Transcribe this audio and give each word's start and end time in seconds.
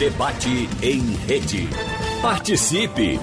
Debate 0.00 0.66
em 0.82 1.00
rede. 1.26 1.68
Participe! 2.22 3.20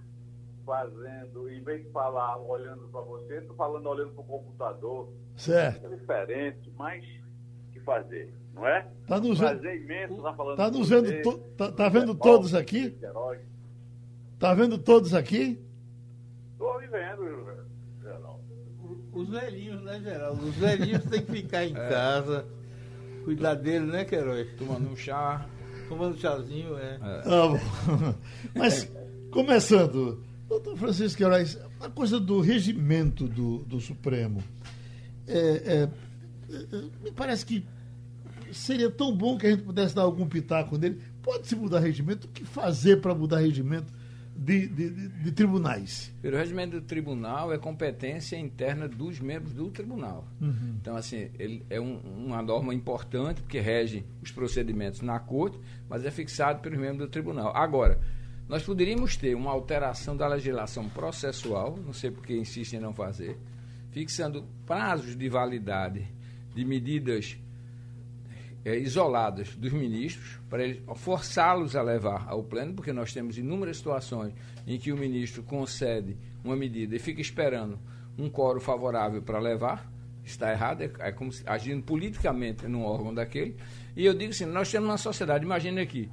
fazendo, 0.67 1.49
em 1.49 1.63
vez 1.63 1.85
de 1.85 1.91
falar 1.91 2.37
olhando 2.39 2.89
para 2.91 3.03
você, 3.03 3.39
estou 3.39 3.55
falando 3.55 3.87
olhando 3.89 4.11
para 4.11 4.23
o 4.23 4.27
computador. 4.27 5.09
Certo. 5.37 5.87
É 5.87 5.97
diferente, 5.97 6.73
mas 6.77 7.05
que 7.73 7.79
fazer, 7.81 8.35
não 8.53 8.67
é? 8.67 8.87
Tá 9.07 9.21
nos 9.21 9.39
Prazer 9.39 9.83
imenso 9.83 10.23
tá 10.23 10.35
falando 10.35 10.57
Tá 10.57 10.71
nos 10.71 10.89
vendo, 10.89 11.23
to, 11.23 11.39
tá, 11.57 11.71
tá 11.71 11.89
vendo 11.89 12.15
todos 12.15 12.55
aqui? 12.55 12.99
Tá 14.39 14.55
vendo 14.55 14.77
todos 14.77 15.15
aqui? 15.15 15.61
Estou 16.53 16.79
vivendo, 16.81 17.25
Geraldo. 17.25 17.44
Os 19.25 19.31
velhinhos, 19.31 19.83
né, 19.83 20.01
Geraldo? 20.03 20.47
Os 20.47 20.55
velhinhos 20.55 21.05
têm 21.05 21.23
que 21.23 21.33
ficar 21.33 21.65
em 21.65 21.73
é. 21.77 21.89
casa, 21.89 22.47
cuidar 23.25 23.55
deles, 23.55 23.89
né, 23.89 24.05
Queiroz? 24.05 24.47
Tomando 24.59 24.91
um 24.91 24.97
chá. 24.97 25.47
Tomando 25.89 26.15
um 26.15 26.19
chazinho, 26.19 26.77
é. 26.77 26.99
é. 27.03 27.23
Ah, 27.27 28.15
Mas, 28.55 28.91
começando, 29.31 30.23
doutor 30.49 30.77
Francisco 30.77 31.19
Queiroz, 31.19 31.59
a 31.81 31.89
coisa 31.89 32.21
do 32.21 32.41
regimento 32.41 33.27
do, 33.27 33.59
do 33.59 33.81
Supremo. 33.81 34.43
É, 35.27 35.89
é, 35.89 35.89
me 37.03 37.11
parece 37.11 37.47
que 37.47 37.67
seria 38.53 38.91
tão 38.91 39.15
bom 39.15 39.37
que 39.37 39.47
a 39.47 39.51
gente 39.51 39.63
pudesse 39.63 39.95
dar 39.95 40.03
algum 40.03 40.27
pitaco 40.27 40.79
nele. 40.79 41.01
Pode-se 41.23 41.57
mudar 41.57 41.81
regimento? 41.81 42.27
O 42.27 42.31
que 42.31 42.45
fazer 42.45 43.01
para 43.01 43.15
mudar 43.15 43.39
regimento? 43.39 43.93
De, 44.37 44.67
de, 44.67 44.91
de, 45.09 45.33
tribunais. 45.33 46.13
O 46.23 46.29
regimento 46.29 46.81
do 46.81 46.87
tribunal 46.87 47.53
é 47.53 47.59
competência 47.59 48.37
interna 48.37 48.89
dos 48.89 49.21
membros 49.21 49.53
do 49.53 49.71
tribunal. 49.71 50.27
Uhum. 50.41 50.77
Então, 50.81 50.97
assim, 50.97 51.31
ele 51.39 51.65
é 51.71 51.81
um, 51.81 51.99
uma 51.99 52.43
norma 52.43 52.75
importante, 52.75 53.41
porque 53.41 53.61
rege 53.61 54.05
os 54.23 54.33
procedimentos 54.33 55.01
na 55.01 55.19
corte, 55.21 55.59
mas 55.89 56.05
é 56.05 56.11
fixado 56.11 56.61
pelos 56.61 56.79
membros 56.79 56.99
do 56.99 57.09
tribunal. 57.09 57.57
Agora, 57.57 58.01
nós 58.49 58.63
poderíamos 58.63 59.17
ter 59.17 59.35
uma 59.35 59.51
alteração 59.51 60.17
da 60.17 60.27
legislação 60.27 60.89
processual, 60.89 61.77
não 61.77 61.93
sei 61.93 62.11
por 62.11 62.27
que 62.27 62.37
insistem 62.37 62.79
em 62.79 62.83
não 62.83 62.93
fazer, 62.93 63.39
fixando 63.91 64.45
prazos 64.67 65.17
de 65.17 65.29
validade 65.29 66.07
de 66.55 66.65
medidas 66.65 67.39
é, 68.65 68.77
isoladas 68.79 69.55
dos 69.57 69.73
ministros, 69.73 70.39
para 70.49 70.65
forçá-los 70.95 71.77
a 71.77 71.83
levar 71.83 72.27
ao 72.29 72.43
pleno, 72.43 72.75
porque 72.75 72.93
nós 72.93 73.13
temos 73.13 73.37
inúmeras 73.37 73.77
situações 73.77 74.33
em 74.67 74.79
que 74.79 74.91
o 74.91 74.97
ministro 74.97 75.43
concede 75.43 76.17
uma 76.43 76.57
medida 76.57 76.97
e 76.97 76.99
fica 76.99 77.21
esperando 77.21 77.79
um 78.17 78.31
coro 78.31 78.61
favorável 78.61 79.21
para 79.21 79.39
levar, 79.39 79.91
está 80.25 80.51
errado, 80.51 80.83
é, 80.83 80.91
é 81.01 81.13
como 81.13 81.31
se, 81.31 81.43
agindo 81.47 81.83
politicamente 81.83 82.67
num 82.67 82.85
órgão 82.85 83.13
daquele. 83.13 83.57
E 83.95 84.07
eu 84.07 84.15
digo 84.15 84.31
assim, 84.31 84.47
nós 84.47 84.71
temos 84.71 84.89
uma 84.89 84.99
sociedade, 84.99 85.45
imagine 85.45 85.81
aqui, 85.81 86.11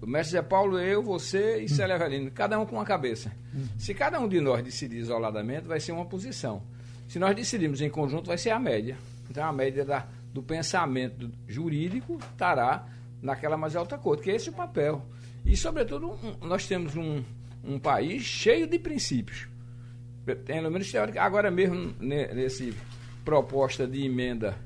o 0.00 0.06
mestre 0.06 0.32
Zé 0.32 0.42
Paulo, 0.42 0.78
eu, 0.78 1.02
você 1.02 1.60
e 1.62 1.68
Célia 1.68 1.96
Avelino, 1.96 2.30
cada 2.30 2.58
um 2.58 2.64
com 2.64 2.76
uma 2.76 2.84
cabeça. 2.84 3.32
Se 3.76 3.92
cada 3.92 4.20
um 4.20 4.28
de 4.28 4.40
nós 4.40 4.62
decidir 4.62 4.98
isoladamente, 4.98 5.66
vai 5.66 5.80
ser 5.80 5.92
uma 5.92 6.06
posição. 6.06 6.62
Se 7.08 7.18
nós 7.18 7.34
decidirmos 7.34 7.80
em 7.80 7.90
conjunto, 7.90 8.26
vai 8.26 8.38
ser 8.38 8.50
a 8.50 8.58
média. 8.58 8.96
Então, 9.28 9.44
a 9.44 9.52
média 9.52 9.84
da 9.84 10.06
do 10.34 10.42
pensamento 10.42 11.30
jurídico 11.46 12.18
estará 12.32 12.88
naquela 13.22 13.56
mais 13.56 13.76
alta 13.76 13.96
corte, 13.96 14.24
que 14.24 14.30
é 14.32 14.34
esse 14.34 14.50
o 14.50 14.52
papel. 14.52 15.06
E, 15.46 15.56
sobretudo, 15.56 16.10
um, 16.10 16.46
nós 16.46 16.66
temos 16.66 16.96
um, 16.96 17.22
um 17.62 17.78
país 17.78 18.24
cheio 18.24 18.66
de 18.66 18.76
princípios. 18.76 19.48
Pelo 20.44 20.70
menos 20.70 20.90
teórico. 20.90 21.20
Agora 21.20 21.50
mesmo, 21.50 21.94
nesse 22.00 22.74
proposta 23.24 23.86
de 23.86 24.04
emenda 24.04 24.56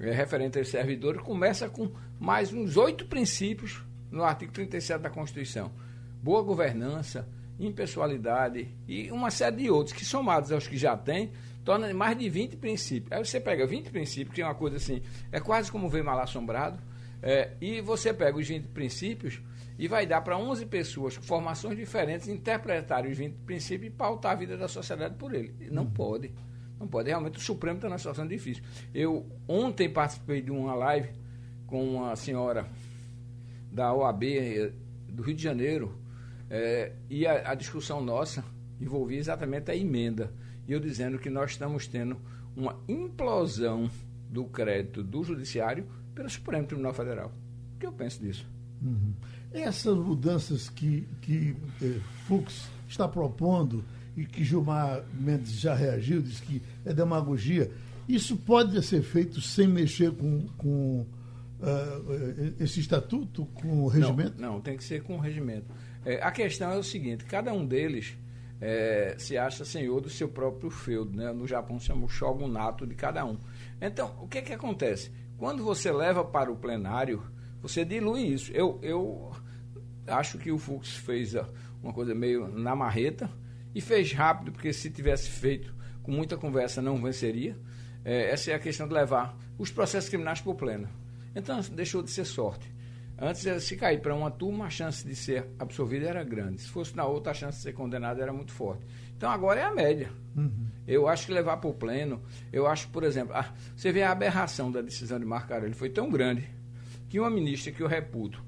é, 0.00 0.10
referente 0.12 0.58
aos 0.58 0.68
servidores, 0.68 1.20
começa 1.20 1.68
com 1.68 1.90
mais 2.18 2.52
uns 2.52 2.76
oito 2.76 3.04
princípios 3.06 3.82
no 4.10 4.24
artigo 4.24 4.52
37 4.52 5.02
da 5.02 5.10
Constituição. 5.10 5.70
Boa 6.22 6.42
governança, 6.42 7.28
impessoalidade 7.60 8.68
e 8.88 9.10
uma 9.10 9.30
série 9.30 9.56
de 9.56 9.70
outros 9.70 9.94
que, 9.94 10.04
somados 10.04 10.50
aos 10.52 10.66
que 10.66 10.78
já 10.78 10.96
tem, 10.96 11.32
torna 11.66 11.92
mais 11.92 12.16
de 12.16 12.30
20 12.30 12.56
princípios. 12.56 13.12
Aí 13.12 13.22
você 13.22 13.40
pega 13.40 13.66
20 13.66 13.90
princípios, 13.90 14.32
que 14.32 14.40
é 14.40 14.44
uma 14.44 14.54
coisa 14.54 14.76
assim, 14.76 15.02
é 15.32 15.40
quase 15.40 15.70
como 15.70 15.88
ver 15.88 16.04
mal 16.04 16.18
assombrado, 16.20 16.78
é, 17.20 17.54
e 17.60 17.80
você 17.80 18.14
pega 18.14 18.38
os 18.38 18.46
20 18.46 18.68
princípios 18.68 19.42
e 19.76 19.88
vai 19.88 20.06
dar 20.06 20.20
para 20.20 20.38
11 20.38 20.64
pessoas 20.66 21.16
com 21.16 21.24
formações 21.24 21.76
diferentes 21.76 22.28
interpretarem 22.28 23.10
os 23.10 23.18
20 23.18 23.34
princípios 23.44 23.92
e 23.92 23.96
pautar 23.96 24.32
a 24.32 24.34
vida 24.36 24.56
da 24.56 24.68
sociedade 24.68 25.16
por 25.16 25.34
ele. 25.34 25.68
Não 25.72 25.82
uhum. 25.82 25.90
pode. 25.90 26.32
Não 26.78 26.86
pode. 26.86 27.08
Realmente 27.08 27.38
o 27.38 27.40
Supremo 27.40 27.78
está 27.78 27.88
numa 27.88 27.98
situação 27.98 28.28
difícil. 28.28 28.62
Eu 28.94 29.26
ontem 29.48 29.90
participei 29.90 30.40
de 30.40 30.52
uma 30.52 30.74
live 30.74 31.08
com 31.66 31.96
uma 31.96 32.14
senhora 32.14 32.64
da 33.72 33.92
OAB 33.92 34.22
eh, 34.22 34.72
do 35.08 35.22
Rio 35.22 35.34
de 35.34 35.42
Janeiro 35.42 35.98
é, 36.48 36.92
e 37.10 37.26
a, 37.26 37.50
a 37.50 37.54
discussão 37.56 38.00
nossa 38.00 38.44
envolvia 38.80 39.18
exatamente 39.18 39.68
a 39.68 39.74
emenda 39.74 40.32
e 40.68 40.72
eu 40.72 40.80
dizendo 40.80 41.18
que 41.18 41.30
nós 41.30 41.52
estamos 41.52 41.86
tendo 41.86 42.16
uma 42.56 42.76
implosão 42.88 43.90
do 44.28 44.44
crédito 44.44 45.02
do 45.02 45.22
Judiciário 45.22 45.86
pelo 46.14 46.28
Supremo 46.28 46.66
Tribunal 46.66 46.94
Federal. 46.94 47.32
O 47.74 47.78
que 47.78 47.86
eu 47.86 47.92
penso 47.92 48.20
disso? 48.20 48.46
Uhum. 48.82 49.12
Essas 49.52 49.96
mudanças 49.96 50.68
que, 50.68 51.06
que 51.20 51.56
eh, 51.82 52.00
Fux 52.26 52.68
está 52.88 53.06
propondo 53.06 53.84
e 54.16 54.24
que 54.24 54.42
Gilmar 54.42 55.04
Mendes 55.12 55.52
já 55.52 55.74
reagiu, 55.74 56.22
disse 56.22 56.42
que 56.42 56.62
é 56.84 56.92
demagogia, 56.92 57.70
isso 58.08 58.36
pode 58.36 58.80
ser 58.84 59.02
feito 59.02 59.40
sem 59.40 59.66
mexer 59.66 60.12
com, 60.12 60.46
com 60.56 61.00
uh, 61.60 62.54
esse 62.58 62.80
estatuto, 62.80 63.46
com 63.46 63.84
o 63.84 63.88
regimento? 63.88 64.40
Não, 64.40 64.54
não 64.54 64.60
tem 64.60 64.76
que 64.76 64.84
ser 64.84 65.02
com 65.02 65.16
o 65.16 65.20
regimento. 65.20 65.66
É, 66.04 66.22
a 66.22 66.30
questão 66.30 66.70
é 66.70 66.76
o 66.76 66.82
seguinte: 66.82 67.24
cada 67.24 67.52
um 67.52 67.66
deles 67.66 68.16
é, 68.60 69.14
se 69.18 69.36
acha 69.36 69.64
senhor 69.64 70.00
do 70.00 70.08
seu 70.08 70.28
próprio 70.28 70.70
feudo. 70.70 71.16
Né? 71.16 71.32
No 71.32 71.46
Japão 71.46 71.78
se 71.78 71.86
chama 71.86 72.04
o 72.04 72.08
shogunato 72.08 72.86
de 72.86 72.94
cada 72.94 73.24
um. 73.24 73.38
Então, 73.80 74.16
o 74.20 74.28
que, 74.28 74.42
que 74.42 74.52
acontece? 74.52 75.10
Quando 75.36 75.62
você 75.62 75.92
leva 75.92 76.24
para 76.24 76.50
o 76.50 76.56
plenário, 76.56 77.22
você 77.60 77.84
dilui 77.84 78.22
isso. 78.22 78.52
Eu, 78.52 78.78
eu 78.82 79.32
acho 80.06 80.38
que 80.38 80.50
o 80.50 80.58
Fux 80.58 80.96
fez 80.96 81.34
uma 81.82 81.92
coisa 81.92 82.14
meio 82.14 82.48
na 82.48 82.74
marreta 82.74 83.30
e 83.74 83.80
fez 83.80 84.12
rápido, 84.12 84.52
porque 84.52 84.72
se 84.72 84.90
tivesse 84.90 85.28
feito 85.28 85.74
com 86.02 86.12
muita 86.12 86.36
conversa 86.36 86.80
não 86.80 87.02
venceria. 87.02 87.58
É, 88.04 88.30
essa 88.30 88.52
é 88.52 88.54
a 88.54 88.58
questão 88.58 88.86
de 88.86 88.94
levar 88.94 89.36
os 89.58 89.70
processos 89.70 90.08
criminais 90.08 90.40
para 90.40 90.52
o 90.52 90.54
pleno. 90.54 90.88
Então, 91.34 91.60
deixou 91.72 92.02
de 92.02 92.10
ser 92.10 92.24
sorte. 92.24 92.72
Antes, 93.18 93.64
se 93.64 93.76
cair 93.76 94.00
para 94.02 94.14
uma 94.14 94.30
turma, 94.30 94.66
a 94.66 94.70
chance 94.70 95.06
de 95.06 95.16
ser 95.16 95.46
absolvido 95.58 96.06
era 96.06 96.22
grande. 96.22 96.60
Se 96.60 96.68
fosse 96.68 96.94
na 96.94 97.06
outra, 97.06 97.32
a 97.32 97.34
chance 97.34 97.56
de 97.56 97.62
ser 97.62 97.72
condenado 97.72 98.20
era 98.20 98.32
muito 98.32 98.52
forte. 98.52 98.84
Então, 99.16 99.30
agora 99.30 99.60
é 99.60 99.64
a 99.64 99.74
média. 99.74 100.10
Uhum. 100.36 100.66
Eu 100.86 101.08
acho 101.08 101.26
que 101.26 101.32
levar 101.32 101.56
para 101.56 101.70
o 101.70 101.74
pleno, 101.74 102.22
eu 102.52 102.66
acho, 102.66 102.88
por 102.88 103.02
exemplo, 103.02 103.34
ah, 103.34 103.54
você 103.74 103.90
vê 103.90 104.02
a 104.02 104.12
aberração 104.12 104.70
da 104.70 104.82
decisão 104.82 105.18
de 105.18 105.24
Marcarelli, 105.24 105.72
foi 105.72 105.88
tão 105.88 106.10
grande 106.10 106.46
que 107.08 107.18
uma 107.18 107.30
ministra 107.30 107.72
que 107.72 107.82
eu 107.82 107.86
reputo, 107.86 108.44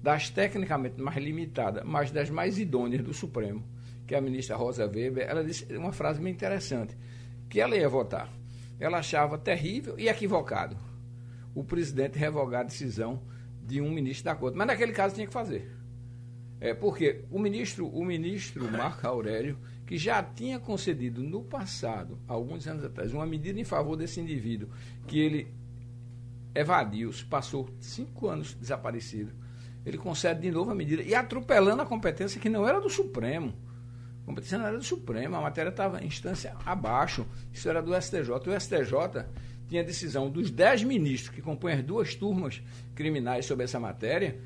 das 0.00 0.30
tecnicamente 0.30 1.00
mais 1.00 1.16
limitadas, 1.16 1.82
mas 1.84 2.10
das 2.12 2.30
mais 2.30 2.58
idôneas 2.58 3.02
do 3.02 3.12
Supremo, 3.12 3.64
que 4.06 4.14
é 4.14 4.18
a 4.18 4.20
ministra 4.20 4.54
Rosa 4.54 4.86
Weber, 4.86 5.26
ela 5.28 5.42
disse 5.42 5.64
uma 5.76 5.92
frase 5.92 6.20
muito 6.20 6.36
interessante, 6.36 6.96
que 7.48 7.60
ela 7.60 7.74
ia 7.74 7.88
votar. 7.88 8.30
Ela 8.78 8.98
achava 8.98 9.38
terrível 9.38 9.98
e 9.98 10.08
equivocado 10.08 10.76
o 11.54 11.64
presidente 11.64 12.18
revogar 12.18 12.60
a 12.60 12.64
decisão 12.64 13.22
de 13.66 13.80
um 13.80 13.90
ministro 13.90 14.24
da 14.24 14.34
Corte. 14.34 14.56
Mas 14.56 14.66
naquele 14.66 14.92
caso 14.92 15.14
tinha 15.14 15.26
que 15.26 15.32
fazer. 15.32 15.70
É 16.60 16.72
porque 16.72 17.24
o 17.30 17.38
ministro, 17.38 17.86
o 17.88 18.04
ministro 18.04 18.70
Marco 18.70 19.06
Aurélio, 19.06 19.58
que 19.86 19.98
já 19.98 20.22
tinha 20.22 20.58
concedido 20.58 21.22
no 21.22 21.42
passado, 21.42 22.18
alguns 22.26 22.66
anos 22.66 22.84
atrás, 22.84 23.12
uma 23.12 23.26
medida 23.26 23.60
em 23.60 23.64
favor 23.64 23.96
desse 23.96 24.20
indivíduo, 24.20 24.68
que 25.06 25.18
ele 25.18 25.48
evadiu, 26.54 27.10
passou 27.28 27.68
cinco 27.80 28.28
anos 28.28 28.54
desaparecido, 28.54 29.32
ele 29.84 29.98
concede 29.98 30.40
de 30.40 30.50
novo 30.50 30.70
a 30.70 30.74
medida 30.74 31.02
e 31.02 31.14
atropelando 31.14 31.82
a 31.82 31.86
competência 31.86 32.40
que 32.40 32.48
não 32.48 32.66
era 32.66 32.80
do 32.80 32.88
Supremo. 32.88 33.54
A 34.22 34.26
competência 34.26 34.56
não 34.56 34.66
era 34.66 34.78
do 34.78 34.84
Supremo, 34.84 35.36
a 35.36 35.40
matéria 35.42 35.68
estava 35.68 36.02
em 36.02 36.06
instância 36.06 36.56
abaixo, 36.64 37.26
isso 37.52 37.68
era 37.68 37.82
do 37.82 37.94
STJ. 37.94 38.30
O 38.30 38.58
STJ 38.58 39.26
tinha 39.68 39.82
decisão 39.82 40.30
dos 40.30 40.50
dez 40.50 40.82
ministros 40.82 41.34
que 41.34 41.42
compõem 41.42 41.74
as 41.74 41.82
duas 41.82 42.14
turmas 42.14 42.62
criminais 42.94 43.46
sobre 43.46 43.64
essa 43.64 43.80
matéria, 43.80 44.38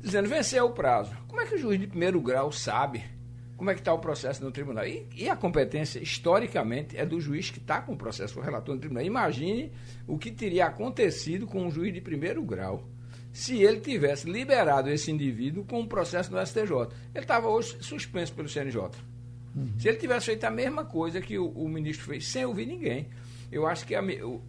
dizendo 0.00 0.28
venceu 0.28 0.66
o 0.66 0.72
prazo. 0.72 1.14
Como 1.28 1.40
é 1.40 1.46
que 1.46 1.54
o 1.54 1.58
juiz 1.58 1.80
de 1.80 1.86
primeiro 1.86 2.20
grau 2.20 2.50
sabe 2.50 3.02
como 3.56 3.70
é 3.70 3.74
que 3.74 3.80
está 3.80 3.92
o 3.92 3.98
processo 3.98 4.44
no 4.44 4.50
tribunal? 4.50 4.86
E, 4.86 5.06
e, 5.14 5.28
a 5.28 5.36
competência, 5.36 6.00
historicamente, 6.00 6.96
é 6.96 7.06
do 7.06 7.20
juiz 7.20 7.50
que 7.50 7.58
está 7.58 7.80
com 7.80 7.92
o 7.92 7.96
processo, 7.96 8.38
o 8.38 8.42
relator 8.42 8.74
no 8.74 8.80
tribunal. 8.80 9.04
Imagine 9.04 9.70
o 10.06 10.18
que 10.18 10.30
teria 10.30 10.66
acontecido 10.66 11.46
com 11.46 11.64
um 11.64 11.70
juiz 11.70 11.92
de 11.94 12.00
primeiro 12.00 12.42
grau 12.42 12.88
se 13.32 13.62
ele 13.62 13.80
tivesse 13.80 14.30
liberado 14.30 14.90
esse 14.90 15.10
indivíduo 15.10 15.64
com 15.64 15.76
o 15.76 15.82
um 15.82 15.86
processo 15.86 16.32
no 16.32 16.44
STJ. 16.44 16.88
Ele 17.14 17.24
estava 17.24 17.48
hoje 17.48 17.76
suspenso 17.80 18.32
pelo 18.32 18.48
CNJ. 18.48 18.80
Uhum. 19.56 19.72
Se 19.78 19.88
ele 19.88 19.98
tivesse 19.98 20.26
feito 20.26 20.44
a 20.44 20.50
mesma 20.50 20.84
coisa 20.84 21.20
que 21.20 21.38
o, 21.38 21.48
o 21.48 21.68
ministro 21.68 22.06
fez, 22.06 22.26
sem 22.26 22.44
ouvir 22.44 22.66
ninguém, 22.66 23.08
eu 23.50 23.66
acho 23.66 23.86
que 23.86 23.94
a, 23.94 24.00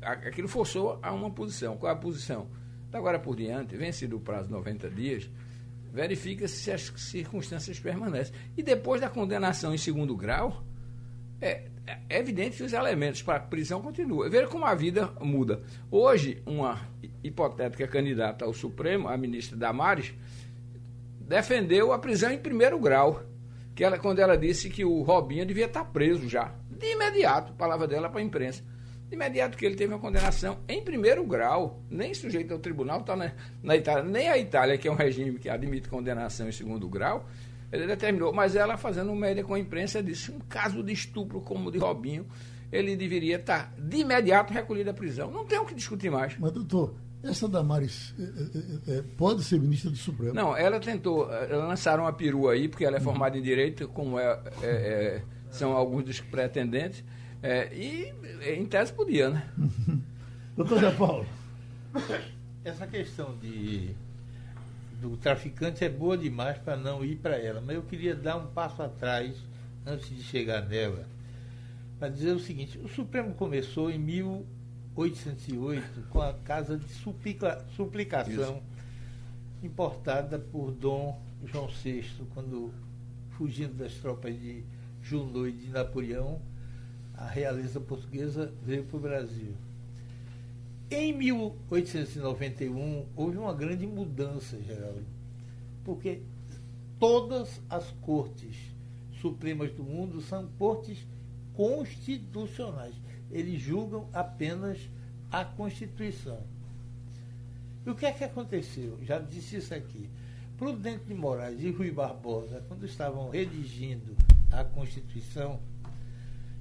a, 0.01 0.11
aquilo 0.11 0.47
forçou 0.47 0.99
a 1.01 1.11
uma 1.11 1.29
posição. 1.29 1.77
Qual 1.77 1.91
é 1.91 1.93
a 1.93 1.97
posição? 1.97 2.47
Da 2.89 2.97
agora 2.97 3.19
por 3.19 3.35
diante, 3.35 3.75
vencido 3.75 4.17
o 4.17 4.19
prazo 4.19 4.47
de 4.47 4.53
90 4.53 4.89
dias, 4.89 5.29
verifica-se 5.91 6.55
se 6.55 6.71
as 6.71 6.81
circunstâncias 6.95 7.79
permanecem. 7.79 8.33
E 8.55 8.63
depois 8.63 9.01
da 9.01 9.09
condenação 9.09 9.73
em 9.73 9.77
segundo 9.77 10.15
grau, 10.15 10.63
é, 11.41 11.65
é 12.09 12.19
evidente 12.19 12.57
que 12.57 12.63
os 12.63 12.73
elementos 12.73 13.21
para 13.21 13.37
a 13.37 13.39
prisão 13.39 13.81
continuam. 13.81 14.29
Veja 14.29 14.47
como 14.47 14.65
a 14.65 14.73
vida 14.73 15.11
muda. 15.21 15.61
Hoje, 15.91 16.41
uma 16.45 16.81
hipotética 17.23 17.87
candidata 17.87 18.45
ao 18.45 18.53
Supremo, 18.53 19.07
a 19.07 19.17
ministra 19.17 19.57
Damares, 19.57 20.13
defendeu 21.19 21.91
a 21.91 21.99
prisão 21.99 22.31
em 22.31 22.39
primeiro 22.39 22.79
grau. 22.79 23.23
Que 23.75 23.83
ela, 23.83 23.99
quando 23.99 24.19
ela 24.19 24.37
disse 24.37 24.69
que 24.69 24.85
o 24.85 25.01
Robinho 25.01 25.45
devia 25.45 25.65
estar 25.65 25.83
preso 25.83 26.29
já. 26.29 26.55
De 26.69 26.93
imediato, 26.93 27.51
palavra 27.53 27.85
dela 27.85 28.09
para 28.09 28.21
a 28.21 28.23
imprensa 28.23 28.63
imediato 29.15 29.57
que 29.57 29.65
ele 29.65 29.75
teve 29.75 29.93
uma 29.93 29.99
condenação 29.99 30.59
em 30.67 30.83
primeiro 30.83 31.25
grau, 31.25 31.81
nem 31.89 32.13
sujeito 32.13 32.53
ao 32.53 32.59
tribunal, 32.59 33.01
está 33.01 33.15
na, 33.15 33.31
na, 33.63 33.75
Itália, 33.75 34.03
nem 34.03 34.29
a 34.29 34.37
Itália, 34.37 34.77
que 34.77 34.87
é 34.87 34.91
um 34.91 34.95
regime 34.95 35.39
que 35.39 35.49
admite 35.49 35.89
condenação 35.89 36.47
em 36.47 36.51
segundo 36.51 36.87
grau, 36.87 37.27
ele 37.71 37.87
determinou, 37.87 38.31
mas 38.31 38.55
ela 38.55 38.77
fazendo 38.77 39.13
média 39.15 39.43
com 39.43 39.53
a 39.53 39.59
imprensa 39.59 40.01
disse, 40.01 40.31
um 40.31 40.39
caso 40.39 40.83
de 40.83 40.93
estupro 40.93 41.41
como 41.41 41.69
o 41.69 41.71
de 41.71 41.77
Robinho, 41.77 42.25
ele 42.71 42.95
deveria 42.95 43.37
estar 43.37 43.73
de 43.77 43.97
imediato 43.97 44.53
recolhido 44.53 44.89
à 44.89 44.93
prisão. 44.93 45.31
Não 45.31 45.45
tem 45.45 45.57
o 45.59 45.65
que 45.65 45.73
discutir 45.73 46.11
mais. 46.11 46.37
Mas, 46.37 46.51
doutor, 46.51 46.95
essa 47.23 47.47
Damares 47.47 48.13
é, 48.19 48.93
é, 48.93 48.97
é, 48.97 49.01
pode 49.17 49.43
ser 49.43 49.59
ministra 49.59 49.89
do 49.89 49.97
Supremo? 49.97 50.33
Não, 50.33 50.55
ela 50.55 50.79
tentou, 50.79 51.31
ela 51.31 51.65
lançaram 51.65 52.03
uma 52.03 52.13
perua 52.13 52.53
aí, 52.53 52.67
porque 52.67 52.85
ela 52.85 52.97
é 52.97 52.99
formada 52.99 53.37
em 53.37 53.41
Direito, 53.41 53.87
como 53.87 54.19
é 54.19 55.23
são 55.55 55.71
alguns 55.71 56.03
dos 56.03 56.19
pretendentes, 56.19 57.03
é, 57.45 57.69
e 57.75 58.11
em 58.57 58.65
tese 58.65 58.91
podia, 58.91 59.29
né? 59.29 59.47
Doutor 60.57 60.79
Zé 60.79 60.89
Paulo. 60.89 61.27
Essa 62.63 62.87
questão 62.87 63.37
de 63.37 63.93
do 64.99 65.15
traficante 65.17 65.85
é 65.85 65.89
boa 65.89 66.17
demais 66.17 66.57
para 66.57 66.75
não 66.75 67.05
ir 67.05 67.17
para 67.17 67.37
ela, 67.37 67.61
mas 67.61 67.75
eu 67.75 67.83
queria 67.83 68.15
dar 68.15 68.37
um 68.37 68.47
passo 68.47 68.81
atrás 68.81 69.37
antes 69.85 70.09
de 70.09 70.23
chegar 70.23 70.65
nela, 70.65 71.07
para 71.99 72.09
dizer 72.09 72.31
o 72.31 72.39
seguinte: 72.39 72.79
o 72.79 72.87
Supremo 72.87 73.35
começou 73.35 73.91
em 73.91 73.99
1808 73.99 76.07
com 76.09 76.21
a 76.21 76.33
Casa 76.33 76.75
de 76.75 76.91
suplica, 76.95 77.63
Suplicação, 77.75 78.55
Isso. 78.55 78.63
importada 79.61 80.39
por 80.39 80.71
Dom 80.71 81.21
João 81.45 81.67
VI, 81.67 82.09
quando 82.33 82.73
fugindo 83.37 83.75
das 83.75 83.93
tropas 83.93 84.33
de 84.33 84.63
Junot 85.03 85.47
e 85.47 85.51
de 85.51 85.69
Napoleão 85.69 86.41
a 87.17 87.27
realeza 87.27 87.79
portuguesa 87.79 88.53
veio 88.63 88.83
para 88.85 88.97
o 88.97 88.99
Brasil. 88.99 89.53
Em 90.89 91.13
1891 91.13 93.05
houve 93.15 93.37
uma 93.37 93.53
grande 93.53 93.87
mudança, 93.87 94.61
Geraldo, 94.61 95.05
porque 95.83 96.21
todas 96.99 97.59
as 97.69 97.89
cortes 98.01 98.55
supremas 99.19 99.71
do 99.71 99.83
mundo 99.83 100.21
são 100.21 100.47
cortes 100.59 101.05
constitucionais. 101.53 102.93
Eles 103.31 103.59
julgam 103.59 104.07
apenas 104.13 104.77
a 105.31 105.43
Constituição. 105.43 106.39
E 107.85 107.89
o 107.89 107.95
que 107.95 108.05
é 108.05 108.11
que 108.11 108.23
aconteceu? 108.23 108.99
Já 109.03 109.19
disse 109.19 109.57
isso 109.57 109.73
aqui. 109.73 110.09
Prudente 110.57 111.05
de 111.05 111.13
Moraes 111.13 111.61
e 111.61 111.71
Rui 111.71 111.91
Barbosa, 111.91 112.63
quando 112.67 112.85
estavam 112.85 113.29
redigindo 113.29 114.15
a 114.51 114.63
Constituição, 114.63 115.59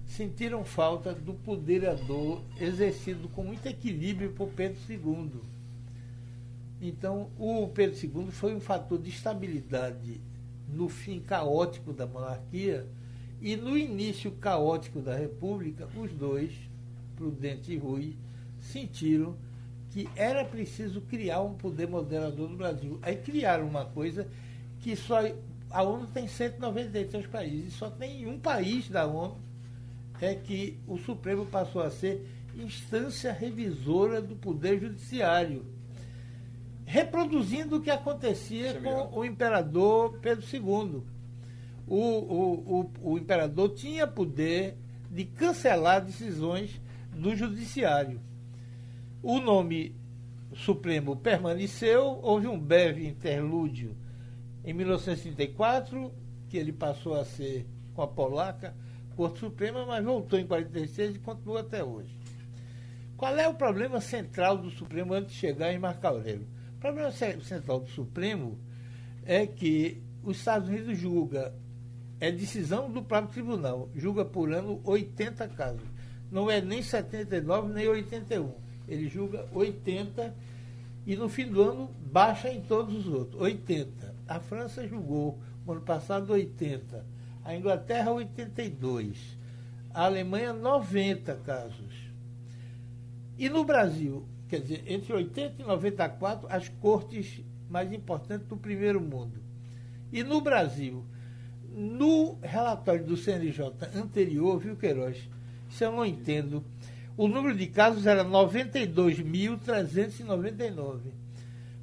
sentiram 0.07 0.65
falta 0.65 1.13
do 1.13 1.35
poderador 1.35 2.43
exercido 2.61 3.29
com 3.29 3.43
muito 3.43 3.67
equilíbrio 3.67 4.33
por 4.33 4.49
Pedro 4.49 4.79
II. 4.89 5.41
Então, 6.81 7.31
o 7.39 7.67
Pedro 7.69 7.97
II 7.97 8.31
foi 8.31 8.55
um 8.55 8.61
fator 8.61 8.99
de 8.99 9.11
estabilidade 9.11 10.21
no 10.69 10.89
fim 10.89 11.21
caótico 11.21 11.93
da 11.93 12.07
monarquia 12.07 12.87
e 13.41 13.57
no 13.57 13.77
início 13.77 14.31
caótico 14.33 15.01
da 15.01 15.17
República, 15.17 15.89
os 15.97 16.13
dois, 16.13 16.53
Prudente 17.17 17.73
e 17.73 17.77
Rui, 17.77 18.17
sentiram 18.61 19.37
que 19.91 20.09
era 20.17 20.45
preciso 20.45 21.01
criar 21.03 21.41
um 21.41 21.55
poder 21.55 21.87
moderador 21.87 22.51
no 22.51 22.57
Brasil. 22.57 22.99
Aí 23.03 23.17
criaram 23.17 23.67
uma 23.67 23.85
coisa 23.85 24.27
que 24.81 24.97
só 24.97 25.21
a 25.71 25.83
ONU 25.83 26.07
tem 26.09 26.27
193 26.27 27.27
países, 27.27 27.75
só 27.75 27.89
tem 27.91 28.27
um 28.27 28.39
país 28.39 28.89
da 28.89 29.07
ONU 29.07 29.37
é 30.21 30.35
que 30.35 30.79
o 30.87 30.97
Supremo 30.99 31.47
passou 31.47 31.83
a 31.83 31.91
ser 31.91 32.27
instância 32.57 33.33
revisora 33.33 34.23
do 34.23 34.37
Poder 34.37 34.81
Judiciário, 34.81 35.67
reproduzindo 36.85 37.77
o 37.77 37.81
que 37.81 37.91
acontecia 37.91 38.81
com 38.81 39.19
o 39.19 39.25
imperador 39.25 40.19
Pedro 40.21 40.45
II. 40.53 41.03
O, 41.87 41.97
o, 41.97 42.81
o, 43.03 43.13
o 43.13 43.19
imperador 43.19 43.71
tinha 43.75 44.07
poder 44.07 44.77
de 45.11 45.25
cancelar 45.25 46.05
decisões 46.05 46.81
do 47.13 47.35
Judiciário. 47.35 48.21
O 49.23 49.39
nome 49.39 49.95
Supremo 50.55 51.17
permaneceu, 51.17 52.21
houve 52.23 52.47
um 52.47 52.59
breve 52.59 53.07
interlúdio 53.07 53.97
em 54.65 54.73
1934, 54.73 56.13
que 56.49 56.57
ele 56.57 56.73
passou 56.73 57.15
a 57.15 57.25
ser 57.25 57.67
com 57.95 58.03
a 58.03 58.07
polaca, 58.07 58.75
Corte 59.15 59.41
Suprema, 59.41 59.87
mas 59.87 60.05
voltou 60.05 60.39
em 60.39 60.47
46 60.47 61.17
e 61.17 61.19
continua 61.19 61.61
até 61.61 61.83
hoje. 61.83 62.15
Qual 63.17 63.37
é 63.37 63.49
o 63.49 63.55
problema 63.55 64.01
central 64.01 64.59
do 64.59 64.71
Supremo 64.71 65.15
antes 65.15 65.33
de 65.33 65.39
chegar 65.39 65.73
em 65.73 65.79
Marco 65.79 66.07
Aurélio? 66.07 66.47
O 66.77 66.81
problema 66.81 67.11
central 67.11 67.81
do 67.81 67.89
Supremo 67.89 68.59
é 69.25 69.47
que 69.47 70.03
os 70.23 70.39
Estados 70.39 70.69
Unidos 70.69 70.99
julga, 70.99 71.55
é 72.21 72.31
decisão 72.31 72.91
do 72.91 73.03
próprio 73.03 73.33
tribunal, 73.33 73.89
julga 73.95 74.25
por 74.25 74.53
ano 74.53 74.81
80 74.85 75.49
casos. 75.49 75.87
Não 76.31 76.51
é 76.51 76.61
nem 76.61 76.83
79 76.83 77.73
nem 77.73 77.89
81. 77.89 78.53
Ele 78.89 79.09
julga 79.09 79.47
80 79.53 80.35
e 81.07 81.17
no 81.17 81.29
fim 81.29 81.47
do 81.47 81.63
ano 81.63 81.91
baixa 82.11 82.51
em 82.51 82.61
todos 82.63 83.07
os 83.07 83.13
outros, 83.13 83.41
80. 83.41 84.15
A 84.27 84.41
França 84.41 84.87
julgou 84.87 85.39
no 85.65 85.73
ano 85.73 85.83
passado 85.83 86.33
80 86.33 87.14
a 87.45 87.55
Inglaterra 87.55 88.11
82, 88.11 89.39
a 89.93 90.07
Alemanha 90.07 90.53
90 90.53 91.37
casos. 91.37 91.95
E 93.39 93.49
no 93.49 93.65
Brasil, 93.65 94.27
quer 94.49 94.61
dizer, 94.61 94.83
entre 94.87 95.13
80 95.13 95.63
e 95.63 95.65
94, 95.65 96.49
as 96.51 96.69
cortes 96.69 97.41
mais 97.69 97.93
importantes 97.93 98.47
do 98.47 98.57
primeiro 98.57 99.01
mundo. 99.01 99.43
E 100.13 100.23
no 100.23 100.41
Brasil, 100.41 101.05
no 101.69 102.39
relatório 102.41 103.05
do 103.05 103.17
CNJ 103.17 103.73
anterior, 103.95 104.57
viu, 104.59 104.77
Queiroz? 104.77 105.29
Isso 105.69 105.83
eu 105.85 105.93
não 105.93 106.07
entendo. 106.07 106.65
O 107.17 107.29
número 107.29 107.57
de 107.57 107.67
casos 107.67 108.07
era 108.07 108.25
92.399. 108.25 111.01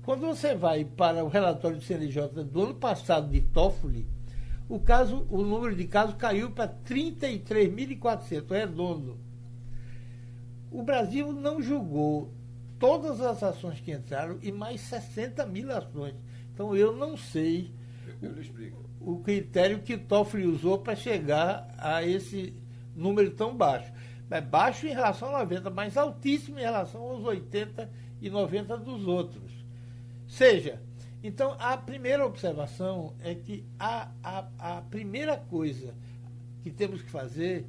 Quando 0.04 0.22
você 0.22 0.56
vai 0.56 0.86
para 0.86 1.24
o 1.24 1.28
relatório 1.28 1.78
do 1.78 1.84
CNJ 1.84 2.30
do 2.46 2.64
ano 2.64 2.74
passado 2.76 3.30
de 3.30 3.42
Toffoli, 3.42 4.08
o, 4.72 4.80
caso, 4.80 5.28
o 5.30 5.42
número 5.42 5.76
de 5.76 5.86
casos 5.86 6.16
caiu 6.16 6.50
para 6.52 6.74
33.400, 6.86 8.50
redondo. 8.50 9.20
O 10.72 10.82
Brasil 10.82 11.34
não 11.34 11.62
julgou 11.62 12.34
todas 12.80 13.20
as 13.20 13.44
ações 13.44 13.82
que 13.82 13.92
entraram 13.92 14.40
e 14.42 14.50
mais 14.50 14.80
60 14.80 15.46
mil 15.46 15.70
ações. 15.76 16.16
Então 16.54 16.74
eu 16.74 16.96
não 16.96 17.18
sei 17.18 17.74
eu, 18.22 18.30
eu 18.30 18.42
explico. 18.42 18.90
o 19.02 19.20
critério 19.20 19.82
que 19.82 19.98
Toffoli 19.98 20.48
usou 20.48 20.80
para 20.80 20.96
chegar 20.96 21.68
a 21.78 22.02
esse 22.06 22.56
número 22.96 23.32
tão 23.32 23.54
baixo. 23.54 23.92
É 24.30 24.40
baixo 24.40 24.88
em 24.88 24.94
relação 24.94 25.36
a 25.36 25.40
90, 25.40 25.70
mas 25.70 25.98
altíssimo 25.98 26.58
em 26.58 26.62
relação 26.62 27.02
aos 27.02 27.26
80 27.26 27.90
e 28.22 28.30
90 28.30 28.78
dos 28.78 29.06
outros. 29.06 29.52
Seja, 30.26 30.82
então 31.24 31.56
a 31.60 31.78
primeira 31.78 32.26
observação 32.26 33.16
é 33.20 33.36
que 33.36 33.66
a, 33.80 34.12
a, 34.24 34.78
a 34.78 34.82
primeira 34.82 35.38
coisa 35.38 35.94
que 36.64 36.72
temos 36.72 37.02
que 37.02 37.10
fazer 37.10 37.66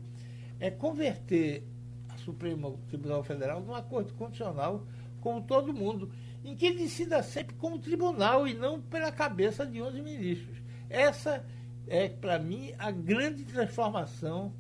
é 0.59 0.71
converter 0.71 1.65
a 2.09 2.17
Supremo 2.19 2.79
Tribunal 2.89 3.23
Federal 3.23 3.61
num 3.61 3.75
acordo 3.75 4.15
constitucional 4.15 4.87
com 5.21 5.41
todo 5.41 5.73
mundo, 5.73 6.11
em 6.45 6.57
que 6.57 6.73
decida 6.73 7.23
sempre 7.23 7.55
como 7.55 7.79
tribunal 7.79 8.47
e 8.47 8.55
não 8.55 8.81
pela 8.81 9.13
cabeça 9.13 9.65
de 9.65 9.81
11 9.81 10.03
ministros. 10.03 10.59
Essa 10.91 11.45
é, 11.87 12.09
para 12.09 12.39
mim, 12.39 12.73
a 12.79 12.91
grande 12.91 13.45
transformação 13.45 14.53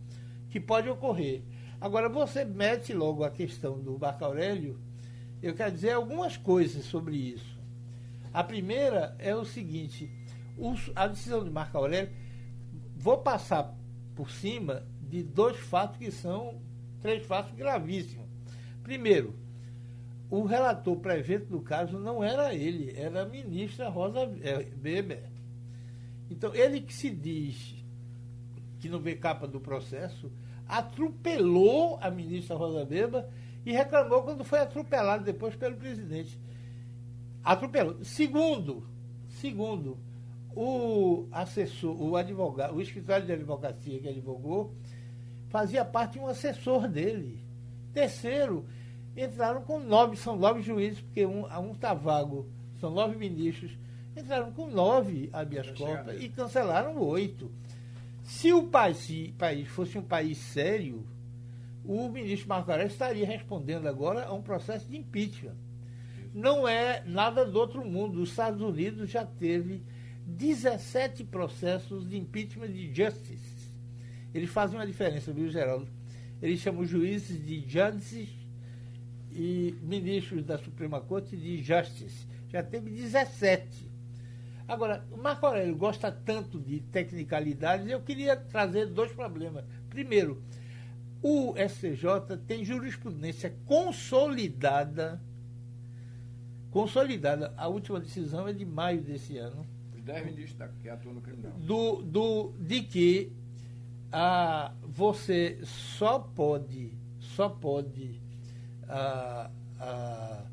que 0.50 0.61
pode 0.61 0.88
ocorrer. 0.88 1.42
Agora, 1.80 2.08
você 2.08 2.44
mete 2.44 2.92
logo 2.92 3.25
a 3.25 3.30
questão 3.30 3.80
do 3.80 3.99
Marco 3.99 4.25
Aurélio, 4.25 4.78
eu 5.42 5.54
quero 5.54 5.72
dizer 5.72 5.92
algumas 5.92 6.37
coisas 6.37 6.84
sobre 6.84 7.16
isso. 7.16 7.51
A 8.32 8.42
primeira 8.42 9.14
é 9.18 9.34
o 9.34 9.44
seguinte: 9.44 10.10
a 10.94 11.06
decisão 11.06 11.44
de 11.44 11.50
Marco 11.50 11.76
Aurélio, 11.76 12.12
vou 12.96 13.18
passar 13.18 13.74
por 14.14 14.30
cima 14.30 14.86
de 15.00 15.22
dois 15.22 15.56
fatos 15.56 15.98
que 15.98 16.10
são 16.10 16.60
três 17.00 17.24
fatos 17.26 17.52
gravíssimos. 17.54 18.26
Primeiro, 18.82 19.34
o 20.30 20.44
relator 20.44 20.96
pré-evento 20.96 21.46
do 21.46 21.60
caso 21.60 21.98
não 21.98 22.24
era 22.24 22.54
ele, 22.54 22.94
era 22.96 23.22
a 23.22 23.26
ministra 23.26 23.88
Rosa 23.88 24.20
é, 24.42 24.66
Weber. 24.82 25.30
Então, 26.30 26.54
ele 26.54 26.80
que 26.80 26.94
se 26.94 27.10
diz 27.10 27.74
que 28.80 28.88
não 28.88 28.98
vê 28.98 29.14
capa 29.14 29.46
do 29.46 29.60
processo, 29.60 30.32
atropelou 30.66 31.98
a 32.00 32.10
ministra 32.10 32.56
Rosa 32.56 32.86
Weber 32.88 33.26
e 33.66 33.72
reclamou 33.72 34.22
quando 34.22 34.42
foi 34.42 34.60
atropelado 34.60 35.22
depois 35.22 35.54
pelo 35.54 35.76
presidente. 35.76 36.38
Atropelou. 37.44 38.04
Segundo, 38.04 38.87
segundo, 39.28 39.99
o 40.54 41.26
assessor, 41.32 42.00
o 42.00 42.16
advogado, 42.16 42.75
o 42.75 42.80
escritório 42.80 43.26
de 43.26 43.32
advocacia 43.32 43.99
que 43.99 44.08
advogou, 44.08 44.75
fazia 45.49 45.84
parte 45.84 46.14
de 46.14 46.20
um 46.20 46.28
assessor 46.28 46.88
dele. 46.88 47.40
Terceiro, 47.92 48.64
entraram 49.16 49.62
com 49.62 49.78
nove, 49.78 50.16
são 50.16 50.37
nove 50.37 50.62
juízes, 50.62 51.00
porque 51.00 51.26
um, 51.26 51.44
um 51.58 51.75
tá 51.75 51.94
vago, 51.94 52.49
são 52.80 52.90
nove 52.90 53.16
ministros, 53.16 53.76
entraram 54.16 54.52
com 54.52 54.66
nove 54.66 55.28
habeas 55.32 55.70
corpus 55.72 56.22
e 56.22 56.28
cancelaram 56.28 56.99
oito. 56.99 57.50
Se 58.22 58.52
o 58.52 58.68
país, 58.68 59.32
país 59.37 59.68
fosse 59.68 59.99
um 59.99 60.02
país 60.02 60.38
sério, 60.38 61.04
o 61.84 62.08
ministro 62.08 62.49
Marco 62.49 62.70
Aurélio 62.70 62.90
estaria 62.90 63.26
respondendo 63.26 63.88
agora 63.88 64.26
a 64.26 64.32
um 64.32 64.42
processo 64.42 64.88
de 64.88 64.96
impeachment. 64.96 65.56
Não 66.32 66.66
é 66.66 67.02
nada 67.04 67.44
do 67.44 67.58
outro 67.58 67.84
mundo. 67.84 68.20
Os 68.20 68.30
Estados 68.30 68.60
Unidos 68.60 69.10
já 69.10 69.24
teve 69.24 69.82
17 70.26 71.24
processos 71.24 72.08
de 72.08 72.16
impeachment 72.16 72.72
de 72.72 72.94
justice. 72.94 73.72
Eles 74.34 74.50
fazem 74.50 74.78
uma 74.78 74.86
diferença, 74.86 75.32
viu, 75.32 75.50
Geraldo? 75.50 75.88
Eles 76.40 76.60
chamam 76.60 76.84
juízes 76.84 77.44
de 77.44 77.60
justice 77.68 78.28
e 79.30 79.74
ministros 79.82 80.44
da 80.44 80.58
Suprema 80.58 81.00
Corte 81.00 81.36
de 81.36 81.62
justice. 81.62 82.26
Já 82.48 82.62
teve 82.62 82.90
17. 82.90 83.90
Agora, 84.66 85.04
o 85.10 85.16
Marco 85.16 85.44
Aurélio 85.44 85.76
gosta 85.76 86.10
tanto 86.10 86.58
de 86.58 86.80
tecnicalidades, 86.80 87.88
eu 87.88 88.00
queria 88.00 88.36
trazer 88.36 88.86
dois 88.86 89.12
problemas. 89.12 89.64
Primeiro, 89.90 90.42
o 91.22 91.54
SCJ 91.56 92.38
tem 92.46 92.64
jurisprudência 92.64 93.54
consolidada. 93.66 95.20
Consolidada. 96.72 97.54
A 97.56 97.68
última 97.68 98.00
decisão 98.00 98.48
é 98.48 98.52
de 98.52 98.64
maio 98.64 99.00
desse 99.00 99.38
ano 99.38 99.64
os 100.02 100.02
10 100.02 100.26
ministros 100.26 100.70
que 100.82 100.88
atuam 100.88 101.14
no 101.14 101.20
criminal. 101.20 101.52
Do, 101.58 102.02
do, 102.02 102.52
de 102.58 102.82
que 102.82 103.32
ah, 104.10 104.72
você 104.82 105.58
só 105.62 106.18
pode, 106.18 106.92
só 107.20 107.48
pode 107.48 108.20
ah, 108.88 109.50
ah, 109.78 110.44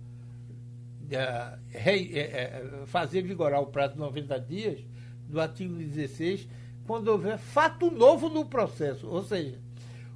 ah 1.15 1.59
re, 1.71 2.11
é, 2.13 2.21
é, 2.21 2.83
fazer 2.85 3.23
vigorar 3.23 3.61
o 3.61 3.67
prazo 3.67 3.93
de 3.93 3.99
90 3.99 4.39
dias 4.39 4.79
do 5.27 5.41
artigo 5.41 5.73
16 5.73 6.47
quando 6.85 7.09
houver 7.09 7.37
fato 7.37 7.91
novo 7.91 8.29
no 8.29 8.45
processo. 8.45 9.07
Ou 9.07 9.23
seja, 9.23 9.59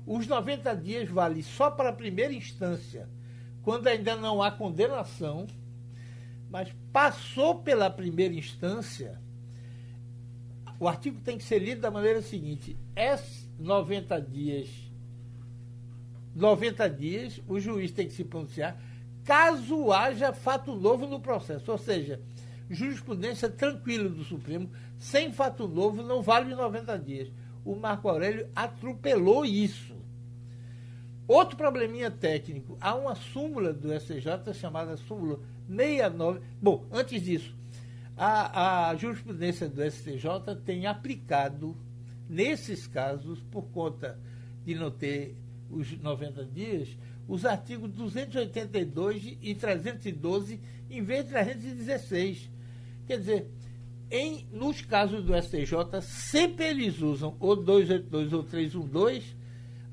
os 0.05 0.27
90 0.27 0.75
dias 0.75 1.09
valem 1.09 1.41
só 1.41 1.71
para 1.71 1.89
a 1.89 1.93
primeira 1.93 2.33
instância, 2.33 3.07
quando 3.61 3.87
ainda 3.87 4.15
não 4.15 4.41
há 4.41 4.51
condenação, 4.51 5.47
mas 6.53 6.71
passou 6.91 7.55
pela 7.55 7.89
primeira 7.89 8.35
instância, 8.35 9.19
o 10.79 10.87
artigo 10.87 11.19
tem 11.19 11.35
que 11.35 11.43
ser 11.43 11.57
lido 11.57 11.81
da 11.81 11.89
maneira 11.89 12.21
seguinte: 12.21 12.77
é 12.95 13.17
90 13.57 14.21
dias, 14.21 14.69
90 16.35 16.87
dias, 16.91 17.41
o 17.47 17.59
juiz 17.59 17.91
tem 17.91 18.05
que 18.05 18.13
se 18.13 18.23
pronunciar 18.23 18.79
caso 19.23 19.91
haja 19.91 20.31
fato 20.31 20.75
novo 20.75 21.07
no 21.07 21.19
processo. 21.19 21.71
Ou 21.71 21.77
seja, 21.79 22.21
jurisprudência 22.69 23.49
tranquila 23.49 24.07
do 24.07 24.23
Supremo, 24.23 24.69
sem 24.99 25.33
fato 25.33 25.67
novo, 25.67 26.03
não 26.03 26.21
vale 26.21 26.53
90 26.53 26.99
dias. 26.99 27.31
O 27.65 27.75
Marco 27.75 28.07
Aurélio 28.07 28.47
atropelou 28.55 29.43
isso. 29.43 29.95
Outro 31.27 31.57
probleminha 31.57 32.11
técnico, 32.11 32.77
há 32.79 32.93
uma 32.93 33.15
súmula 33.15 33.73
do 33.73 33.91
STJ 33.97 34.53
chamada 34.53 34.97
súmula 34.97 35.39
69. 35.75 36.39
Bom, 36.61 36.85
antes 36.91 37.21
disso, 37.21 37.55
a, 38.15 38.89
a 38.89 38.95
jurisprudência 38.95 39.67
do 39.67 39.83
STJ 39.89 40.55
tem 40.65 40.85
aplicado, 40.85 41.75
nesses 42.29 42.87
casos, 42.87 43.39
por 43.51 43.63
conta 43.65 44.19
de 44.65 44.75
não 44.75 44.91
ter 44.91 45.35
os 45.69 45.91
90 45.99 46.45
dias, 46.45 46.89
os 47.27 47.45
artigos 47.45 47.91
282 47.91 49.37
e 49.41 49.55
312 49.55 50.59
em 50.89 51.01
vez 51.01 51.25
de 51.25 51.31
316. 51.31 52.49
Quer 53.07 53.17
dizer, 53.17 53.47
em, 54.11 54.45
nos 54.51 54.81
casos 54.81 55.23
do 55.23 55.33
STJ, 55.35 56.01
sempre 56.01 56.65
eles 56.65 57.01
usam 57.01 57.35
ou 57.39 57.55
282 57.55 58.33
ou 58.33 58.43
312, 58.43 59.35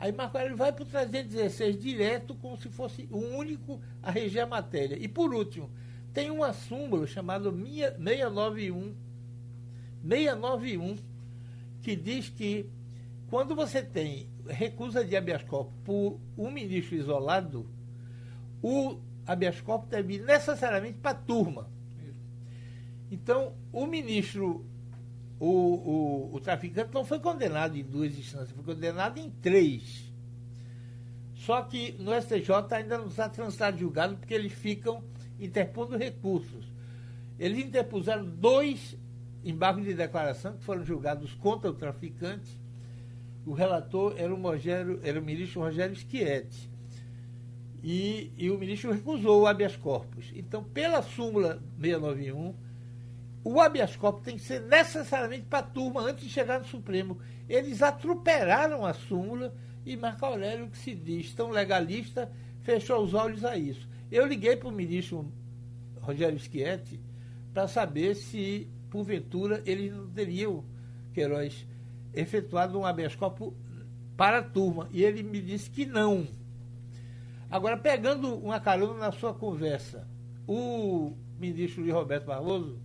aí 0.00 0.10
Marco 0.10 0.36
Aurélio 0.36 0.56
vai 0.56 0.72
para 0.72 0.82
o 0.82 0.86
316 0.86 1.78
direto, 1.78 2.34
como 2.34 2.56
se 2.56 2.68
fosse 2.70 3.06
o 3.10 3.18
único 3.18 3.80
a 4.02 4.10
reger 4.10 4.42
a 4.42 4.46
matéria. 4.46 4.96
E 4.98 5.06
por 5.06 5.32
último, 5.32 5.70
tem 6.12 6.30
uma 6.30 6.52
súmula 6.52 7.06
chamada 7.06 7.52
691, 7.52 8.94
691, 10.02 10.96
que 11.82 11.94
diz 11.94 12.28
que 12.30 12.66
quando 13.28 13.54
você 13.54 13.82
tem 13.82 14.28
recusa 14.48 15.04
de 15.04 15.16
habeas 15.16 15.44
corpus 15.44 15.72
por 15.84 16.20
um 16.36 16.50
ministro 16.50 16.96
isolado, 16.96 17.68
o 18.62 18.98
habeas 19.26 19.60
corpus 19.60 19.90
deve 19.90 20.14
ir 20.14 20.22
necessariamente 20.24 20.98
para 20.98 21.12
a 21.12 21.14
turma. 21.14 21.70
Então, 23.10 23.54
o 23.72 23.86
ministro, 23.86 24.64
o, 25.40 25.48
o, 25.48 26.34
o 26.34 26.40
traficante 26.40 26.92
não 26.92 27.02
foi 27.02 27.18
condenado 27.18 27.74
em 27.76 27.82
duas 27.82 28.16
instâncias, 28.16 28.50
foi 28.50 28.74
condenado 28.74 29.18
em 29.18 29.30
três. 29.30 30.12
Só 31.34 31.62
que 31.62 31.92
no 31.98 32.12
STJ 32.20 32.52
ainda 32.72 32.98
não 32.98 33.06
está 33.06 33.26
transitado 33.26 33.78
julgado 33.78 34.18
porque 34.18 34.34
eles 34.34 34.52
ficam 34.52 35.02
interpondo 35.40 35.96
recursos. 35.96 36.70
Eles 37.38 37.64
interpuseram 37.64 38.26
dois 38.26 38.98
embargos 39.42 39.84
de 39.84 39.94
declaração 39.94 40.58
que 40.58 40.62
foram 40.62 40.84
julgados 40.84 41.32
contra 41.32 41.70
o 41.70 41.74
traficante. 41.74 42.60
O 43.46 43.54
relator 43.54 44.12
era 44.18 44.34
o, 44.34 44.38
Rogério, 44.38 45.00
era 45.02 45.18
o 45.18 45.24
ministro 45.24 45.62
Rogério 45.62 45.96
Schietti. 45.96 46.68
E, 47.82 48.30
e 48.36 48.50
o 48.50 48.58
ministro 48.58 48.92
recusou 48.92 49.40
o 49.40 49.46
habeas 49.46 49.74
corpus. 49.74 50.30
Então, 50.34 50.62
pela 50.62 51.00
súmula 51.00 51.62
691, 51.80 52.54
o 53.42 53.60
habeas 53.60 53.96
corpus 53.96 54.22
tem 54.22 54.36
que 54.36 54.42
ser 54.42 54.60
necessariamente 54.60 55.46
para 55.46 55.60
a 55.60 55.62
turma 55.62 56.02
antes 56.02 56.24
de 56.24 56.30
chegar 56.30 56.58
no 56.58 56.66
Supremo. 56.66 57.18
Eles 57.48 57.82
atropelaram 57.82 58.84
a 58.84 58.92
súmula 58.92 59.54
e 59.84 59.96
Marco 59.96 60.26
Aurélio, 60.26 60.68
que 60.68 60.76
se 60.76 60.94
diz 60.94 61.32
tão 61.32 61.50
legalista, 61.50 62.30
fechou 62.60 63.02
os 63.02 63.14
olhos 63.14 63.44
a 63.44 63.56
isso. 63.56 63.88
Eu 64.10 64.26
liguei 64.26 64.56
para 64.56 64.68
o 64.68 64.72
ministro 64.72 65.32
Rogério 66.00 66.38
Schietti 66.38 67.00
para 67.54 67.66
saber 67.66 68.14
se, 68.14 68.68
porventura, 68.90 69.62
eles 69.64 69.92
não 69.92 70.08
teriam, 70.10 70.64
Queiroz, 71.14 71.66
efetuado 72.12 72.78
um 72.78 72.84
habeas 72.84 73.16
corpus 73.16 73.54
para 74.16 74.38
a 74.38 74.42
turma. 74.42 74.88
E 74.92 75.02
ele 75.02 75.22
me 75.22 75.40
disse 75.40 75.70
que 75.70 75.86
não. 75.86 76.28
Agora, 77.50 77.76
pegando 77.76 78.34
uma 78.34 78.60
carona 78.60 78.98
na 78.98 79.12
sua 79.12 79.32
conversa, 79.32 80.06
o 80.46 81.16
ministro 81.38 81.82
Luiz 81.82 81.94
Roberto 81.94 82.26
Barroso 82.26 82.78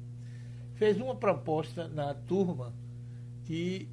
fez 0.75 0.97
uma 0.97 1.15
proposta 1.15 1.87
na 1.87 2.13
turma 2.13 2.73
que 3.45 3.87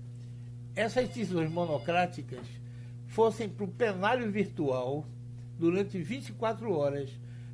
essas 0.74 1.08
decisões 1.08 1.50
monocráticas 1.50 2.46
fossem 3.06 3.48
para 3.48 3.64
o 3.64 3.68
plenário 3.68 4.30
virtual 4.30 5.06
durante 5.58 6.00
24 6.00 6.72
horas 6.72 7.10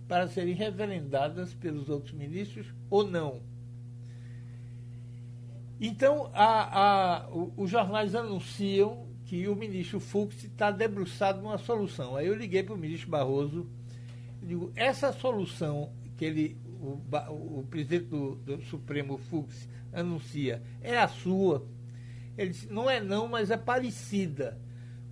para 0.07 0.29
serem 0.29 0.55
referendadas 0.55 1.53
pelos 1.55 1.89
outros 1.89 2.13
ministros 2.13 2.67
ou 2.89 3.07
não. 3.07 3.43
Então, 5.81 6.31
a, 6.33 7.23
a, 7.25 7.29
os 7.57 7.71
jornais 7.71 8.15
anunciam 8.15 9.07
que 9.27 9.47
o 9.47 9.55
ministro 9.55 10.01
Fux 10.01 10.43
está 10.43 10.71
debruçado 10.71 11.43
numa 11.43 11.59
solução. 11.59 12.17
Aí 12.17 12.27
eu 12.27 12.35
liguei 12.35 12.63
para 12.63 12.75
o 12.75 12.79
ministro 12.79 13.11
Barroso 13.11 13.69
digo, 14.43 14.73
essa 14.75 15.13
solução 15.13 15.93
que 16.17 16.25
ele, 16.25 16.57
o, 16.81 17.61
o 17.61 17.67
presidente 17.69 18.07
do, 18.07 18.37
do, 18.37 18.63
Supremo 18.63 19.19
Fux 19.19 19.69
anuncia 19.93 20.63
é 20.81 20.99
a 20.99 21.09
sua. 21.09 21.67
Ele 22.37 22.51
disse, 22.51 22.73
não 22.73 22.89
é 22.89 23.01
não, 23.01 23.27
mas 23.27 23.51
é 23.51 23.57
parecida. 23.57 24.59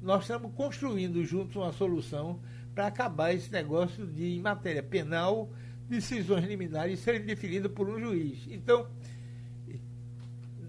Nós 0.01 0.23
estamos 0.23 0.53
construindo 0.55 1.25
juntos 1.25 1.57
uma 1.57 1.73
solução 1.73 2.41
para 2.75 2.87
acabar 2.87 3.33
esse 3.33 3.51
negócio 3.51 4.07
de, 4.07 4.37
em 4.37 4.41
matéria 4.41 4.83
penal, 4.83 5.51
decisões 5.89 6.45
liminares 6.45 7.01
serem 7.01 7.25
definidas 7.25 7.73
por 7.73 7.89
um 7.89 7.99
juiz. 7.99 8.47
Então, 8.49 8.89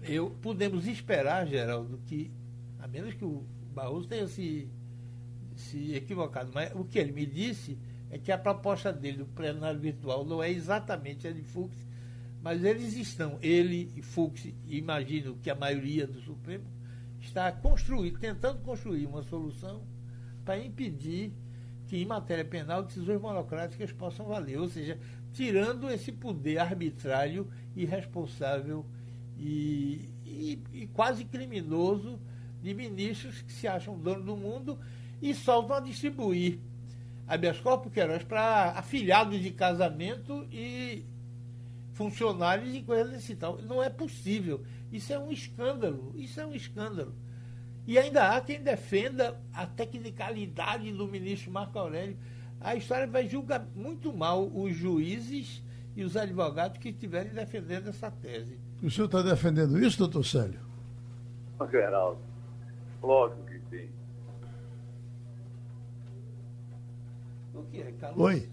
eu 0.02 0.30
podemos 0.42 0.86
esperar, 0.86 1.46
Geraldo, 1.46 2.00
que, 2.06 2.32
a 2.80 2.88
menos 2.88 3.14
que 3.14 3.24
o 3.24 3.44
Barroso 3.74 4.08
tenha 4.08 4.26
se, 4.26 4.68
se 5.54 5.94
equivocado, 5.94 6.50
mas 6.52 6.72
o 6.74 6.84
que 6.84 6.98
ele 6.98 7.12
me 7.12 7.26
disse 7.26 7.78
é 8.10 8.18
que 8.18 8.32
a 8.32 8.38
proposta 8.38 8.92
dele 8.92 9.18
do 9.18 9.26
plenário 9.26 9.78
virtual 9.78 10.24
não 10.24 10.42
é 10.42 10.50
exatamente 10.50 11.26
a 11.26 11.32
de 11.32 11.42
Fux, 11.42 11.76
mas 12.42 12.64
eles 12.64 12.94
estão, 12.94 13.38
ele 13.42 13.92
e 13.96 14.02
Fux, 14.02 14.48
imagino 14.66 15.36
que 15.42 15.50
a 15.50 15.54
maioria 15.54 16.06
do 16.06 16.20
Supremo, 16.20 16.64
está 17.20 17.50
construir, 17.52 18.12
tentando 18.18 18.60
construir 18.60 19.06
uma 19.06 19.22
solução 19.22 19.82
para 20.44 20.58
impedir 20.58 21.32
que, 21.86 21.96
em 21.96 22.06
matéria 22.06 22.44
penal, 22.44 22.82
decisões 22.82 23.20
monocráticas 23.20 23.92
possam 23.92 24.26
valer, 24.26 24.58
ou 24.58 24.68
seja, 24.68 24.98
tirando 25.32 25.90
esse 25.90 26.12
poder 26.12 26.58
arbitrário, 26.58 27.48
irresponsável 27.74 28.86
e, 29.36 30.08
e, 30.24 30.62
e 30.72 30.86
quase 30.88 31.24
criminoso 31.24 32.20
de 32.62 32.74
ministros 32.74 33.42
que 33.42 33.52
se 33.52 33.66
acham 33.66 33.98
dono 33.98 34.24
do 34.24 34.36
mundo 34.36 34.78
e 35.20 35.34
soltam 35.34 35.76
a 35.76 35.80
distribuir 35.80 36.60
habeas 37.28 37.60
corpus 37.60 37.92
queiroz 37.92 38.24
para 38.24 38.70
afilhados 38.70 39.38
de 39.40 39.50
casamento 39.50 40.46
e 40.50 41.04
funcionários 41.92 42.74
e 42.74 42.80
coisas 42.80 43.12
desse 43.12 43.36
tal. 43.36 43.58
Não 43.58 43.82
é 43.82 43.90
possível. 43.90 44.64
Isso 44.90 45.12
é 45.12 45.18
um 45.18 45.30
escândalo. 45.30 46.14
Isso 46.16 46.40
é 46.40 46.46
um 46.46 46.54
escândalo. 46.54 47.14
E 47.86 47.98
ainda 47.98 48.30
há 48.30 48.40
quem 48.40 48.62
defenda 48.62 49.38
a 49.52 49.66
tecnicalidade 49.66 50.92
do 50.92 51.06
ministro 51.06 51.50
Marco 51.50 51.78
Aurélio. 51.78 52.16
A 52.60 52.74
história 52.74 53.06
vai 53.06 53.28
julgar 53.28 53.66
muito 53.74 54.12
mal 54.12 54.46
os 54.46 54.74
juízes 54.74 55.62
e 55.94 56.04
os 56.04 56.16
advogados 56.16 56.78
que 56.78 56.88
estiverem 56.90 57.32
defendendo 57.32 57.88
essa 57.88 58.10
tese. 58.10 58.58
O 58.82 58.90
senhor 58.90 59.06
está 59.06 59.22
defendendo 59.22 59.78
isso, 59.78 59.98
doutor 59.98 60.24
Célio? 60.24 60.60
Geraldo, 61.70 62.20
lógico 63.02 63.42
que 63.46 63.60
sim. 63.70 63.88
O 67.58 67.64
que 67.64 67.82
é, 67.82 67.92
Carlos? 67.92 68.24
Oi. 68.24 68.48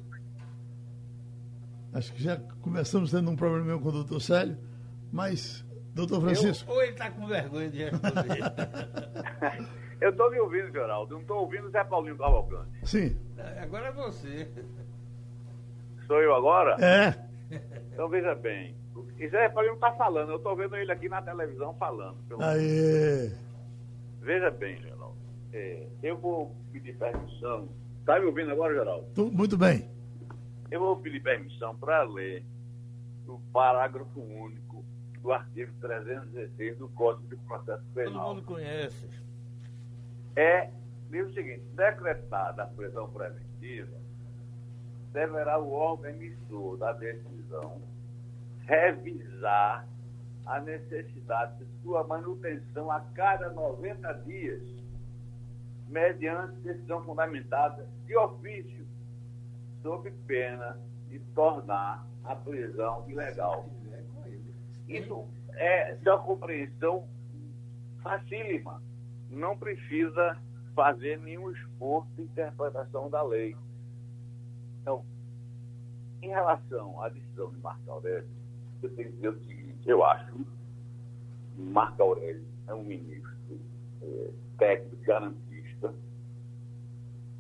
Acho 1.94 2.12
que 2.14 2.22
já 2.22 2.38
começamos 2.62 3.12
tendo 3.12 3.30
um 3.30 3.36
problema 3.36 3.80
com 3.80 3.88
o 3.88 3.92
doutor 3.92 4.20
Célio, 4.20 4.58
mas, 5.14 5.64
doutor 5.94 6.20
Francisco. 6.22 6.70
Eu, 6.70 6.76
ou 6.76 6.82
ele 6.82 6.92
está 6.92 7.10
com 7.12 7.28
vergonha 7.28 7.70
de 7.70 7.84
responder. 7.84 8.40
eu 10.02 10.10
estou 10.10 10.30
me 10.32 10.40
ouvindo, 10.40 10.72
Geraldo. 10.72 11.14
Não 11.14 11.22
estou 11.22 11.38
ouvindo 11.40 11.68
o 11.68 11.70
Zé 11.70 11.84
Paulinho 11.84 12.18
Cavalcante. 12.18 12.70
Sim. 12.84 13.16
É, 13.38 13.60
agora 13.60 13.88
é 13.88 13.92
você. 13.92 14.52
Sou 16.08 16.22
eu 16.22 16.36
agora? 16.36 16.76
É. 16.84 17.26
Então 17.94 18.10
veja 18.10 18.36
bem. 18.36 18.76
E 19.18 19.30
Zé 19.30 19.48
Paulinho 19.50 19.76
está 19.76 19.94
falando. 19.94 20.32
Eu 20.32 20.38
estou 20.38 20.56
vendo 20.56 20.76
ele 20.76 20.92
aqui 20.92 21.08
na 21.08 21.22
televisão 21.22 21.74
falando. 21.76 22.18
Aê. 22.42 23.32
Veja 24.20 24.52
bem, 24.52 24.82
Geraldo. 24.82 25.16
É, 25.54 25.88
eu 26.04 26.18
vou 26.18 26.54
pedir 26.74 26.98
permissão. 26.98 27.70
Está 28.06 28.20
me 28.20 28.28
ouvindo 28.28 28.52
agora, 28.52 28.72
Geraldo? 28.72 29.32
Muito 29.34 29.58
bem. 29.58 29.90
Eu 30.70 30.80
vou 30.80 30.96
pedir 30.98 31.24
permissão 31.24 31.76
para 31.76 32.04
ler 32.04 32.46
o 33.28 33.40
parágrafo 33.52 34.20
único 34.20 34.86
do 35.24 35.32
artigo 35.32 35.74
316 35.82 36.78
do 36.78 36.88
Código 36.90 37.28
de 37.28 37.36
Processo 37.48 37.84
Penal. 37.96 38.14
Todo 38.14 38.36
mundo 38.36 38.46
conhece. 38.46 39.10
É, 40.36 40.70
diz 41.10 41.28
o 41.28 41.34
seguinte, 41.34 41.64
decretada 41.74 42.62
a 42.62 42.68
prisão 42.68 43.10
preventiva, 43.10 43.98
deverá 45.12 45.58
o 45.58 45.72
órgão 45.72 46.12
emissor 46.12 46.78
da 46.78 46.94
decisão 46.94 47.82
revisar 48.68 49.88
a 50.46 50.60
necessidade 50.60 51.58
de 51.58 51.82
sua 51.82 52.04
manutenção 52.04 52.92
a 52.92 53.00
cada 53.16 53.50
90 53.50 54.14
dias, 54.28 54.62
mediante 55.88 56.56
decisão 56.62 57.04
fundamentada 57.04 57.88
de 58.06 58.16
ofício 58.18 58.86
sob 59.82 60.10
pena 60.28 60.80
de 61.10 61.20
tornar 61.34 62.06
a 62.24 62.36
prisão 62.36 63.08
ilegal. 63.08 63.70
Isso 64.88 65.28
é 65.54 65.96
de 65.96 66.10
uma 66.10 66.20
compreensão 66.20 67.08
facílima. 68.02 68.82
Não 69.30 69.58
precisa 69.58 70.38
fazer 70.76 71.20
nenhum 71.20 71.52
esforço 71.52 72.10
de 72.16 72.24
interpretação 72.24 73.10
da 73.10 73.24
lei. 73.24 73.56
Então, 74.82 75.06
em 76.22 76.30
relação 76.30 77.02
à 77.02 77.10
decisão 77.10 77.52
de 77.52 77.58
Marco 77.60 77.90
Aurélio, 77.90 78.28
eu 78.82 78.96
tenho 78.96 79.10
que 79.10 79.16
dizer 79.16 79.30
o 79.30 79.40
seguinte, 79.46 79.90
eu 79.90 80.04
acho 80.04 80.32
que 80.34 80.46
Marco 81.58 82.02
Aurélio 82.02 82.46
é 82.68 82.74
um 82.74 82.84
ministro 82.84 83.36
é, 84.02 84.30
técnico, 84.58 85.04
garantista. 85.06 85.45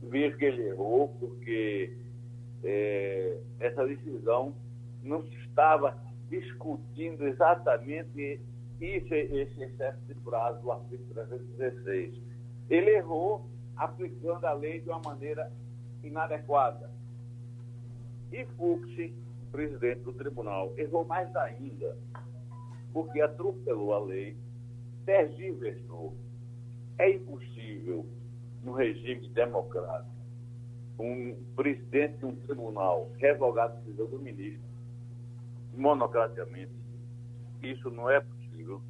Vejo 0.09 0.37
que 0.37 0.45
ele 0.45 0.67
errou, 0.67 1.09
porque 1.19 1.97
é, 2.63 3.37
essa 3.59 3.85
decisão 3.85 4.55
não 5.03 5.23
se 5.23 5.35
estava 5.47 5.97
discutindo 6.29 7.27
exatamente 7.27 8.41
esse 8.79 9.15
excesso 9.61 9.99
de 10.05 10.15
prazo 10.15 10.61
do 10.61 10.71
artigo 10.71 11.03
316. 11.13 12.21
Ele 12.69 12.91
errou 12.91 13.47
aplicando 13.75 14.45
a 14.45 14.53
lei 14.53 14.79
de 14.81 14.89
uma 14.89 14.99
maneira 14.99 15.51
inadequada. 16.03 16.89
E 18.31 18.45
Fux, 18.57 18.89
presidente 19.51 20.01
do 20.01 20.13
tribunal, 20.13 20.73
errou 20.77 21.05
mais 21.05 21.33
ainda, 21.35 21.97
porque 22.91 23.21
atropelou 23.21 23.93
a 23.93 23.99
lei, 23.99 24.35
tergiversou. 25.05 26.13
É 26.97 27.11
impossível, 27.11 28.05
no 28.65 28.73
regime 28.73 29.30
democrático, 29.30 30.10
um 30.99 31.36
presidente 31.56 32.17
de 32.17 32.25
um 32.25 32.36
tribunal 32.36 33.12
revogar 33.17 33.65
a 33.65 33.67
decisão 33.69 34.08
do 34.08 34.19
ministro 34.19 34.65
monocraticamente. 35.73 36.71
Isso 37.62 37.89
não 37.91 38.10
é 38.10 38.19
possível. 38.19 38.82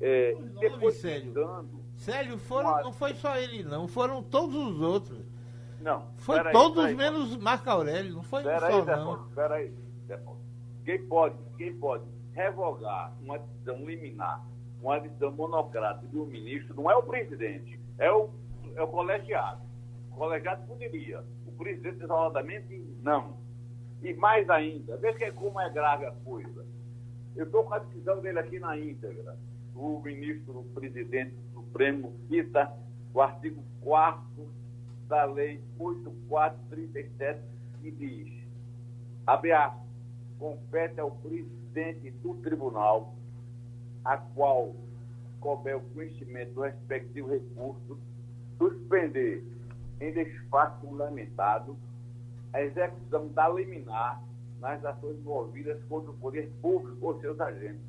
É, 0.00 0.34
depois 0.60 0.94
Célio. 0.96 1.68
Célio, 1.96 2.38
foram, 2.38 2.70
uma... 2.70 2.82
não 2.82 2.92
foi 2.92 3.14
só 3.14 3.36
ele, 3.36 3.62
não, 3.62 3.88
foram 3.88 4.22
todos 4.22 4.54
os 4.54 4.80
outros. 4.80 5.18
Não. 5.80 6.08
Foi 6.16 6.42
todos 6.50 6.84
aí, 6.84 6.94
menos 6.94 7.36
Marco 7.36 7.68
Aurélio, 7.68 8.14
não 8.14 8.22
foi 8.22 8.42
pera 8.42 8.60
só, 8.60 8.80
aí, 8.80 8.86
não. 8.86 9.26
Espera 9.28 9.54
aí, 9.56 9.72
Quem 10.84 11.06
pode, 11.06 11.36
quem 11.56 11.76
pode 11.76 12.04
revogar 12.32 13.16
uma 13.20 13.38
decisão 13.38 13.84
liminar, 13.84 14.44
uma 14.80 14.98
decisão 14.98 15.30
monocrática 15.32 16.06
do 16.08 16.26
ministro, 16.26 16.74
não 16.74 16.90
é 16.90 16.96
o 16.96 17.02
presidente, 17.02 17.78
é 17.98 18.10
o, 18.10 18.30
é 18.76 18.82
o 18.82 18.88
colegiado. 18.88 19.62
O 20.10 20.16
colegiado 20.16 20.66
poderia. 20.66 21.22
O 21.46 21.52
presidente, 21.52 22.02
isoladamente, 22.02 22.96
não. 23.02 23.36
E 24.02 24.12
mais 24.14 24.48
ainda, 24.50 24.96
veja 24.96 25.18
que, 25.18 25.32
como 25.32 25.60
é 25.60 25.70
grave 25.70 26.06
a 26.06 26.12
coisa. 26.12 26.66
Eu 27.34 27.46
estou 27.46 27.64
com 27.64 27.74
a 27.74 27.78
decisão 27.78 28.20
dele 28.20 28.38
aqui 28.38 28.58
na 28.58 28.78
íntegra. 28.78 29.36
O 29.74 30.00
ministro, 30.00 30.60
o 30.60 30.64
presidente 30.64 31.34
do 31.34 31.60
Supremo, 31.60 32.12
cita 32.28 32.72
o 33.12 33.20
artigo 33.20 33.62
4 33.80 34.22
da 35.08 35.24
Lei 35.24 35.60
8437, 35.78 37.40
que 37.80 37.90
diz, 37.90 38.32
aspas, 39.26 39.84
compete 40.38 41.00
ao 41.00 41.10
presidente 41.10 42.10
do 42.10 42.34
tribunal, 42.36 43.14
a 44.04 44.16
qual 44.16 44.74
couber 45.40 45.76
o 45.76 45.80
conhecimento 45.80 46.54
do 46.54 46.62
respectivo 46.62 47.30
recurso, 47.30 47.98
suspender 48.58 49.44
em 50.00 50.12
despacho 50.12 50.80
fundamentado 50.80 51.76
a 52.52 52.62
execução 52.62 53.28
da 53.28 53.48
liminar 53.48 54.22
nas 54.60 54.84
ações 54.84 55.20
movidas 55.22 55.82
contra 55.84 56.10
o 56.10 56.14
poder 56.14 56.50
público 56.62 56.96
ou 57.00 57.20
seus 57.20 57.38
agentes. 57.40 57.80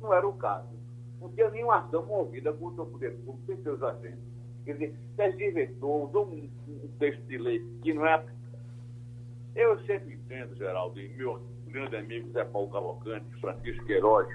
Não 0.00 0.12
era 0.12 0.26
o 0.26 0.32
caso. 0.32 0.68
Não 1.20 1.28
tinha 1.30 1.50
nenhuma 1.50 1.78
ação 1.78 2.04
movida 2.04 2.52
contra 2.52 2.82
o 2.82 2.86
poder 2.86 3.16
público 3.18 3.52
e 3.52 3.62
seus 3.62 3.82
agentes. 3.82 4.18
Quer 4.64 4.72
dizer, 4.72 5.48
inventou, 5.48 6.06
usou 6.06 6.26
um, 6.26 6.50
um, 6.68 6.88
texto 6.98 7.22
de 7.26 7.38
lei 7.38 7.64
que 7.82 7.94
não 7.94 8.04
é. 8.04 8.24
Eu 9.54 9.78
sempre 9.86 10.14
entendo, 10.14 10.56
Geraldo, 10.56 11.00
e 11.00 11.08
meu 11.10 11.40
grande 11.68 11.96
amigo 11.96 12.30
Zé 12.32 12.44
Paulo 12.44 12.70
Cavalcante, 12.70 13.40
Francisco 13.40 13.84
Queiroz, 13.84 14.28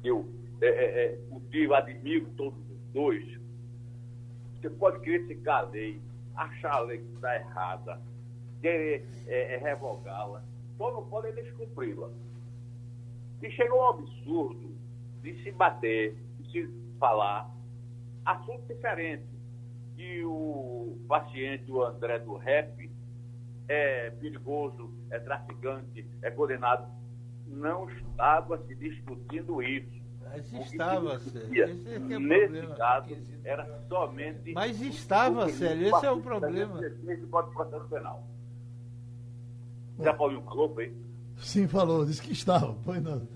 que 0.00 0.08
eu 0.08 0.26
é, 0.62 0.66
é, 0.66 1.04
é, 1.04 1.16
cultivo, 1.28 1.74
admiro 1.74 2.26
todos 2.36 2.58
os 2.58 2.92
dois. 2.92 3.45
Você 4.66 4.70
pode 4.70 4.98
criticar 4.98 5.62
a 5.62 5.68
lei, 5.68 6.02
achar 6.34 6.72
a 6.72 6.80
lei 6.80 6.98
que 6.98 7.14
está 7.14 7.36
errada, 7.36 8.02
querer 8.60 9.06
é, 9.28 9.54
é, 9.54 9.58
revogá-la, 9.58 10.42
só 10.76 10.90
não 10.90 11.08
pode 11.08 11.30
descumpri-la. 11.40 12.10
E 13.42 13.50
chegou 13.52 13.80
ao 13.80 13.90
absurdo 13.90 14.76
de 15.22 15.40
se 15.44 15.52
bater, 15.52 16.16
de 16.40 16.50
se 16.50 16.70
falar 16.98 17.48
assunto 18.24 18.66
diferente. 18.66 19.24
Que 19.94 20.24
o 20.24 20.98
paciente, 21.06 21.70
o 21.70 21.84
André 21.84 22.18
do 22.18 22.34
Rap, 22.36 22.90
é 23.68 24.10
perigoso, 24.10 24.92
é 25.10 25.20
traficante, 25.20 26.04
é 26.22 26.30
condenado. 26.32 26.90
Não 27.46 27.88
estava 27.88 28.58
se 28.66 28.74
discutindo 28.74 29.62
isso. 29.62 30.05
Mas 30.30 30.52
estava, 30.52 31.18
Célio. 31.20 31.64
Esse 31.64 31.88
é, 31.88 31.94
é 31.94 31.98
Nesse 31.98 32.46
problema. 32.46 32.74
caso, 32.74 33.16
era 33.44 33.80
somente. 33.88 34.52
Mas 34.52 34.80
estava, 34.80 35.48
Célio, 35.48 35.88
esse 35.88 36.06
é 36.06 36.10
o 36.10 36.20
problema. 36.20 36.80
Esse 36.84 37.26
pode 37.26 37.52
processo 37.52 37.84
penal. 37.88 38.26
Já 40.00 40.12
Paulinho 40.12 40.42
falou, 40.42 40.74
foi? 40.74 40.94
Sim, 41.38 41.66
falou, 41.66 42.04
disse 42.04 42.22
que 42.22 42.32
estava. 42.32 42.74
Foi 42.84 43.00
não. 43.00 43.26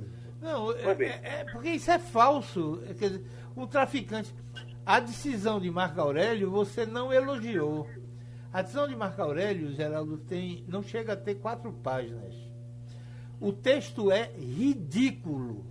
Não, 0.40 0.72
é, 0.72 0.92
é, 1.03 1.20
é, 1.22 1.44
porque 1.53 1.70
isso 1.70 1.90
é 1.90 1.98
falso. 1.98 2.83
Quer 2.98 3.11
dizer, 3.11 3.26
o 3.55 3.66
traficante. 3.66 4.35
A 4.85 4.98
decisão 4.98 5.61
de 5.61 5.70
Marco 5.70 6.00
Aurélio 6.00 6.50
você 6.50 6.87
não 6.87 7.12
elogiou. 7.12 7.87
A 8.53 8.62
decisão 8.62 8.88
de 8.88 8.96
Marco 8.96 9.22
Aurélio, 9.22 9.72
Geraldo, 9.72 10.18
tem, 10.18 10.64
não 10.66 10.83
chega 10.83 11.12
a 11.12 11.16
ter 11.16 11.37
quatro 11.37 11.72
páginas. 11.72 12.35
O 13.40 13.53
texto 13.53 14.11
é 14.11 14.33
ridículo. 14.37 15.64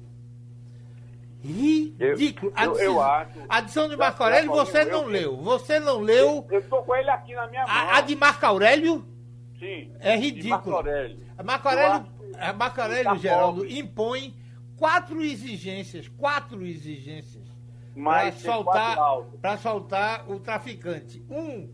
Ridículo. 1.41 2.51
Eu, 2.57 2.75
eu, 2.75 2.79
eu 2.79 3.01
acho. 3.01 3.39
A 3.47 3.61
decisão 3.61 3.87
de 3.87 3.95
Marco 3.95 4.21
Aurélio 4.21 4.51
você 4.51 4.83
não 4.83 5.05
leu. 5.05 5.37
Você 5.37 5.79
não 5.79 5.99
leu. 5.99 6.45
Eu 6.49 6.59
estou 6.59 6.83
com 6.83 6.95
ele 6.95 7.09
aqui 7.09 7.33
na 7.33 7.47
minha 7.47 7.65
mão. 7.65 7.73
A, 7.73 7.97
a 7.97 8.01
de 8.01 8.15
Marco 8.15 8.45
Aurélio? 8.45 9.07
Sim. 9.57 9.91
É 9.99 10.15
ridículo. 10.15 10.51
Marco 10.51 10.71
Aurélio. 10.71 11.19
A 11.37 11.43
Marco 11.43 11.67
Aurélio, 11.69 12.05
a 12.37 12.53
Marco 12.53 12.81
Aurélio 12.81 13.03
tá 13.05 13.15
Geraldo, 13.15 13.65
impõe 13.65 14.35
quatro 14.75 15.21
exigências. 15.21 16.07
Quatro 16.09 16.65
exigências 16.65 17.49
para 18.03 18.31
soltar, 18.31 18.97
para 19.41 19.57
soltar 19.57 20.29
o 20.29 20.39
traficante. 20.39 21.23
Um. 21.29 21.69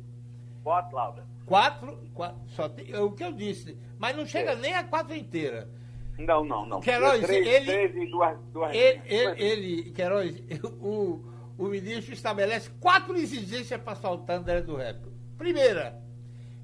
Quatro, 0.63 0.95
Laura. 0.95 1.25
Quatro, 1.45 1.99
quatro 2.13 2.41
só 2.47 2.67
tem, 2.67 2.91
é 2.91 2.99
o 2.99 3.11
que 3.11 3.23
eu 3.23 3.31
disse. 3.31 3.77
Mas 3.99 4.15
não 4.15 4.25
chega 4.25 4.51
é. 4.51 4.55
nem 4.55 4.73
a 4.73 4.83
quatro 4.83 5.15
inteira. 5.15 5.69
Não, 6.17 6.45
não, 6.45 6.65
não. 6.65 6.79
Queiroz, 6.79 7.21
três, 7.21 7.45
ele, 7.45 7.65
três 7.65 7.95
e 7.95 8.05
duas, 8.09 8.39
duas 8.53 8.73
ele, 8.73 9.01
ele, 9.05 9.43
ele, 9.43 9.91
Queiroz, 9.91 10.41
o, 10.79 11.21
o 11.57 11.65
ministro 11.65 12.13
estabelece 12.13 12.69
quatro 12.79 13.15
exigências 13.17 13.81
para 13.81 13.95
soltar 13.95 14.37
André 14.37 14.61
do 14.61 14.75
Rap. 14.75 15.05
Primeira, 15.37 16.01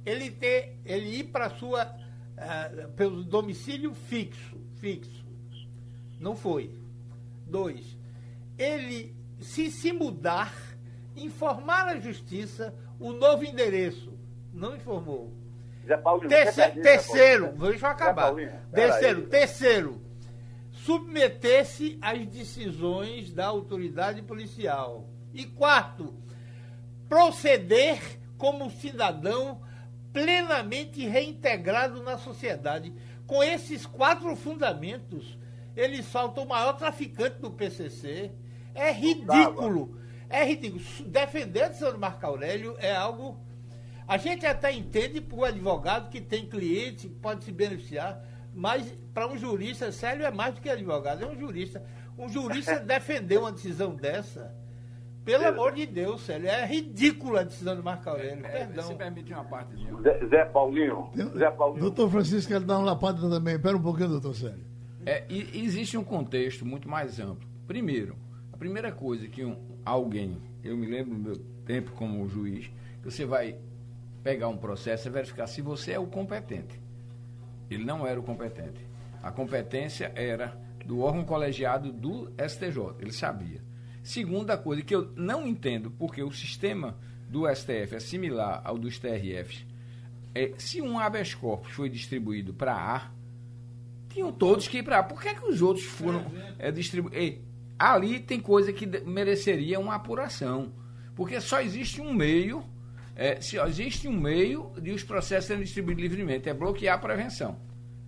ele 0.06 0.32
ter, 0.32 0.80
ele 0.86 1.18
ir 1.18 1.24
para 1.26 1.50
sua 1.50 1.86
uh, 1.86 2.92
pelo 2.94 3.24
domicílio 3.24 3.94
fixo, 3.94 4.58
fixo. 4.78 5.26
Não 6.20 6.36
foi. 6.36 6.80
Dois, 7.46 7.98
ele 8.58 9.14
se 9.42 9.70
se 9.70 9.92
mudar, 9.92 10.56
informar 11.16 11.88
à 11.88 12.00
justiça 12.00 12.74
o 13.00 13.12
novo 13.12 13.44
endereço. 13.44 14.14
Não 14.54 14.76
informou. 14.76 15.34
Paulinho, 16.04 16.30
terceiro, 16.30 16.82
terceiro 16.82 17.52
deixa 17.54 17.86
eu 17.86 17.92
acabar. 17.92 18.34
Terceiro, 18.74 19.28
terceiro, 19.28 20.02
submeter-se 20.72 21.98
às 22.02 22.26
decisões 22.28 23.32
da 23.32 23.48
autoridade 23.48 24.22
policial. 24.22 25.08
E 25.34 25.46
quarto, 25.46 26.14
proceder 27.08 28.00
como 28.38 28.70
cidadão 28.72 29.62
plenamente 30.12 31.06
reintegrado 31.06 32.02
na 32.04 32.18
sociedade. 32.18 32.94
Com 33.26 33.44
esses 33.44 33.86
quatro 33.86 34.36
fundamentos, 34.36 35.38
ele 35.76 36.04
solta 36.04 36.42
o 36.42 36.48
maior 36.48 36.74
traficante 36.74 37.40
do 37.40 37.52
PCC, 37.52 38.32
é 38.74 38.92
ridículo. 38.92 39.98
É 40.30 40.44
ridículo. 40.44 40.82
Defender 41.08 41.70
de 41.70 41.98
Marco 41.98 42.26
Aurélio 42.26 42.76
é 42.80 42.96
algo. 42.96 43.38
A 44.12 44.18
gente 44.18 44.46
até 44.46 44.74
entende 44.74 45.22
para 45.22 45.38
o 45.38 45.46
advogado 45.46 46.10
que 46.10 46.20
tem 46.20 46.46
cliente, 46.46 47.08
que 47.08 47.16
pode 47.16 47.46
se 47.46 47.52
beneficiar, 47.54 48.22
mas 48.54 48.94
para 49.14 49.26
um 49.26 49.38
jurista, 49.38 49.90
Célio 49.90 50.26
é 50.26 50.32
mais 50.32 50.54
do 50.54 50.60
que 50.60 50.70
advogado, 50.70 51.24
é 51.24 51.28
um 51.28 51.40
jurista. 51.40 51.82
Um 52.18 52.28
jurista 52.28 52.78
defender 52.84 53.38
uma 53.38 53.54
decisão 53.54 53.96
dessa, 53.96 54.54
pelo 55.24 55.48
amor 55.48 55.72
de 55.72 55.86
Deus, 55.86 56.26
Célio, 56.26 56.50
é 56.50 56.66
ridícula 56.66 57.40
a 57.40 57.44
decisão 57.44 57.74
de 57.74 57.82
Marco 57.82 58.10
Aurélio. 58.10 58.46
É, 58.48 58.66
Perdão. 58.66 58.84
Se 58.84 58.96
permite 58.96 59.32
uma 59.32 59.46
parte 59.46 59.78
de 59.78 60.02
Zé, 60.02 60.28
Zé 60.28 60.44
Paulinho. 60.44 61.10
Zé 61.38 61.50
Paulinho. 61.50 61.80
Doutor 61.80 62.12
Francisco 62.12 62.52
quer 62.52 62.60
dar 62.60 62.80
uma 62.80 62.88
lapada 62.88 63.30
também. 63.30 63.56
Espera 63.56 63.78
um 63.78 63.82
pouquinho, 63.82 64.10
doutor 64.10 64.36
Célio. 64.36 64.66
É, 65.06 65.24
existe 65.30 65.98
um 65.98 66.04
contexto 66.04 66.66
muito 66.66 66.90
mais 66.90 67.18
amplo. 67.18 67.48
Primeiro, 67.66 68.18
primeira 68.60 68.92
coisa 68.92 69.26
que 69.30 69.46
um, 69.46 69.56
alguém, 69.86 70.38
eu 70.62 70.76
me 70.76 70.86
lembro 70.86 71.16
do 71.16 71.22
meu 71.22 71.38
tempo 71.66 71.94
como 71.94 72.28
juiz, 72.28 72.70
que 73.02 73.10
você 73.10 73.24
vai 73.24 73.58
pegar 74.24 74.48
um 74.48 74.58
processo 74.58 75.08
e 75.08 75.12
verificar 75.12 75.48
se 75.48 75.62
você 75.62 75.94
é 75.94 76.00
o 76.00 76.08
competente. 76.08 76.80
Ele 77.70 77.84
não 77.84 78.06
era 78.06 78.20
o 78.20 78.24
competente. 78.24 78.86
A 79.22 79.32
competência 79.32 80.12
era 80.16 80.58
do 80.86 81.02
órgão 81.02 81.24
colegiado 81.24 81.92
do 81.92 82.32
STJ, 82.38 82.96
ele 83.00 83.12
sabia. 83.12 83.62
Segunda 84.04 84.58
coisa 84.58 84.82
que 84.82 84.96
eu 84.96 85.12
não 85.16 85.48
entendo, 85.48 85.92
porque 85.92 86.24
o 86.24 86.32
sistema 86.32 86.98
do 87.30 87.48
STF 87.54 87.96
é 87.96 88.00
similar 88.00 88.62
ao 88.64 88.78
dos 88.78 89.00
TRFs, 89.00 89.66
é, 90.34 90.54
se 90.58 90.82
um 90.82 90.98
habeas 90.98 91.34
corpus 91.34 91.72
foi 91.74 91.90
distribuído 91.90 92.54
para 92.54 92.74
A, 92.74 93.12
tinham 94.10 94.32
todos 94.32 94.68
que 94.68 94.80
ir 94.80 94.84
para 94.84 95.00
A. 95.00 95.04
Por 95.04 95.22
que, 95.22 95.30
é 95.30 95.34
que 95.34 95.46
os 95.46 95.62
outros 95.62 95.86
foram 95.86 96.26
é, 96.58 96.72
distribuídos? 96.72 97.40
ali 97.78 98.20
tem 98.20 98.40
coisa 98.40 98.72
que 98.72 98.86
mereceria 98.86 99.80
uma 99.80 99.96
apuração. 99.96 100.72
Porque 101.16 101.42
só 101.42 101.62
existe 101.62 102.00
um 102.00 102.14
meio, 102.14 102.64
é, 103.22 103.40
só 103.40 103.68
existe 103.68 104.08
um 104.08 104.20
meio 104.20 104.72
de 104.82 104.90
os 104.90 105.04
processos 105.04 105.46
serem 105.46 105.62
distribuídos 105.62 106.02
livremente, 106.02 106.50
é 106.50 106.56
bloquear 106.56 106.96
a 106.96 106.98
prevenção. 106.98 107.56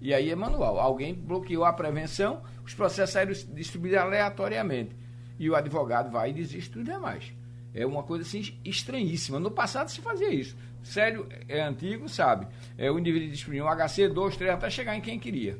E 0.02 0.12
aí 0.12 0.32
é 0.32 0.36
manual. 0.36 0.80
Alguém 0.80 1.13
bloqueou 1.13 1.63
a 1.65 1.71
prevenção, 1.71 2.41
os 2.65 2.73
processos 2.73 3.13
saíram 3.13 3.32
distribuídos 3.54 3.99
aleatoriamente. 3.99 4.95
E 5.38 5.47
o 5.47 5.56
advogado 5.56 6.10
vai 6.10 6.32
e 6.32 6.34
desiste 6.34 6.71
tudo 6.71 6.86
demais. 6.86 7.32
É 7.76 7.86
uma 7.86 8.02
coisa 8.02 8.23
assim 8.23 8.60
estranhíssima. 8.65 9.39
No 9.39 9.52
passado 9.52 9.89
se 9.89 10.02
fazia 10.02 10.34
isso. 10.34 10.58
Sério, 10.82 11.28
é 11.47 11.62
antigo, 11.62 12.10
sabe? 12.10 12.47
É, 12.76 12.91
o 12.91 12.97
indivíduo 12.97 13.30
distribuía 13.30 13.63
um 13.63 13.69
HC, 13.69 14.10
dois, 14.10 14.36
três, 14.36 14.52
até 14.52 14.67
chegar 14.71 14.95
em 14.95 15.02
quem 15.02 15.19
queria. 15.19 15.60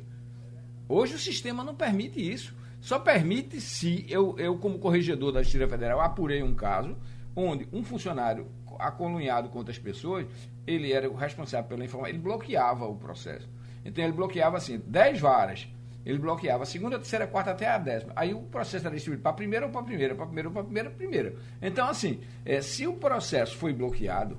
Hoje 0.88 1.14
o 1.14 1.18
sistema 1.18 1.62
não 1.62 1.76
permite 1.76 2.18
isso. 2.18 2.56
Só 2.80 2.98
permite 2.98 3.60
se 3.60 4.04
eu, 4.08 4.34
eu 4.36 4.58
como 4.58 4.80
corregedor 4.80 5.30
da 5.30 5.44
Justiça 5.44 5.68
Federal, 5.68 6.00
apurei 6.00 6.42
um 6.42 6.56
caso 6.56 6.96
onde 7.36 7.68
um 7.72 7.84
funcionário 7.84 8.48
acolunhado 8.78 9.48
contra 9.48 9.72
as 9.72 9.78
pessoas, 9.78 10.26
ele 10.66 10.92
era 10.92 11.10
o 11.10 11.14
responsável 11.14 11.68
pela 11.68 11.84
informação, 11.84 12.08
ele 12.08 12.22
bloqueava 12.22 12.86
o 12.86 12.96
processo. 12.96 13.48
Então 13.84 14.02
ele 14.02 14.12
bloqueava 14.12 14.56
assim, 14.56 14.78
10 14.78 15.20
varas. 15.20 15.68
Ele 16.04 16.18
bloqueava 16.18 16.64
a 16.64 16.66
segunda, 16.66 16.96
a 16.96 16.98
terceira, 16.98 17.24
a 17.24 17.28
quarta 17.28 17.50
até 17.52 17.66
a 17.66 17.78
décima. 17.78 18.12
Aí 18.14 18.34
o 18.34 18.42
processo 18.42 18.86
era 18.86 18.94
distribuído 18.94 19.22
para 19.22 19.32
a 19.32 19.34
primeira 19.34 19.66
ou 19.66 19.72
para 19.72 19.80
a 19.80 19.84
primeira, 19.84 20.14
para 20.14 20.24
a 20.24 20.26
primeira 20.26 20.48
ou 20.48 20.52
para 20.52 20.62
a 20.62 20.64
primeira, 20.64 20.90
primeira. 20.90 21.34
Então, 21.62 21.88
assim, 21.88 22.20
é, 22.44 22.60
se 22.60 22.86
o 22.86 22.94
processo 22.94 23.56
foi 23.56 23.72
bloqueado, 23.72 24.36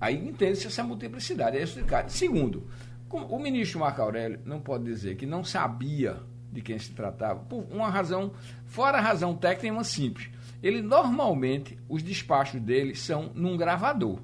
aí 0.00 0.16
entende-se 0.16 0.66
essa 0.66 0.82
multiplicidade. 0.82 1.58
É 1.58 1.62
explicado. 1.62 2.10
Segundo, 2.10 2.66
o 3.10 3.38
ministro 3.38 3.80
Marco 3.80 4.00
Aurélio 4.00 4.40
não 4.44 4.58
pode 4.58 4.84
dizer 4.84 5.16
que 5.16 5.26
não 5.26 5.44
sabia 5.44 6.18
de 6.50 6.62
quem 6.62 6.78
se 6.78 6.92
tratava, 6.92 7.40
por 7.40 7.66
uma 7.70 7.88
razão, 7.88 8.32
fora 8.66 8.98
a 8.98 9.00
razão 9.00 9.34
técnica, 9.34 9.74
uma 9.74 9.84
simples. 9.84 10.30
Ele 10.62 10.80
normalmente, 10.80 11.78
os 11.88 12.02
despachos 12.02 12.60
dele 12.60 12.94
são 12.94 13.32
num 13.34 13.56
gravador. 13.56 14.20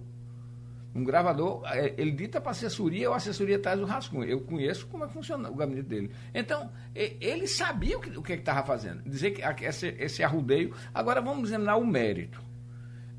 Um 0.95 1.05
gravador, 1.05 1.63
é, 1.67 1.95
ele 1.97 2.13
dita 2.13 2.41
para 2.41 2.51
a 2.51 2.53
assessoria, 2.53 3.09
ou 3.09 3.15
a 3.15 3.19
assessoria 3.19 3.59
traz 3.59 3.81
o 3.81 3.85
rascunho. 3.85 4.25
Eu 4.25 4.41
conheço 4.41 4.87
como 4.87 5.05
é 5.05 5.07
que 5.07 5.13
funciona 5.13 5.51
o 5.51 5.55
gabinete 5.55 5.87
dele. 5.87 6.11
Então, 6.35 6.71
ele 6.95 7.47
sabia 7.47 7.99
o 7.99 8.01
que 8.01 8.19
o 8.19 8.23
que 8.23 8.33
estava 8.33 8.67
fazendo. 8.67 9.03
Dizer 9.03 9.33
que 9.33 9.65
esse, 9.65 9.89
esse 9.99 10.23
arrudeio. 10.23 10.75
Agora 10.93 11.21
vamos 11.21 11.51
examinar 11.51 11.77
o 11.77 11.87
mérito. 11.87 12.43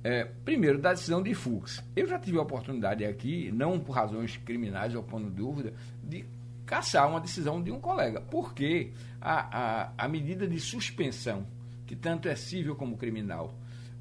É, 0.04 0.24
primeiro, 0.24 0.80
da 0.80 0.92
decisão 0.92 1.22
de 1.22 1.34
Fux. 1.34 1.84
Eu 1.96 2.08
já 2.08 2.18
tive 2.18 2.38
a 2.38 2.42
oportunidade 2.42 3.04
aqui, 3.06 3.52
não 3.52 3.80
por 3.80 3.94
razões 3.94 4.38
criminais 4.38 4.96
ou 4.96 5.04
pondo 5.04 5.30
dúvida, 5.30 5.74
de 6.04 6.26
caçar 6.66 7.10
uma 7.10 7.20
decisão 7.20 7.62
de 7.62 7.72
um 7.72 7.80
colega. 7.80 8.22
Porque 8.22 8.92
a, 9.22 9.88
a, 9.88 9.94
a 9.98 10.08
medida 10.08 10.48
de 10.48 10.60
suspensão, 10.60 11.46
que 11.90 11.96
tanto 11.96 12.30
é 12.30 12.36
civil 12.36 12.76
como 12.76 12.96
criminal, 12.96 13.58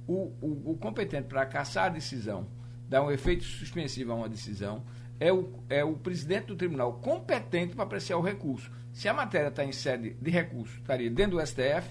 o, 0.07 0.31
o, 0.43 0.73
o 0.73 0.77
competente 0.77 1.27
para 1.27 1.47
caçar 1.47 1.87
a 1.87 1.89
decisão, 1.89 2.47
dar 2.87 3.03
um 3.03 3.11
efeito 3.11 3.45
suspensivo 3.45 4.13
a 4.13 4.15
uma 4.15 4.29
decisão, 4.29 4.85
é 5.19 5.33
o, 5.33 5.51
é 5.71 5.83
o 5.83 5.95
presidente 5.95 6.49
do 6.49 6.55
tribunal 6.55 7.01
competente 7.01 7.75
para 7.75 7.85
apreciar 7.85 8.19
o 8.19 8.21
recurso. 8.21 8.71
Se 8.93 9.09
a 9.09 9.15
matéria 9.15 9.49
está 9.49 9.65
em 9.65 9.73
sede 9.73 10.11
de 10.21 10.31
recurso, 10.31 10.77
estaria 10.77 11.11
dentro 11.11 11.39
do 11.39 11.47
STF, 11.47 11.91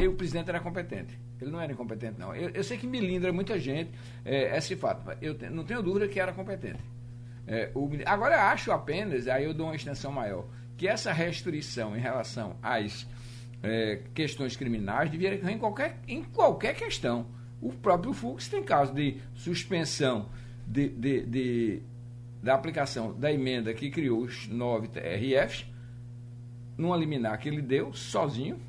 e 0.00 0.08
o 0.08 0.14
presidente 0.14 0.48
era 0.48 0.60
competente. 0.60 1.20
Ele 1.38 1.50
não 1.50 1.60
era 1.60 1.70
incompetente, 1.70 2.18
não. 2.18 2.34
Eu, 2.34 2.48
eu 2.48 2.64
sei 2.64 2.78
que 2.78 2.86
melindra 2.86 3.30
muita 3.30 3.58
gente 3.58 3.90
é, 4.24 4.56
esse 4.56 4.76
fato. 4.76 5.14
Eu 5.20 5.36
te, 5.36 5.50
não 5.50 5.62
tenho 5.62 5.82
dúvida 5.82 6.08
que 6.08 6.18
era 6.18 6.32
competente. 6.32 6.82
É, 7.46 7.70
o, 7.74 7.90
agora, 8.06 8.50
acho 8.50 8.72
apenas, 8.72 9.28
aí 9.28 9.44
eu 9.44 9.52
dou 9.52 9.66
uma 9.66 9.76
extensão 9.76 10.10
maior, 10.10 10.46
que 10.74 10.88
essa 10.88 11.12
restrição 11.12 11.94
em 11.94 12.00
relação 12.00 12.56
às 12.62 13.06
é, 13.62 14.02
questões 14.14 14.56
criminais 14.56 15.10
devia 15.10 15.34
ocorrer 15.34 15.54
em 15.54 15.58
qualquer, 15.58 15.98
em 16.06 16.22
qualquer 16.24 16.74
questão. 16.74 17.26
O 17.60 17.72
próprio 17.72 18.12
Fux 18.12 18.48
tem 18.48 18.62
caso 18.62 18.94
de 18.94 19.16
suspensão 19.34 20.28
de, 20.66 20.88
de, 20.88 21.26
de, 21.26 21.82
da 22.42 22.54
aplicação 22.54 23.18
da 23.18 23.32
emenda 23.32 23.74
que 23.74 23.90
criou 23.90 24.22
os 24.22 24.46
nove 24.48 24.88
TRFs, 24.88 25.66
numa 26.76 26.96
liminar 26.96 27.38
que 27.38 27.48
ele 27.48 27.60
deu 27.60 27.92
sozinho, 27.92 28.60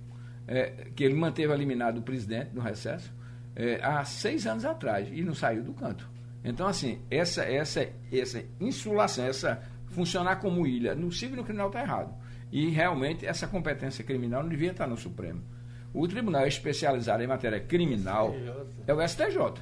é, 0.48 0.88
que 0.96 1.04
ele 1.04 1.14
manteve 1.14 1.54
eliminado 1.54 2.00
o 2.00 2.02
presidente 2.02 2.50
no 2.56 2.62
recesso 2.62 3.14
é, 3.56 3.80
há 3.84 4.04
seis 4.06 4.48
anos 4.48 4.64
atrás 4.64 5.10
e 5.12 5.22
não 5.22 5.36
saiu 5.36 5.64
do 5.64 5.74
canto. 5.74 6.10
Então, 6.44 6.66
assim, 6.66 7.02
essa, 7.12 7.44
essa, 7.44 7.88
essa 8.12 8.44
insulação, 8.60 9.26
essa 9.26 9.62
funcionar 9.88 10.38
como 10.38 10.66
ilha 10.66 10.96
no 10.96 11.12
civil 11.12 11.36
e 11.36 11.38
no 11.38 11.44
criminal 11.44 11.68
está 11.68 11.82
errado. 11.82 12.14
E 12.52 12.70
realmente 12.70 13.26
essa 13.26 13.48
competência 13.48 14.04
criminal 14.04 14.42
não 14.42 14.50
devia 14.50 14.72
estar 14.72 14.88
no 14.88 14.98
Supremo. 14.98 15.42
O 15.94 16.08
tribunal 16.08 16.48
especializado 16.48 17.24
em 17.24 17.28
matéria 17.28 17.60
criminal 17.60 18.34
é 18.86 18.94
o 18.94 19.08
STJ. 19.08 19.62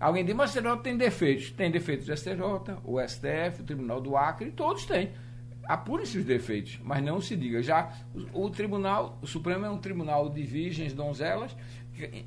Alguém 0.00 0.24
diz, 0.24 0.34
mas 0.34 0.50
o 0.50 0.58
STJ 0.58 0.76
tem 0.82 0.96
defeitos. 0.96 1.50
Tem 1.50 1.70
defeitos 1.70 2.06
do 2.06 2.16
STJ, 2.16 2.40
o 2.84 3.00
STF, 3.00 3.60
o 3.60 3.64
Tribunal 3.64 4.00
do 4.00 4.16
Acre, 4.16 4.50
todos 4.50 4.84
têm 4.84 5.10
apure 5.64 6.02
esses 6.02 6.24
defeitos, 6.24 6.78
mas 6.82 7.02
não 7.02 7.20
se 7.20 7.36
diga. 7.36 7.62
Já 7.62 7.92
o, 8.32 8.44
o, 8.44 8.50
Tribunal, 8.50 9.18
o 9.22 9.26
Supremo 9.26 9.64
é 9.64 9.70
um 9.70 9.78
tribunal 9.78 10.28
de 10.28 10.42
virgens, 10.42 10.92
donzelas, 10.92 11.56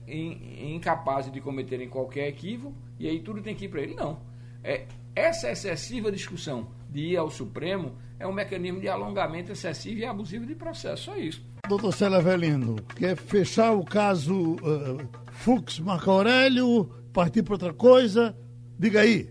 incapazes 0.08 1.32
de 1.32 1.42
cometerem 1.42 1.90
qualquer 1.90 2.28
equívoco, 2.28 2.76
e 3.00 3.08
aí 3.08 3.20
tudo 3.20 3.42
tem 3.42 3.56
que 3.56 3.66
ir 3.66 3.70
para 3.70 3.82
ele. 3.82 3.94
Não. 3.94 4.20
É, 4.64 4.86
essa 5.16 5.52
excessiva 5.52 6.12
discussão 6.12 6.68
de 6.90 7.00
ir 7.02 7.18
ao 7.18 7.30
Supremo 7.30 7.94
é 8.26 8.28
um 8.28 8.34
mecanismo 8.34 8.82
de 8.82 8.90
alongamento 8.90 9.52
excessivo 9.52 10.00
e 10.00 10.06
abusivo 10.06 10.46
de 10.46 10.56
processo, 10.56 11.04
só 11.04 11.16
isso. 11.16 11.46
Doutor 11.68 11.94
Célia 11.94 12.18
Avelino, 12.18 12.76
quer 12.98 13.16
fechar 13.16 13.72
o 13.72 13.86
caso 13.86 14.56
uh, 14.56 15.08
Fux 15.32 15.80
Marco 15.80 16.10
Aurélio, 16.10 16.86
partir 17.14 17.44
para 17.44 17.54
outra 17.54 17.74
coisa? 17.74 18.36
Diga 18.78 19.02
aí. 19.02 19.30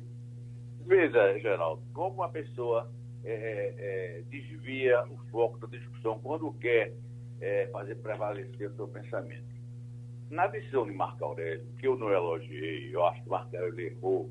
Veja, 0.86 1.38
Geraldo, 1.40 1.82
como 1.92 2.16
uma 2.16 2.28
pessoa 2.28 2.90
é, 3.24 3.32
é, 3.32 3.74
é, 3.78 4.22
desvia 4.28 5.04
o 5.10 5.16
foco 5.30 5.58
da 5.58 5.66
discussão 5.66 6.18
quando 6.20 6.52
quer 6.54 6.92
é, 7.40 7.66
fazer 7.72 7.96
prevalecer 7.96 8.70
o 8.70 8.76
seu 8.76 8.88
pensamento. 8.88 9.54
Na 10.30 10.46
decisão 10.46 10.86
de 10.86 10.92
Marco 10.92 11.24
Aurélio, 11.24 11.66
que 11.78 11.86
eu 11.86 11.96
não 11.96 12.10
elogiei, 12.10 12.94
eu 12.94 13.04
acho 13.06 13.22
que 13.22 13.28
Marco 13.28 13.56
Aurélio 13.56 13.80
errou, 13.80 14.30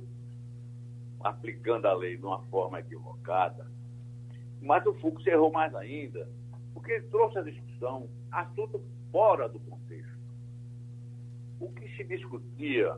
aplicando 1.22 1.86
a 1.86 1.94
lei 1.94 2.18
de 2.18 2.26
uma 2.26 2.42
forma 2.44 2.80
equivocada, 2.80 3.66
mas 4.64 4.86
o 4.86 4.94
Fux 4.96 5.26
errou 5.28 5.52
mais 5.52 5.76
ainda, 5.76 6.28
porque 6.74 6.94
ele 6.94 7.08
trouxe 7.08 7.38
a 7.38 7.42
discussão 7.42 8.10
assunto 8.32 8.82
fora 9.12 9.50
do 9.50 9.60
contexto. 9.60 10.18
O 11.60 11.70
que 11.70 11.88
se 11.96 12.04
discutia 12.06 12.98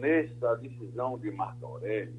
nessa 0.00 0.56
decisão 0.56 1.18
de 1.18 1.30
Marco 1.30 1.66
Aurélio 1.66 2.18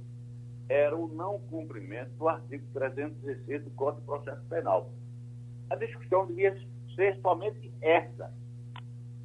era 0.69 0.95
o 0.95 1.07
não 1.07 1.39
cumprimento 1.39 2.11
do 2.11 2.29
artigo 2.29 2.63
316 2.73 3.63
do 3.63 3.71
Código 3.71 4.01
de 4.01 4.05
Processo 4.05 4.45
Penal. 4.45 4.91
A 5.69 5.75
discussão 5.75 6.27
devia 6.27 6.55
ser 6.95 7.19
somente 7.21 7.73
essa. 7.81 8.31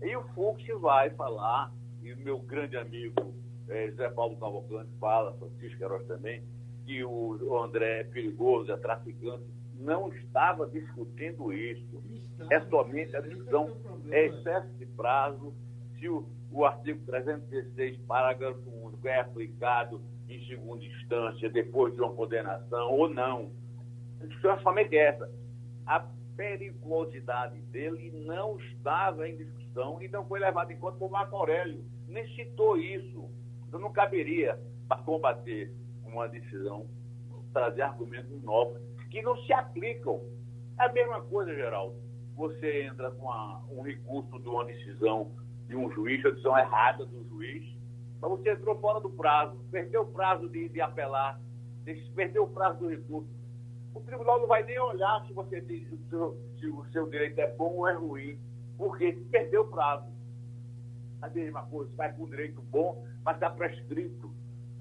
E 0.01 0.17
o 0.17 0.23
Fux 0.35 0.65
vai 0.81 1.11
falar, 1.11 1.73
e 2.03 2.13
o 2.13 2.19
meu 2.19 2.39
grande 2.39 2.77
amigo 2.77 3.35
é, 3.69 3.91
José 3.91 4.09
Paulo 4.11 4.37
Cavalcante 4.37 4.91
fala, 4.99 5.35
Francisco 5.35 5.79
Queiroz 5.79 6.07
também, 6.07 6.43
que 6.85 7.05
o 7.05 7.59
André 7.63 8.01
é 8.01 8.05
perigoso, 8.05 8.73
é 8.73 8.77
traficante. 8.77 9.45
Não 9.75 10.13
estava 10.13 10.67
discutindo 10.69 11.53
isso. 11.53 12.03
É 12.51 12.61
somente 12.63 13.17
a 13.17 13.21
discussão, 13.21 13.77
é 14.11 14.27
excesso 14.27 14.69
de 14.75 14.87
prazo, 14.87 15.55
se 15.99 16.09
o, 16.09 16.27
o 16.51 16.65
artigo 16.65 17.05
316, 17.07 17.99
parágrafo 18.09 18.69
único, 18.69 19.07
é 19.07 19.21
aplicado 19.21 20.01
em 20.29 20.45
segunda 20.47 20.85
instância, 20.85 21.49
depois 21.49 21.95
de 21.95 22.01
uma 22.01 22.13
condenação 22.13 22.91
ou 22.91 23.09
não. 23.09 23.53
A 24.21 24.27
discussão 24.27 24.53
é 24.53 24.59
somente 24.61 24.97
essa. 24.97 25.31
A 25.87 26.05
periculosidade 26.37 27.61
dele 27.63 28.11
não 28.27 28.59
estava 28.59 29.29
em 29.29 29.37
discussão 29.37 30.03
e 30.03 30.09
não 30.09 30.25
foi 30.27 30.41
levada 30.41 30.73
em 30.73 30.77
conta 30.77 30.99
por 30.99 31.11
Marco 31.11 31.37
Aurélio. 31.37 31.85
Nem 32.09 32.27
citou 32.35 32.77
isso. 32.77 33.31
Então 33.69 33.79
não 33.79 33.93
caberia 33.93 34.59
para 34.89 35.03
combater 35.03 35.73
uma 36.13 36.29
decisão 36.29 36.87
trazer 37.53 37.83
argumentos 37.83 38.43
novos 38.43 38.81
que 39.11 39.21
não 39.23 39.37
se 39.45 39.53
aplicam. 39.53 40.21
É 40.79 40.85
a 40.85 40.93
mesma 40.93 41.21
coisa, 41.23 41.55
Geraldo. 41.55 41.97
Você 42.35 42.85
entra 42.85 43.11
com 43.11 43.29
um 43.71 43.83
recurso 43.83 44.39
de 44.41 44.49
uma 44.49 44.65
decisão 44.65 45.33
de 45.69 45.77
um 45.77 45.91
juiz, 45.93 46.25
a 46.25 46.31
decisão 46.31 46.59
errada 46.59 47.05
do 47.05 47.29
juiz, 47.29 47.63
mas 48.21 48.31
você 48.31 48.53
entrou 48.53 48.79
fora 48.81 49.01
do 49.01 49.11
prazo, 49.11 49.59
perdeu 49.71 50.03
o 50.03 50.13
prazo 50.13 50.49
de, 50.49 50.69
de 50.69 50.81
apelar, 50.81 51.41
perdeu 52.15 52.45
o 52.45 52.51
prazo 52.51 52.79
do 52.81 52.89
recurso. 52.89 53.29
O 53.95 54.01
tribunal 54.01 54.41
não 54.41 54.47
vai 54.47 54.63
nem 54.63 54.79
olhar 54.79 55.25
se 55.27 55.33
você 55.35 55.61
diz 55.61 55.87
se 55.89 55.95
o, 55.95 56.09
seu, 56.09 56.39
se 56.59 56.67
o 56.67 56.85
seu 56.93 57.11
direito 57.11 57.39
é 57.39 57.53
bom 57.55 57.77
ou 57.77 57.89
é 57.89 57.93
ruim, 57.93 58.39
porque 58.79 59.13
perdeu 59.31 59.63
o 59.63 59.69
prazo. 59.69 60.11
A 61.21 61.29
mesma 61.29 61.63
coisa, 61.67 61.93
vai 61.95 62.13
com 62.13 62.25
o 62.25 62.31
direito 62.31 62.63
bom, 62.63 63.05
mas 63.25 63.37
está 63.37 63.51
prescrito. 63.51 64.33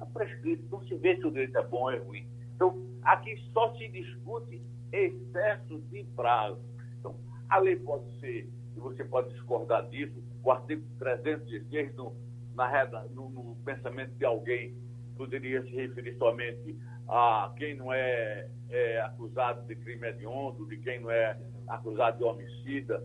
Está 0.02 0.06
prescrito, 0.08 0.68
não 0.72 0.84
se 0.88 0.96
vê 0.96 1.16
se 1.16 1.28
o 1.28 1.32
direito 1.32 1.56
é 1.60 1.68
bom 1.68 1.82
ou 1.82 1.92
é 1.92 1.98
ruim. 2.00 2.28
Então, 2.56 2.76
aqui 3.04 3.38
só 3.54 3.72
se 3.76 3.88
discute 3.90 4.60
excesso 4.92 5.80
de 5.92 6.04
prazo. 6.16 6.60
Então, 7.00 7.16
a 7.48 7.60
lei 7.60 7.76
pode 7.76 8.20
ser, 8.20 8.50
e 8.76 8.80
você 8.80 9.04
pode 9.04 9.30
discordar 9.30 9.88
disso, 9.90 10.24
o 10.44 10.52
artigo 10.52 10.84
316 10.98 11.94
do 11.94 12.14
na, 12.56 12.88
no, 13.12 13.30
no 13.30 13.56
pensamento 13.64 14.12
de 14.16 14.26
alguém, 14.26 14.76
poderia 15.16 15.62
se 15.64 15.70
referir 15.70 16.18
somente 16.18 16.76
a 17.08 17.54
quem 17.56 17.76
não 17.76 17.94
é, 17.94 18.50
é, 18.70 19.02
acusado 19.02 19.68
de 19.68 19.76
crime 19.76 20.08
hediondo, 20.08 20.66
de 20.66 20.78
quem 20.78 21.00
não 21.00 21.12
é 21.12 21.38
acusado 21.68 22.18
de 22.18 22.24
homicida. 22.24 23.04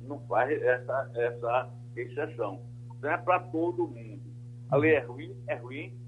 Não 0.00 0.18
faz 0.26 0.60
essa, 0.62 1.10
essa 1.14 1.70
exceção. 1.94 2.60
Não 3.00 3.08
é 3.08 3.16
para 3.16 3.38
todo 3.38 3.86
mundo. 3.86 4.22
A 4.68 4.76
lei 4.76 4.94
é 4.94 5.00
ruim, 5.00 5.36
é 5.46 5.54
ruim, 5.54 6.07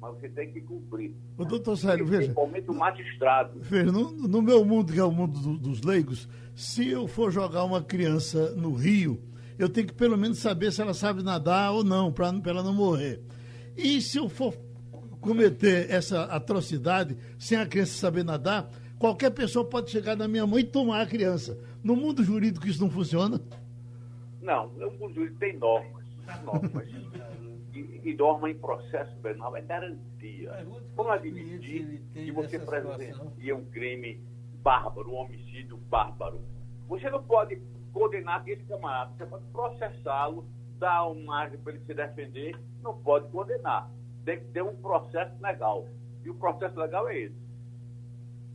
mas 0.00 0.14
você 0.14 0.28
tem 0.28 0.50
que 0.52 0.60
cumprir. 0.60 1.12
O 1.36 1.44
doutor 1.44 1.76
Sérgio, 1.76 2.06
veja. 2.06 2.18
Principalmente 2.18 2.70
o 2.70 2.74
magistrado. 2.74 3.60
Veja, 3.60 3.92
no, 3.92 4.10
no, 4.10 4.42
meu 4.42 4.64
mundo, 4.64 4.92
que 4.92 4.98
é 4.98 5.04
o 5.04 5.12
mundo 5.12 5.38
do, 5.38 5.58
dos 5.58 5.82
leigos, 5.82 6.28
se 6.54 6.88
eu 6.88 7.06
for 7.06 7.30
jogar 7.30 7.64
uma 7.64 7.82
criança 7.82 8.50
no 8.52 8.74
rio 8.74 9.20
eu 9.60 9.68
tenho 9.68 9.88
que 9.88 9.92
pelo 9.92 10.16
menos 10.16 10.38
saber 10.38 10.72
se 10.72 10.80
ela 10.80 10.94
sabe 10.94 11.22
nadar 11.22 11.70
ou 11.72 11.84
não, 11.84 12.10
para 12.10 12.32
ela 12.46 12.62
não 12.62 12.72
morrer. 12.72 13.20
E 13.76 14.00
se 14.00 14.16
eu 14.16 14.26
for 14.26 14.54
cometer 15.20 15.90
essa 15.90 16.22
atrocidade 16.24 17.14
sem 17.38 17.58
a 17.58 17.66
criança 17.66 17.92
saber 17.92 18.24
nadar, 18.24 18.70
qualquer 18.98 19.28
pessoa 19.30 19.62
pode 19.62 19.90
chegar 19.90 20.16
na 20.16 20.26
minha 20.26 20.46
mãe 20.46 20.62
e 20.62 20.64
tomar 20.64 21.02
a 21.02 21.06
criança. 21.06 21.58
No 21.84 21.94
mundo 21.94 22.24
jurídico 22.24 22.66
isso 22.66 22.80
não 22.80 22.88
funciona? 22.88 23.38
Não, 24.40 24.68
no 24.68 24.90
mundo 24.92 25.14
jurídico 25.14 25.38
tem 25.38 25.58
normas. 25.58 26.06
normas. 26.42 26.88
E, 28.04 28.14
norma 28.14 28.50
em 28.50 28.58
processo 28.58 29.16
penal 29.18 29.56
é 29.56 29.62
garantia. 29.62 30.66
Como 30.94 31.10
admitir 31.10 32.02
que 32.12 32.30
você 32.30 32.58
presencia 32.58 33.56
um 33.56 33.64
crime 33.66 34.20
bárbaro, 34.62 35.10
um 35.10 35.16
homicídio 35.16 35.76
bárbaro? 35.76 36.40
Você 36.88 37.08
não 37.10 37.22
pode 37.22 37.60
condenar 37.92 38.46
esse 38.48 38.62
camarada. 38.64 39.12
Você 39.16 39.26
pode 39.26 39.44
processá-lo, 39.52 40.46
dar 40.78 41.06
uma 41.06 41.24
margem 41.24 41.58
para 41.58 41.72
ele 41.72 41.84
se 41.84 41.94
defender, 41.94 42.56
não 42.82 42.96
pode 42.98 43.28
condenar. 43.30 43.90
Tem 44.24 44.38
que 44.38 44.46
ter 44.46 44.62
um 44.62 44.76
processo 44.76 45.34
legal. 45.40 45.86
E 46.24 46.30
o 46.30 46.34
processo 46.34 46.78
legal 46.78 47.08
é 47.08 47.18
esse. 47.18 47.49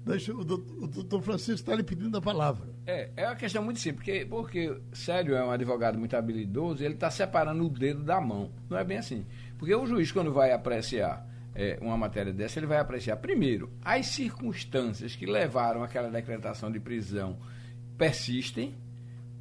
Deixa, 0.06 0.32
o, 0.32 0.44
doutor, 0.44 1.20
Francisco 1.24 1.54
está 1.54 1.74
lhe 1.74 1.82
pedindo 1.82 2.16
a 2.16 2.22
palavra. 2.22 2.70
É, 2.86 3.10
é 3.18 3.26
uma 3.26 3.36
questão 3.36 3.64
muito 3.64 3.80
simples, 3.80 4.06
porque, 4.06 4.24
porque 4.24 4.78
é 5.10 5.44
um 5.44 5.50
advogado 5.50 5.98
muito 5.98 6.16
habilidoso, 6.16 6.84
ele 6.84 6.94
está 6.94 7.10
separando 7.10 7.66
o 7.66 7.70
dedo 7.70 8.04
da 8.04 8.22
mão. 8.22 8.52
Não 8.70 8.78
é 8.78 8.84
bem 8.84 9.00
assim. 9.00 9.26
Porque 9.58 9.74
o 9.74 9.86
juiz, 9.88 10.12
quando 10.12 10.32
vai 10.32 10.52
apreciar 10.52 11.28
é, 11.56 11.80
uma 11.82 11.98
matéria 11.98 12.32
dessa, 12.32 12.60
ele 12.60 12.68
vai 12.68 12.78
apreciar, 12.78 13.18
primeiro, 13.18 13.72
as 13.84 14.06
circunstâncias 14.06 15.16
que 15.16 15.26
levaram 15.26 15.84
àquela 15.84 16.10
decretação 16.10 16.72
de 16.72 16.80
prisão 16.80 17.40
persistem, 17.98 18.76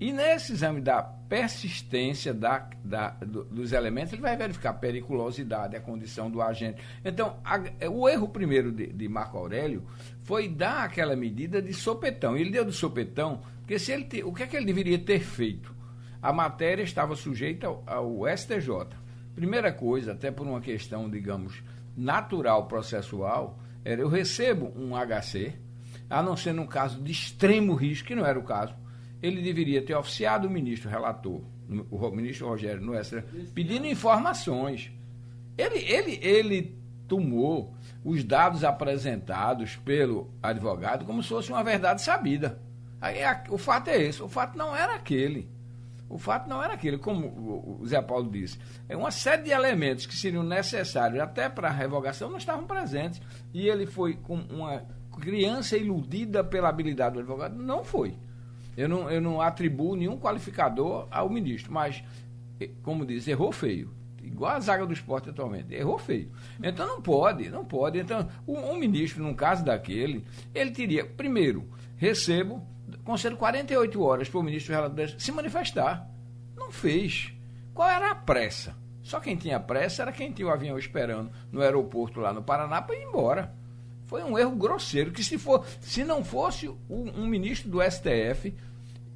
e 0.00 0.12
nesse 0.12 0.52
exame 0.52 0.80
da 0.80 1.02
persistência 1.02 2.34
da, 2.34 2.68
da, 2.84 3.10
do, 3.10 3.44
dos 3.44 3.72
elementos, 3.72 4.12
ele 4.12 4.22
vai 4.22 4.36
verificar 4.36 4.70
a 4.70 4.74
periculosidade, 4.74 5.76
a 5.76 5.80
condição 5.80 6.30
do 6.30 6.42
agente. 6.42 6.82
Então, 7.04 7.38
a, 7.44 7.60
o 7.88 8.08
erro 8.08 8.28
primeiro 8.28 8.72
de, 8.72 8.88
de, 8.88 9.08
Marco 9.08 9.38
Aurélio 9.38 9.84
foi 10.22 10.48
dar 10.48 10.84
aquela 10.84 11.14
medida 11.14 11.62
de 11.62 11.72
sopetão. 11.72 12.36
Ele 12.36 12.50
deu 12.50 12.64
de 12.64 12.72
sopetão, 12.72 13.40
porque 13.60 13.78
se 13.78 13.92
ele 13.92 14.04
te, 14.04 14.22
o 14.22 14.32
que 14.32 14.42
é 14.42 14.46
que 14.46 14.56
ele 14.56 14.66
deveria 14.66 14.98
ter 14.98 15.20
feito? 15.20 15.74
A 16.20 16.32
matéria 16.32 16.82
estava 16.82 17.14
sujeita 17.14 17.66
ao, 17.66 17.82
ao 17.86 18.36
STJ. 18.36 18.68
Primeira 19.34 19.72
coisa, 19.72 20.12
até 20.12 20.30
por 20.30 20.46
uma 20.46 20.60
questão, 20.60 21.08
digamos, 21.08 21.62
natural 21.96 22.66
processual, 22.66 23.58
era 23.84 24.00
eu 24.00 24.08
recebo 24.08 24.72
um 24.76 24.92
HC, 24.94 25.54
a 26.10 26.22
não 26.22 26.36
ser 26.36 26.52
num 26.52 26.66
caso 26.66 27.00
de 27.00 27.12
extremo 27.12 27.74
risco, 27.74 28.08
que 28.08 28.14
não 28.14 28.26
era 28.26 28.38
o 28.38 28.44
caso, 28.44 28.74
ele 29.24 29.40
deveria 29.40 29.80
ter 29.80 29.94
oficiado 29.94 30.46
o 30.46 30.50
ministro 30.50 30.90
relator, 30.90 31.40
o 31.90 32.10
ministro 32.10 32.46
Rogério 32.46 32.82
no 32.82 32.94
extra, 32.94 33.24
pedindo 33.54 33.86
informações. 33.86 34.92
Ele, 35.56 35.78
ele, 35.78 36.18
ele 36.20 36.78
tomou 37.08 37.74
os 38.04 38.22
dados 38.22 38.64
apresentados 38.64 39.76
pelo 39.76 40.30
advogado 40.42 41.06
como 41.06 41.22
se 41.22 41.30
fosse 41.30 41.50
uma 41.50 41.64
verdade 41.64 42.02
sabida. 42.02 42.60
Aí 43.00 43.18
o 43.48 43.56
fato 43.56 43.88
é 43.88 44.02
esse, 44.02 44.22
o 44.22 44.28
fato 44.28 44.58
não 44.58 44.76
era 44.76 44.94
aquele. 44.94 45.48
O 46.06 46.18
fato 46.18 46.46
não 46.46 46.62
era 46.62 46.74
aquele, 46.74 46.98
como 46.98 47.80
o 47.80 47.86
Zé 47.86 48.00
Paulo 48.02 48.30
disse. 48.30 48.58
É 48.88 48.96
uma 48.96 49.10
série 49.10 49.42
de 49.42 49.50
elementos 49.50 50.04
que 50.04 50.14
seriam 50.14 50.42
necessários 50.42 51.18
até 51.18 51.48
para 51.48 51.68
a 51.68 51.72
revogação 51.72 52.28
não 52.28 52.36
estavam 52.36 52.66
presentes. 52.66 53.22
E 53.54 53.68
ele 53.68 53.86
foi 53.86 54.14
com 54.14 54.36
uma 54.36 54.84
criança 55.18 55.78
iludida 55.78 56.44
pela 56.44 56.68
habilidade 56.68 57.14
do 57.14 57.20
advogado? 57.20 57.56
Não 57.56 57.82
foi. 57.82 58.18
Eu 58.76 58.88
não, 58.88 59.10
eu 59.10 59.20
não 59.20 59.40
atribuo 59.40 59.96
nenhum 59.96 60.18
qualificador 60.18 61.06
ao 61.10 61.28
ministro, 61.30 61.72
mas, 61.72 62.02
eh, 62.60 62.70
como 62.82 63.06
diz, 63.06 63.26
errou 63.28 63.52
feio. 63.52 63.94
Igual 64.22 64.52
a 64.52 64.60
zaga 64.60 64.86
do 64.86 64.92
esporte 64.92 65.30
atualmente, 65.30 65.74
errou 65.74 65.98
feio. 65.98 66.30
Então 66.62 66.86
não 66.86 67.00
pode, 67.00 67.50
não 67.50 67.64
pode. 67.64 67.98
Então, 67.98 68.28
um, 68.48 68.58
um 68.70 68.76
ministro, 68.76 69.22
num 69.22 69.34
caso 69.34 69.64
daquele, 69.64 70.24
ele 70.54 70.70
teria, 70.70 71.04
primeiro, 71.04 71.68
recebo, 71.96 72.66
concedo 73.04 73.36
48 73.36 74.02
horas 74.02 74.28
para 74.28 74.40
o 74.40 74.42
ministro 74.42 74.74
se 75.18 75.30
manifestar. 75.30 76.08
Não 76.56 76.70
fez. 76.70 77.32
Qual 77.74 77.88
era 77.88 78.10
a 78.10 78.14
pressa? 78.14 78.74
Só 79.02 79.20
quem 79.20 79.36
tinha 79.36 79.60
pressa 79.60 80.02
era 80.02 80.12
quem 80.12 80.32
tinha 80.32 80.48
o 80.48 80.50
avião 80.50 80.78
esperando 80.78 81.30
no 81.52 81.60
aeroporto 81.60 82.20
lá 82.20 82.32
no 82.32 82.42
Paraná 82.42 82.80
para 82.80 82.96
ir 82.96 83.02
embora. 83.02 83.54
Foi 84.14 84.22
um 84.22 84.38
erro 84.38 84.54
grosseiro, 84.54 85.10
que 85.10 85.24
se, 85.24 85.36
for, 85.36 85.66
se 85.80 86.04
não 86.04 86.22
fosse 86.22 86.68
um, 86.68 87.10
um 87.18 87.26
ministro 87.26 87.68
do 87.68 87.82
STF, 87.82 88.54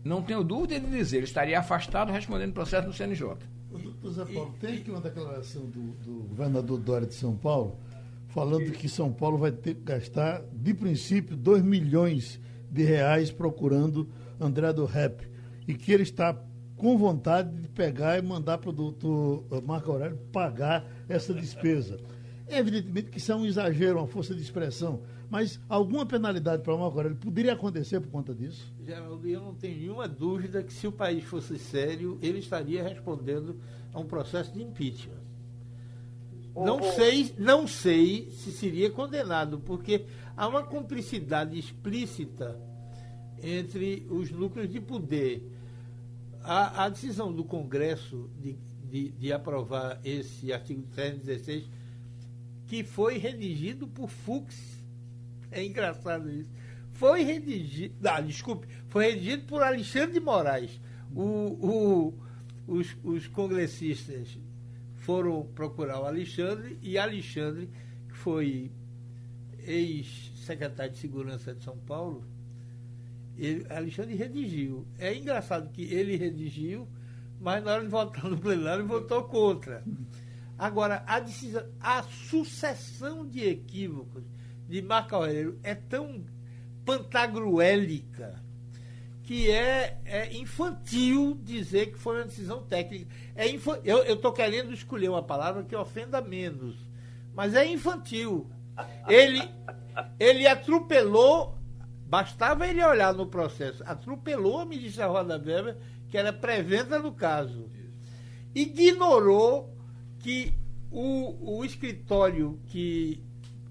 não 0.03 0.21
tenho 0.21 0.43
dúvida 0.43 0.81
de 0.81 0.87
dizer, 0.91 1.19
ele 1.19 1.25
estaria 1.25 1.57
afastado 1.57 2.11
respondendo 2.11 2.53
processo 2.53 2.89
no 2.89 2.93
CNJ. 2.93 3.37
Doutor 3.71 4.11
Zé 4.11 4.25
Paulo, 4.25 4.57
tem 4.59 4.79
aqui 4.79 4.91
uma 4.91 5.01
declaração 5.01 5.67
do, 5.67 5.93
do 6.03 6.25
governador 6.31 6.81
Dória 6.81 7.07
de 7.07 7.15
São 7.15 7.37
Paulo, 7.37 7.79
falando 8.27 8.73
que 8.73 8.89
São 8.89 9.13
Paulo 9.13 9.39
vai 9.39 9.53
ter 9.53 9.77
que 9.77 9.83
gastar, 9.83 10.43
de 10.53 10.75
princípio, 10.75 11.37
2 11.37 11.63
milhões 11.63 12.41
de 12.69 12.83
reais 12.83 13.31
procurando 13.31 14.09
André 14.41 14.73
do 14.73 14.85
Rep. 14.85 15.31
E 15.69 15.75
que 15.75 15.93
ele 15.93 16.03
está 16.03 16.37
com 16.77 16.99
vontade 16.99 17.57
de 17.57 17.69
pegar 17.69 18.19
e 18.19 18.23
mandar 18.23 18.59
para 18.59 18.71
o 18.71 18.73
doutor 18.73 19.45
Marco 19.65 19.93
Aurélio 19.93 20.19
pagar 20.33 20.85
essa 21.09 21.33
despesa. 21.33 22.01
Evidentemente 22.51 23.11
que 23.11 23.19
isso 23.19 23.31
é 23.31 23.37
um 23.37 23.45
exagero, 23.45 23.99
uma 23.99 24.07
força 24.07 24.35
de 24.35 24.41
expressão, 24.41 25.03
mas 25.31 25.61
alguma 25.69 26.07
penalidade 26.07 26.63
para 26.63 26.75
o 26.75 26.79
Marco 26.79 26.97
Aurélio 26.97 27.19
poderia 27.19 27.53
acontecer 27.53 28.01
por 28.01 28.11
conta 28.11 28.35
disso? 28.35 28.73
Geraldo, 28.85 29.29
eu 29.29 29.41
não 29.41 29.55
tenho 29.55 29.79
nenhuma 29.79 30.09
dúvida 30.09 30.63
que 30.63 30.73
se 30.73 30.87
o 30.87 30.93
país 30.93 31.25
fosse 31.25 31.59
sério, 31.59 32.19
ele 32.23 32.39
estaria 32.39 32.83
respondendo 32.83 33.61
a 33.93 34.01
um 34.01 34.07
processo 34.07 34.53
de 34.53 34.63
impeachment. 34.63 35.29
Não 36.55 36.83
sei, 36.83 37.35
não 37.39 37.67
sei 37.69 38.31
se 38.31 38.51
seria 38.51 38.91
condenado, 38.91 39.61
porque 39.61 40.07
há 40.37 40.49
uma 40.49 40.65
cumplicidade 40.65 41.57
explícita 41.59 42.59
entre 43.43 44.07
os 44.11 44.31
núcleos 44.31 44.69
de 44.69 44.81
poder. 44.81 45.49
A, 46.43 46.85
a 46.85 46.89
decisão 46.89 47.33
do 47.33 47.45
Congresso 47.45 48.31
de, 48.41 48.57
de, 48.85 49.11
de 49.11 49.33
aprovar 49.33 50.01
esse 50.03 50.53
artigo 50.53 50.83
316 50.95 51.69
que 52.69 52.85
foi 52.85 53.19
redigido 53.19 53.89
por 53.89 54.09
Fux. 54.09 54.79
É 55.51 55.65
engraçado 55.65 56.31
isso. 56.31 56.51
Foi 56.93 57.23
redigido. 57.23 57.95
Não, 58.01 58.25
desculpe, 58.25 58.69
foi 58.89 59.07
redigido 59.07 59.45
por 59.47 59.63
Alexandre 59.63 60.13
de 60.13 60.21
Moraes. 60.21 60.81
O, 61.15 61.23
o, 61.25 62.15
os, 62.67 62.95
os 63.03 63.27
congressistas 63.27 64.39
foram 64.97 65.47
procurar 65.55 66.01
o 66.01 66.05
Alexandre 66.05 66.79
e 66.83 66.99
Alexandre, 66.99 67.71
que 68.09 68.15
foi 68.15 68.71
ex-secretário 69.61 70.93
de 70.93 70.99
Segurança 70.99 71.55
de 71.55 71.65
São 71.65 71.79
Paulo, 71.79 72.25
ele, 73.39 73.65
Alexandre 73.71 74.15
redigiu. 74.15 74.87
É 74.99 75.15
engraçado 75.15 75.71
que 75.71 75.83
ele 75.83 76.17
redigiu, 76.17 76.87
mas 77.41 77.65
na 77.65 77.73
hora 77.73 77.85
de 77.85 77.89
votar 77.89 78.29
no 78.29 78.37
plenário 78.37 78.87
votou 78.87 79.25
contra. 79.25 79.83
Agora, 80.59 81.05
a, 81.07 81.21
decisão, 81.21 81.65
a 81.81 82.03
sucessão 82.03 83.25
de 83.25 83.47
equívocos 83.49 84.25
de 84.69 84.83
Marco 84.83 85.15
Aurélio 85.15 85.59
é 85.63 85.75
tão 85.75 86.25
pantagruélica 86.85 88.43
que 89.23 89.51
é, 89.51 90.01
é 90.05 90.35
infantil 90.37 91.39
dizer 91.45 91.93
que 91.93 91.99
foi 91.99 92.17
uma 92.17 92.25
decisão 92.25 92.63
técnica. 92.63 93.15
É 93.37 93.47
eu 93.85 94.15
estou 94.15 94.33
querendo 94.33 94.73
escolher 94.73 95.11
uma 95.11 95.23
palavra 95.23 95.63
que 95.63 95.77
ofenda 95.77 96.21
menos, 96.21 96.77
mas 97.35 97.55
é 97.55 97.65
infantil. 97.67 98.51
Ele, 99.07 99.43
ele 100.19 100.47
atropelou, 100.47 101.59
bastava 102.07 102.67
ele 102.67 102.83
olhar 102.83 103.13
no 103.13 103.27
processo, 103.27 103.85
atropelou 103.87 104.61
a 104.61 104.65
ministra 104.65 105.07
Roda 105.07 105.35
Weber, 105.35 105.77
que 106.09 106.17
era 106.17 106.33
preventa 106.33 106.99
no 106.99 107.13
caso. 107.13 107.69
Ignorou 108.55 109.78
que 110.29 110.53
o, 110.91 111.57
o 111.57 111.65
escritório 111.65 112.61
que 112.67 113.19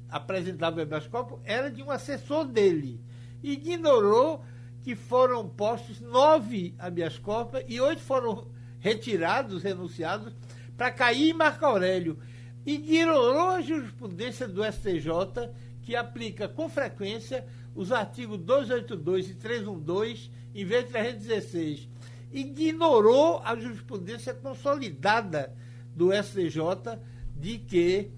apresentava 0.09 0.79
o 0.79 0.81
habeas 0.81 1.07
era 1.43 1.69
de 1.69 1.83
um 1.83 1.91
assessor 1.91 2.45
dele. 2.45 2.99
Ignorou 3.43 4.43
que 4.81 4.95
foram 4.95 5.47
postos 5.47 6.01
nove 6.01 6.73
habeas 6.79 7.21
e 7.67 7.79
oito 7.79 8.01
foram 8.01 8.47
retirados, 8.79 9.61
renunciados, 9.61 10.33
para 10.75 10.89
cair 10.89 11.29
em 11.29 11.33
Marco 11.33 11.63
Aurélio. 11.63 12.17
Ignorou 12.65 13.49
a 13.49 13.61
jurisprudência 13.61 14.47
do 14.47 14.63
STJ, 14.63 15.51
que 15.83 15.95
aplica 15.95 16.47
com 16.47 16.67
frequência 16.67 17.45
os 17.75 17.91
artigos 17.91 18.39
282 18.39 19.29
e 19.29 19.35
312 19.35 20.31
em 20.55 20.65
vez 20.65 20.85
de 20.85 20.91
316. 20.91 21.87
Ignorou 22.33 23.43
a 23.45 23.55
jurisprudência 23.55 24.33
consolidada 24.33 25.55
do 25.97 26.13
STJ 26.13 26.99
de 27.35 27.57
que, 27.57 28.11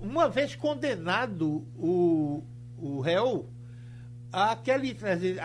uma 0.00 0.28
vez 0.28 0.56
condenado 0.56 1.66
o, 1.76 2.42
o 2.78 3.00
réu, 3.00 3.48
aquele, 4.32 4.96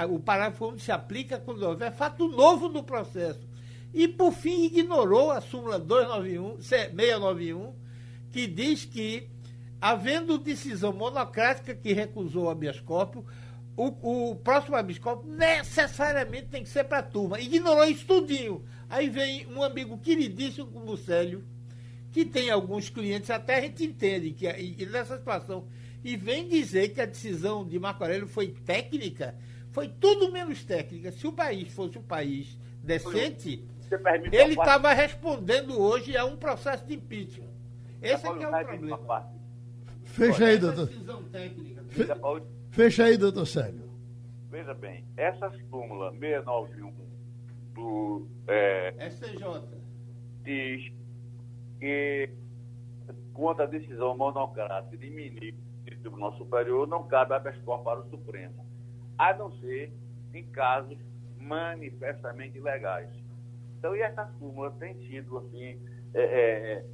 o 0.09 0.19
parágrafo 0.19 0.69
onde 0.69 0.81
se 0.81 0.91
aplica 0.91 1.37
quando 1.37 1.61
houver 1.63 1.91
fato 1.91 2.29
novo 2.29 2.69
no 2.69 2.81
processo. 2.81 3.47
E, 3.93 4.07
por 4.07 4.31
fim, 4.31 4.65
ignorou 4.65 5.31
a 5.31 5.41
súmula 5.41 5.77
291, 5.77 6.61
691, 6.61 7.73
que 8.31 8.47
diz 8.47 8.85
que, 8.85 9.27
havendo 9.81 10.37
decisão 10.37 10.93
monocrática 10.93 11.75
que 11.75 11.91
recusou 11.91 12.45
o 12.45 12.49
habeas 12.49 12.79
corpus, 12.79 13.23
o, 13.75 14.31
o 14.31 14.35
próximo 14.35 14.75
habeas 14.75 14.99
corpus 14.99 15.29
necessariamente 15.29 16.47
tem 16.47 16.63
que 16.63 16.69
ser 16.69 16.85
para 16.85 16.99
a 16.99 17.03
turma. 17.03 17.39
Ignorou 17.39 17.83
isso 17.85 18.05
tudinho. 18.05 18.63
Aí 18.89 19.07
vem 19.07 19.45
um 19.47 19.61
amigo 19.61 19.97
queridíssimo 19.99 20.67
como 20.67 20.93
o 20.93 20.97
Célio, 20.97 21.43
que 22.11 22.25
tem 22.25 22.49
alguns 22.49 22.89
clientes, 22.89 23.29
até 23.29 23.57
a 23.57 23.61
gente 23.61 23.85
entende 23.85 24.31
que 24.31 24.47
e, 24.47 24.85
nessa 24.87 25.17
situação, 25.17 25.67
e 26.03 26.17
vem 26.17 26.47
dizer 26.47 26.89
que 26.89 26.99
a 26.99 27.05
decisão 27.05 27.65
de 27.65 27.77
Marco 27.77 28.03
Aurélio 28.03 28.27
foi 28.27 28.47
técnica, 28.47 29.35
foi 29.71 29.87
tudo 29.87 30.31
menos 30.31 30.63
técnica. 30.63 31.11
Se 31.11 31.27
o 31.27 31.31
país 31.31 31.71
fosse 31.71 31.99
um 31.99 32.01
país 32.01 32.57
decente, 32.83 33.63
ele 34.31 34.53
estava 34.53 34.91
respondendo 34.91 35.79
hoje 35.79 36.17
a 36.17 36.25
um 36.25 36.35
processo 36.35 36.85
de 36.85 36.95
impeachment. 36.95 37.49
Esse 38.01 38.25
é, 38.25 38.33
que 38.33 38.43
é 38.43 38.47
o 38.47 38.65
problema. 38.65 39.31
Fecha 40.03 40.45
aí, 40.45 40.57
doutor. 40.57 40.89
Fecha 42.71 43.03
aí, 43.03 43.17
doutor 43.17 43.45
Célio. 43.45 43.89
Veja 44.49 44.73
bem, 44.73 45.05
essa 45.15 45.51
súmula 45.69 46.11
691 46.11 47.08
do 47.79 48.27
é, 48.47 49.09
STJ 49.09 49.79
diz 50.43 50.91
que 51.79 52.29
quanto 53.33 53.61
à 53.61 53.65
decisão 53.65 54.17
monocrática 54.17 54.97
de 54.97 55.09
ministro 55.09 55.61
do 55.85 56.01
Tribunal 56.01 56.33
Superior 56.37 56.87
não 56.87 57.07
cabe 57.07 57.33
habeas 57.33 57.57
corpus 57.59 57.85
para 57.85 57.99
o 58.01 58.09
Supremo, 58.09 58.65
a 59.17 59.33
não 59.33 59.51
ser 59.59 59.93
em 60.33 60.43
casos 60.47 60.97
manifestamente 61.37 62.57
ilegais. 62.57 63.09
Então, 63.77 63.95
e 63.95 64.01
essa 64.01 64.29
súmula 64.37 64.71
tem 64.71 64.93
sido, 65.07 65.37
assim, 65.37 65.79
é, 66.13 66.21
é, 66.21 66.85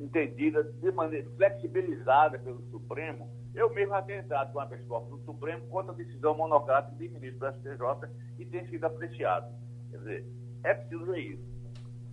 entendida 0.00 0.64
de 0.64 0.90
maneira 0.90 1.28
flexibilizada 1.36 2.38
pelo 2.38 2.62
Supremo. 2.70 3.30
Eu 3.54 3.72
mesmo 3.72 3.92
já 3.92 4.02
tenho 4.02 4.20
entrado 4.20 4.52
com 4.52 4.60
a 4.60 4.66
corpus 4.66 5.20
do 5.20 5.24
Supremo 5.26 5.66
contra 5.68 5.92
a 5.92 5.94
decisão 5.94 6.34
monocrática 6.34 6.96
de 6.96 7.08
ministro 7.08 7.38
do 7.38 7.56
STJ 7.58 8.10
e 8.38 8.46
tem 8.46 8.66
sido 8.68 8.84
apreciado. 8.84 9.63
Quer 9.94 9.98
dizer, 9.98 10.26
é 10.64 10.74
preciso 10.74 11.14
isso. 11.14 11.54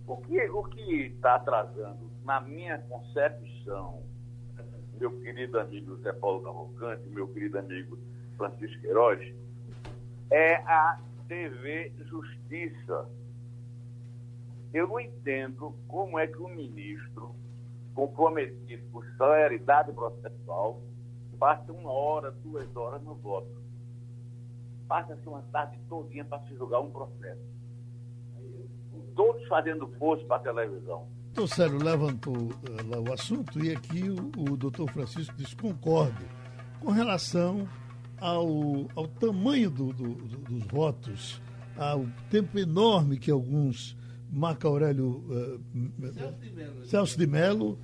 O 0.06 0.16
que 0.18 0.38
o 0.50 0.68
está 0.78 1.34
atrasando, 1.34 2.12
na 2.24 2.40
minha 2.40 2.78
concepção, 2.78 4.04
meu 5.00 5.20
querido 5.20 5.58
amigo 5.58 5.96
Zé 5.96 6.12
Paulo 6.12 6.42
Cavalcante, 6.42 7.08
meu 7.08 7.26
querido 7.26 7.58
amigo 7.58 7.98
Francisco 8.36 8.80
Queiroz, 8.82 9.34
é 10.30 10.54
a 10.58 11.00
TV 11.26 11.92
Justiça. 12.04 13.10
Eu 14.72 14.86
não 14.86 15.00
entendo 15.00 15.74
como 15.88 16.20
é 16.20 16.28
que 16.28 16.38
o 16.38 16.48
ministro, 16.48 17.34
comprometido 17.94 18.84
com 18.92 19.02
celeridade 19.16 19.92
processual, 19.92 20.80
passa 21.36 21.72
uma 21.72 21.90
hora, 21.90 22.30
duas 22.30 22.76
horas 22.76 23.02
no 23.02 23.16
voto. 23.16 23.60
Passa-se 24.86 25.26
uma 25.28 25.42
tarde 25.50 25.80
todinha 25.88 26.24
para 26.24 26.40
se 26.44 26.54
julgar 26.54 26.78
um 26.78 26.90
processo. 26.92 27.61
Todos 29.14 29.46
fazendo 29.46 29.88
força 29.98 30.24
para 30.24 30.36
a 30.36 30.40
televisão. 30.40 31.02
O 31.02 31.34
doutor 31.34 31.54
Célio 31.54 31.82
levantou 31.82 32.36
uh, 32.36 32.90
lá 32.90 33.00
o 33.00 33.12
assunto 33.12 33.64
e 33.64 33.72
aqui 33.72 34.02
o, 34.10 34.52
o 34.52 34.56
doutor 34.56 34.90
Francisco 34.90 35.34
diz 35.36 35.54
concordo 35.54 36.24
com 36.80 36.90
relação 36.90 37.66
ao, 38.20 38.88
ao 38.94 39.08
tamanho 39.08 39.70
do, 39.70 39.92
do, 39.92 40.14
do, 40.14 40.38
dos 40.38 40.64
votos, 40.66 41.40
ao 41.76 42.06
tempo 42.30 42.58
enorme 42.58 43.18
que 43.18 43.30
alguns, 43.30 43.96
Marco 44.30 44.66
Aurélio 44.66 45.24
uh, 45.28 46.12
Celso 46.12 46.38
de 46.38 46.52
Mello, 46.52 46.84
Celso 46.84 47.18
de 47.18 47.26
Mello 47.26 47.78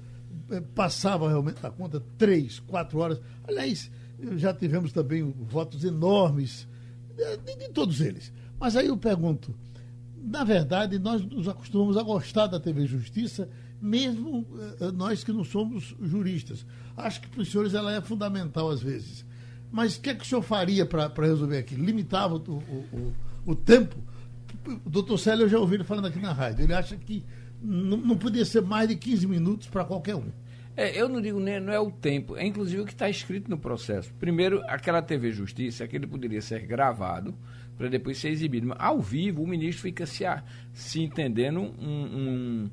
uh, 0.51 0.63
passava 0.75 1.29
realmente 1.29 1.65
a 1.65 1.71
conta 1.71 2.01
três, 2.17 2.61
quatro 2.61 2.99
horas. 2.99 3.21
Aliás, 3.47 3.91
já 4.37 4.53
tivemos 4.53 4.93
também 4.93 5.23
votos 5.23 5.85
enormes 5.85 6.69
de, 7.17 7.57
de 7.57 7.69
todos 7.71 8.01
eles. 8.01 8.33
Mas 8.61 8.77
aí 8.77 8.89
eu 8.89 8.97
pergunto, 8.97 9.55
na 10.29 10.45
verdade, 10.45 10.99
nós 10.99 11.25
nos 11.25 11.49
acostumamos 11.49 11.97
a 11.97 12.03
gostar 12.03 12.47
da 12.47 12.61
TV 12.61 12.87
Justiça, 12.87 13.49
mesmo 13.81 14.41
uh, 14.41 14.93
nós 14.93 15.25
que 15.25 15.33
não 15.33 15.45
somos 15.45 15.95
juristas. 16.01 16.67
Acho 16.97 17.21
que 17.21 17.29
para 17.29 17.41
os 17.41 17.51
senhores 17.51 17.75
ela 17.75 17.93
é 17.95 18.01
fundamental 18.01 18.71
às 18.71 18.83
vezes. 18.83 19.25
Mas 19.71 19.97
o 19.97 20.01
que, 20.01 20.11
é 20.11 20.15
que 20.15 20.25
o 20.25 20.27
senhor 20.27 20.43
faria 20.43 20.85
para 20.87 21.13
resolver 21.19 21.59
aqui? 21.59 21.75
Limitava 21.75 22.35
o, 22.37 22.39
o, 22.39 22.85
o, 22.93 23.15
o 23.47 23.55
tempo? 23.55 23.97
O 24.85 24.91
doutor 24.91 25.19
Célio, 25.19 25.45
eu 25.45 25.49
já 25.49 25.59
ouvi 25.59 25.77
ele 25.77 25.85
falando 25.85 26.07
aqui 26.07 26.19
na 26.19 26.33
rádio. 26.33 26.65
Ele 26.65 26.75
acha 26.75 26.97
que 26.97 27.25
não, 27.63 27.97
não 27.97 28.17
podia 28.17 28.45
ser 28.45 28.63
mais 28.63 28.89
de 28.89 28.97
15 28.97 29.27
minutos 29.27 29.67
para 29.67 29.85
qualquer 29.85 30.17
um. 30.17 30.31
É, 30.77 31.01
eu 31.01 31.09
não 31.09 31.21
digo 31.21 31.41
nem, 31.41 31.59
não 31.59 31.73
é 31.73 31.81
o 31.81 31.91
tempo, 31.91 32.37
é 32.37 32.47
inclusive 32.47 32.83
o 32.83 32.87
que 32.87 32.93
está 32.93 33.11
escrito 33.11 33.51
no 33.51 33.59
processo. 33.59 34.13
Primeiro, 34.15 34.63
aquela 34.69 35.03
TV 35.03 35.33
Justiça, 35.33 35.83
aquele 35.83 36.07
poderia 36.07 36.41
ser 36.41 36.65
gravado 36.67 37.35
para 37.79 37.89
depois 37.89 38.19
ser 38.19 38.31
exibido. 38.31 38.67
Mas, 38.67 38.77
ao 38.81 39.01
vivo, 39.01 39.43
o 39.43 39.47
ministro 39.47 39.83
fica 39.83 40.05
se, 40.05 40.25
se 40.75 41.01
entendendo 41.01 41.61
um, 41.61 41.71
um, 41.81 42.71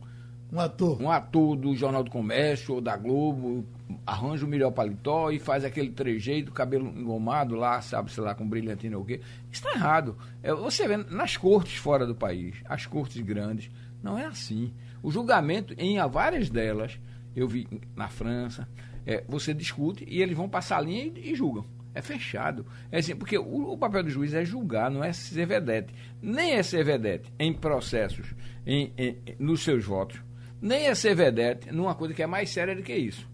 um, 0.51 0.59
ator. 0.59 0.99
um 0.99 1.11
ator 1.11 1.55
do 1.55 1.75
Jornal 1.75 2.03
do 2.03 2.09
Comércio 2.09 2.73
ou 2.73 2.81
da 2.81 2.97
Globo, 2.97 3.63
arranja 4.05 4.45
o 4.45 4.49
melhor 4.49 4.71
paletó 4.71 5.29
e 5.29 5.37
faz 5.37 5.63
aquele 5.63 5.91
trejeito, 5.91 6.51
cabelo 6.51 6.87
engomado 6.87 7.55
lá, 7.55 7.79
sabe, 7.81 8.11
sei 8.11 8.23
lá, 8.23 8.33
com 8.33 8.49
brilhantina 8.49 8.97
ou 8.97 9.03
o 9.03 9.05
quê. 9.05 9.21
Isso 9.51 9.65
está 9.65 9.73
errado. 9.73 10.17
É, 10.41 10.51
você 10.53 10.87
vê 10.87 10.97
nas 10.97 11.37
cortes 11.37 11.75
fora 11.75 12.07
do 12.07 12.15
país, 12.15 12.55
as 12.65 12.87
cortes 12.87 13.21
grandes, 13.21 13.69
não 14.01 14.17
é 14.17 14.25
assim. 14.25 14.73
O 15.03 15.11
julgamento, 15.11 15.75
em 15.77 15.97
várias 16.09 16.49
delas, 16.49 16.99
eu 17.35 17.47
vi 17.47 17.67
na 17.95 18.07
França, 18.07 18.67
é, 19.05 19.23
você 19.27 19.53
discute 19.53 20.03
e 20.07 20.19
eles 20.19 20.35
vão 20.35 20.49
passar 20.49 20.77
a 20.77 20.81
linha 20.81 21.11
e, 21.15 21.31
e 21.31 21.35
julgam. 21.35 21.74
É 21.95 22.01
fechado. 22.01 22.65
É 22.91 22.99
assim, 22.99 23.15
porque 23.15 23.37
o, 23.37 23.71
o, 23.71 23.77
papel 23.77 24.03
do 24.03 24.09
juiz 24.09 24.33
é 24.33 24.45
julgar, 24.45 24.91
não 24.91 25.03
é 25.03 25.11
ser 25.13 25.47
vedete. 25.47 25.93
Nem 26.21 26.53
é 26.53 26.61
ser 26.61 26.83
vedete 26.83 27.33
em 27.39 27.53
processos, 27.53 28.35
em, 28.67 28.93
em, 28.97 29.17
nos 29.39 29.63
seus 29.63 29.83
votos, 29.85 30.21
nem 30.61 30.87
é 30.87 30.93
ser 30.93 31.15
vedete 31.15 31.71
numa 31.71 31.95
coisa 31.95 32.13
que 32.13 32.21
é 32.21 32.27
mais 32.27 32.49
séria 32.49 32.75
do 32.75 32.83
que 32.83 32.93
isso 32.93 33.33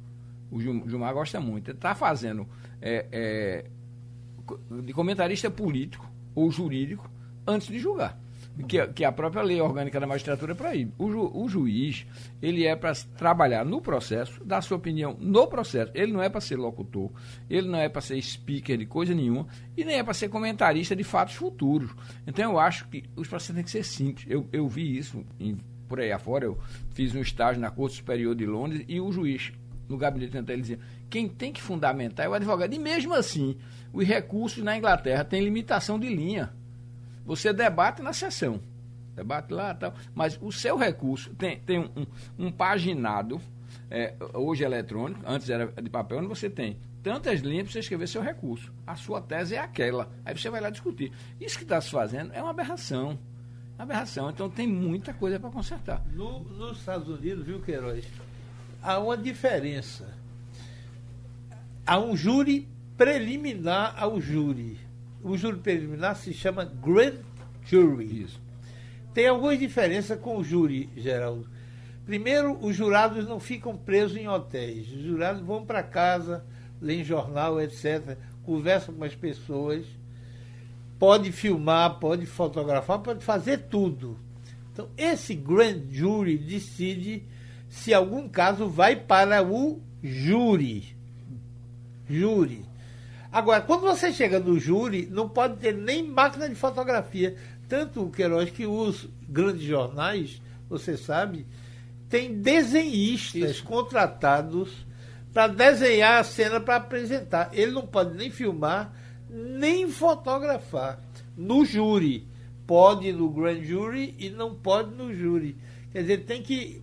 o 0.51 0.59
Gilmar 0.59 1.13
gosta 1.13 1.39
muito, 1.39 1.71
está 1.71 1.95
fazendo 1.95 2.45
é, 2.81 3.05
é, 3.11 3.65
de 4.83 4.91
comentarista 4.91 5.49
político 5.49 6.05
ou 6.35 6.51
jurídico 6.51 7.09
antes 7.47 7.67
de 7.67 7.79
julgar. 7.79 8.19
Que, 8.67 8.87
que 8.87 9.03
a 9.03 9.11
própria 9.11 9.41
lei 9.41 9.59
orgânica 9.61 9.99
da 9.99 10.07
magistratura 10.07 10.55
é 10.69 10.77
ir. 10.77 10.91
O, 10.97 11.11
ju, 11.11 11.31
o 11.33 11.47
juiz, 11.47 12.05
ele 12.41 12.65
é 12.65 12.75
para 12.75 12.93
trabalhar 13.17 13.65
no 13.65 13.81
processo, 13.81 14.43
dar 14.43 14.61
sua 14.61 14.77
opinião 14.77 15.15
no 15.19 15.47
processo. 15.47 15.91
Ele 15.95 16.11
não 16.11 16.21
é 16.21 16.29
para 16.29 16.41
ser 16.41 16.57
locutor, 16.57 17.11
ele 17.49 17.67
não 17.67 17.79
é 17.79 17.89
para 17.89 18.01
ser 18.01 18.21
speaker 18.21 18.77
de 18.77 18.85
coisa 18.85 19.13
nenhuma, 19.13 19.47
e 19.75 19.83
nem 19.83 19.97
é 19.97 20.03
para 20.03 20.13
ser 20.13 20.29
comentarista 20.29 20.95
de 20.95 21.03
fatos 21.03 21.35
futuros. 21.35 21.91
Então 22.25 22.51
eu 22.51 22.59
acho 22.59 22.87
que 22.87 23.03
os 23.15 23.27
processos 23.27 23.55
têm 23.55 23.63
que 23.63 23.71
ser 23.71 23.83
simples. 23.83 24.25
Eu, 24.29 24.47
eu 24.51 24.67
vi 24.67 24.97
isso 24.97 25.25
em, 25.39 25.57
por 25.87 25.99
aí 25.99 26.11
afora, 26.11 26.45
eu 26.45 26.57
fiz 26.93 27.13
um 27.15 27.21
estágio 27.21 27.61
na 27.61 27.69
Corte 27.69 27.97
Superior 27.97 28.35
de 28.35 28.45
Londres 28.45 28.85
e 28.87 28.99
o 28.99 29.11
juiz 29.11 29.51
no 29.91 29.97
gabinete 29.97 30.37
anterior, 30.37 30.53
ele 30.53 30.61
dizia, 30.61 30.79
quem 31.09 31.27
tem 31.27 31.51
que 31.51 31.61
fundamentar 31.61 32.25
é 32.25 32.29
o 32.29 32.33
advogado. 32.33 32.73
E 32.73 32.79
mesmo 32.79 33.13
assim, 33.13 33.57
os 33.91 34.07
recursos 34.07 34.63
na 34.63 34.77
Inglaterra 34.77 35.25
têm 35.25 35.43
limitação 35.43 35.99
de 35.99 36.07
linha. 36.07 36.53
Você 37.25 37.53
debate 37.53 38.01
na 38.01 38.13
sessão, 38.13 38.61
debate 39.15 39.53
lá 39.53 39.73
tal, 39.73 39.93
mas 40.13 40.37
o 40.41 40.51
seu 40.51 40.77
recurso 40.77 41.33
tem, 41.35 41.59
tem 41.59 41.79
um, 41.79 42.05
um, 42.37 42.51
paginado, 42.51 43.39
é, 43.89 44.15
hoje 44.33 44.63
eletrônico, 44.63 45.21
antes 45.25 45.49
era 45.49 45.67
de 45.67 45.89
papel, 45.89 46.19
onde 46.19 46.27
você 46.27 46.49
tem 46.49 46.79
tantas 47.03 47.41
linhas 47.41 47.63
para 47.63 47.73
você 47.73 47.79
escrever 47.79 48.07
seu 48.07 48.21
recurso. 48.21 48.73
A 48.85 48.95
sua 48.95 49.21
tese 49.21 49.55
é 49.55 49.59
aquela. 49.59 50.11
Aí 50.23 50.37
você 50.37 50.49
vai 50.49 50.61
lá 50.61 50.69
discutir. 50.69 51.11
Isso 51.39 51.57
que 51.57 51.63
está 51.63 51.81
se 51.81 51.89
fazendo 51.89 52.31
é 52.33 52.41
uma 52.41 52.51
aberração. 52.51 53.17
Uma 53.75 53.83
aberração. 53.83 54.29
Então 54.29 54.49
tem 54.49 54.67
muita 54.67 55.13
coisa 55.13 55.39
para 55.39 55.49
consertar. 55.49 56.05
No, 56.13 56.39
nos 56.41 56.77
Estados 56.77 57.07
Unidos, 57.07 57.45
viu, 57.45 57.59
Queiroz? 57.61 58.05
há 58.81 58.99
uma 58.99 59.15
diferença. 59.15 60.13
Há 61.85 61.99
um 61.99 62.15
júri 62.15 62.67
preliminar 62.97 63.95
ao 63.97 64.19
júri. 64.19 64.79
O 65.23 65.37
júri 65.37 65.57
preliminar 65.57 66.15
se 66.15 66.33
chama 66.33 66.65
Grand 66.65 67.17
Jury. 67.65 68.23
Isso. 68.23 68.41
Tem 69.13 69.27
algumas 69.27 69.59
diferenças 69.59 70.19
com 70.19 70.37
o 70.37 70.43
júri, 70.43 70.89
Geraldo. 70.95 71.47
Primeiro, 72.05 72.57
os 72.61 72.75
jurados 72.75 73.27
não 73.27 73.39
ficam 73.39 73.75
presos 73.75 74.17
em 74.17 74.27
hotéis. 74.27 74.91
Os 74.91 75.01
jurados 75.01 75.41
vão 75.41 75.65
para 75.65 75.83
casa, 75.83 76.43
leem 76.81 77.03
jornal, 77.03 77.61
etc., 77.61 78.17
conversam 78.43 78.95
com 78.95 79.03
as 79.03 79.13
pessoas, 79.13 79.85
pode 80.97 81.31
filmar, 81.31 81.99
pode 81.99 82.25
fotografar, 82.25 82.99
pode 82.99 83.23
fazer 83.23 83.59
tudo. 83.69 84.17
Então, 84.73 84.89
esse 84.97 85.35
grand 85.35 85.83
jury 85.89 86.37
decide 86.37 87.23
se 87.69 87.93
algum 87.93 88.27
caso 88.27 88.67
vai 88.67 88.95
para 88.95 89.43
o 89.43 89.81
júri. 90.01 90.95
Júri. 92.09 92.65
Agora, 93.31 93.61
quando 93.61 93.81
você 93.81 94.11
chega 94.11 94.39
no 94.39 94.59
júri, 94.59 95.07
não 95.09 95.29
pode 95.29 95.57
ter 95.57 95.73
nem 95.73 96.03
máquina 96.03 96.49
de 96.49 96.55
fotografia. 96.55 97.35
Tanto 97.67 98.03
o 98.03 98.11
Queiroz 98.11 98.49
que 98.49 98.65
os 98.65 99.07
grandes 99.27 99.63
jornais, 99.63 100.41
você 100.69 100.97
sabe, 100.97 101.45
tem 102.09 102.41
desenhistas 102.41 103.51
Isso. 103.51 103.63
contratados 103.63 104.85
para 105.33 105.47
desenhar 105.47 106.19
a 106.19 106.23
cena 106.25 106.59
para 106.59 106.75
apresentar. 106.75 107.49
Ele 107.53 107.71
não 107.71 107.87
pode 107.87 108.17
nem 108.17 108.29
filmar, 108.29 108.93
nem 109.29 109.89
fotografar 109.89 110.99
no 111.37 111.63
júri. 111.63 112.27
Pode 112.67 113.11
no 113.13 113.29
grand 113.29 113.63
jury 113.63 114.13
e 114.19 114.29
não 114.29 114.53
pode 114.53 114.93
no 114.93 115.13
júri. 115.13 115.55
Quer 115.93 116.01
dizer, 116.01 116.25
tem 116.25 116.41
que 116.41 116.81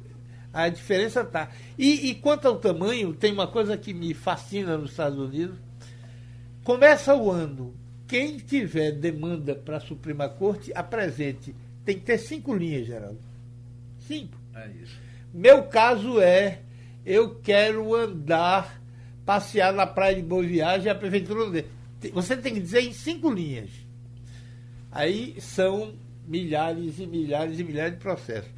a 0.52 0.68
diferença 0.70 1.20
está. 1.20 1.50
E, 1.78 2.08
e 2.08 2.14
quanto 2.14 2.48
ao 2.48 2.56
tamanho, 2.56 3.12
tem 3.12 3.32
uma 3.32 3.46
coisa 3.46 3.76
que 3.76 3.92
me 3.92 4.14
fascina 4.14 4.76
nos 4.78 4.90
Estados 4.90 5.18
Unidos. 5.18 5.56
Começa 6.68 7.14
o 7.14 7.30
ano, 7.30 7.74
quem 8.06 8.36
tiver 8.36 8.92
demanda 8.92 9.54
para 9.54 9.78
a 9.78 9.80
Suprema 9.80 10.28
Corte, 10.28 10.70
apresente. 10.74 11.54
Tem 11.82 11.98
que 11.98 12.04
ter 12.04 12.18
cinco 12.18 12.54
linhas, 12.54 12.86
Geraldo. 12.86 13.18
Cinco. 14.00 14.36
É 14.54 14.68
isso. 14.82 15.00
Meu 15.32 15.62
caso 15.62 16.20
é, 16.20 16.60
eu 17.06 17.36
quero 17.36 17.94
andar, 17.94 18.82
passear 19.24 19.72
na 19.72 19.86
praia 19.86 20.16
de 20.16 20.20
Boa 20.20 20.42
Viagem, 20.42 20.92
a 20.92 20.94
prefeitura 20.94 21.46
não 21.46 22.12
você 22.12 22.36
tem 22.36 22.52
que 22.52 22.60
dizer 22.60 22.82
em 22.82 22.92
cinco 22.92 23.30
linhas. 23.30 23.70
Aí 24.92 25.40
são 25.40 25.94
milhares 26.26 26.98
e 26.98 27.06
milhares 27.06 27.58
e 27.58 27.64
milhares 27.64 27.94
de 27.94 28.00
processos. 28.00 28.50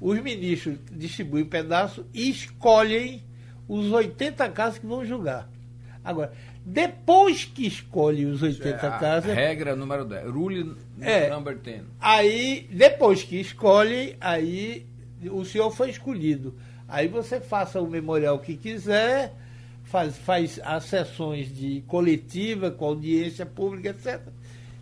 Os 0.00 0.20
ministros 0.20 0.80
distribuem 0.90 1.44
pedaço 1.44 2.04
e 2.12 2.28
escolhem 2.28 3.22
os 3.68 3.92
80 3.92 4.48
casos 4.48 4.80
que 4.80 4.86
vão 4.86 5.06
julgar. 5.06 5.48
Agora, 6.04 6.32
depois 6.64 7.44
que 7.44 7.66
escolhe 7.66 8.24
os 8.24 8.42
80 8.42 8.68
é 8.68 8.98
casos. 8.98 9.32
Regra 9.32 9.74
número 9.74 10.04
10. 10.04 10.30
Rule 10.30 10.76
é, 11.00 11.28
number 11.28 11.58
10. 11.58 11.82
Aí, 12.00 12.68
depois 12.72 13.22
que 13.24 13.40
escolhe, 13.40 14.16
aí 14.20 14.86
o 15.30 15.44
senhor 15.44 15.70
foi 15.70 15.90
escolhido. 15.90 16.54
Aí 16.86 17.08
você 17.08 17.40
faça 17.40 17.80
o 17.80 17.88
memorial 17.88 18.38
que 18.38 18.56
quiser, 18.56 19.34
faz, 19.82 20.16
faz 20.16 20.60
as 20.62 20.84
sessões 20.84 21.52
de 21.52 21.82
coletiva, 21.86 22.70
com 22.70 22.84
audiência 22.84 23.44
pública, 23.44 23.90
etc. 23.90 24.20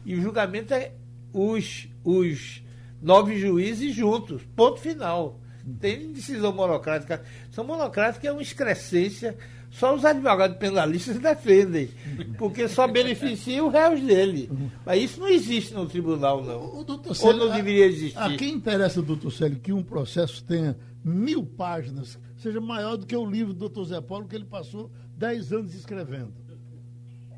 E 0.04 0.14
o 0.14 0.20
julgamento 0.20 0.74
é 0.74 0.92
os, 1.32 1.88
os 2.04 2.62
nove 3.00 3.38
juízes 3.38 3.94
juntos. 3.94 4.42
Ponto 4.54 4.80
final. 4.80 5.40
Tem 5.78 6.12
decisão 6.12 6.52
monocrática. 6.52 7.22
São 7.50 7.64
monocrática 7.64 8.28
é 8.28 8.32
uma 8.32 8.42
excrescência. 8.42 9.36
Só 9.70 9.94
os 9.94 10.04
advogados 10.04 10.56
penalistas 10.56 11.18
defendem, 11.18 11.90
porque 12.36 12.66
só 12.66 12.88
beneficia 12.88 13.64
os 13.64 13.72
réus 13.72 14.00
dele. 14.00 14.50
Mas 14.84 15.02
isso 15.02 15.20
não 15.20 15.28
existe 15.28 15.72
no 15.72 15.86
tribunal, 15.86 16.42
não. 16.42 16.60
O, 16.60 16.80
o 16.80 17.14
Célio, 17.14 17.42
Ou 17.42 17.48
não 17.48 17.56
deveria 17.56 17.86
existir. 17.86 18.18
A, 18.18 18.26
a 18.26 18.36
quem 18.36 18.54
interessa, 18.54 19.00
doutor 19.00 19.30
Célio, 19.30 19.60
que 19.60 19.72
um 19.72 19.82
processo 19.82 20.44
tenha 20.44 20.76
mil 21.04 21.46
páginas, 21.46 22.18
seja 22.36 22.60
maior 22.60 22.96
do 22.96 23.06
que 23.06 23.16
o 23.16 23.24
livro 23.24 23.52
do 23.52 23.60
doutor 23.60 23.84
Zé 23.84 24.00
Paulo, 24.00 24.26
que 24.26 24.34
ele 24.34 24.44
passou 24.44 24.90
dez 25.16 25.52
anos 25.52 25.74
escrevendo? 25.74 26.32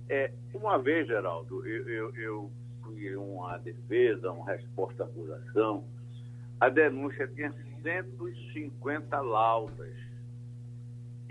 É, 0.09 0.33
uma 0.55 0.79
vez, 0.79 1.07
Geraldo, 1.07 1.67
eu, 1.67 1.89
eu, 1.89 2.17
eu 2.17 2.53
fui 2.83 3.15
uma 3.17 3.59
defesa, 3.59 4.31
uma 4.33 4.47
resposta 4.47 5.05
à 5.05 5.07
acusação, 5.07 5.85
a 6.61 6.69
denúncia 6.69 7.27
tinha 7.29 7.53
150 7.83 9.21
laudas. 9.21 10.12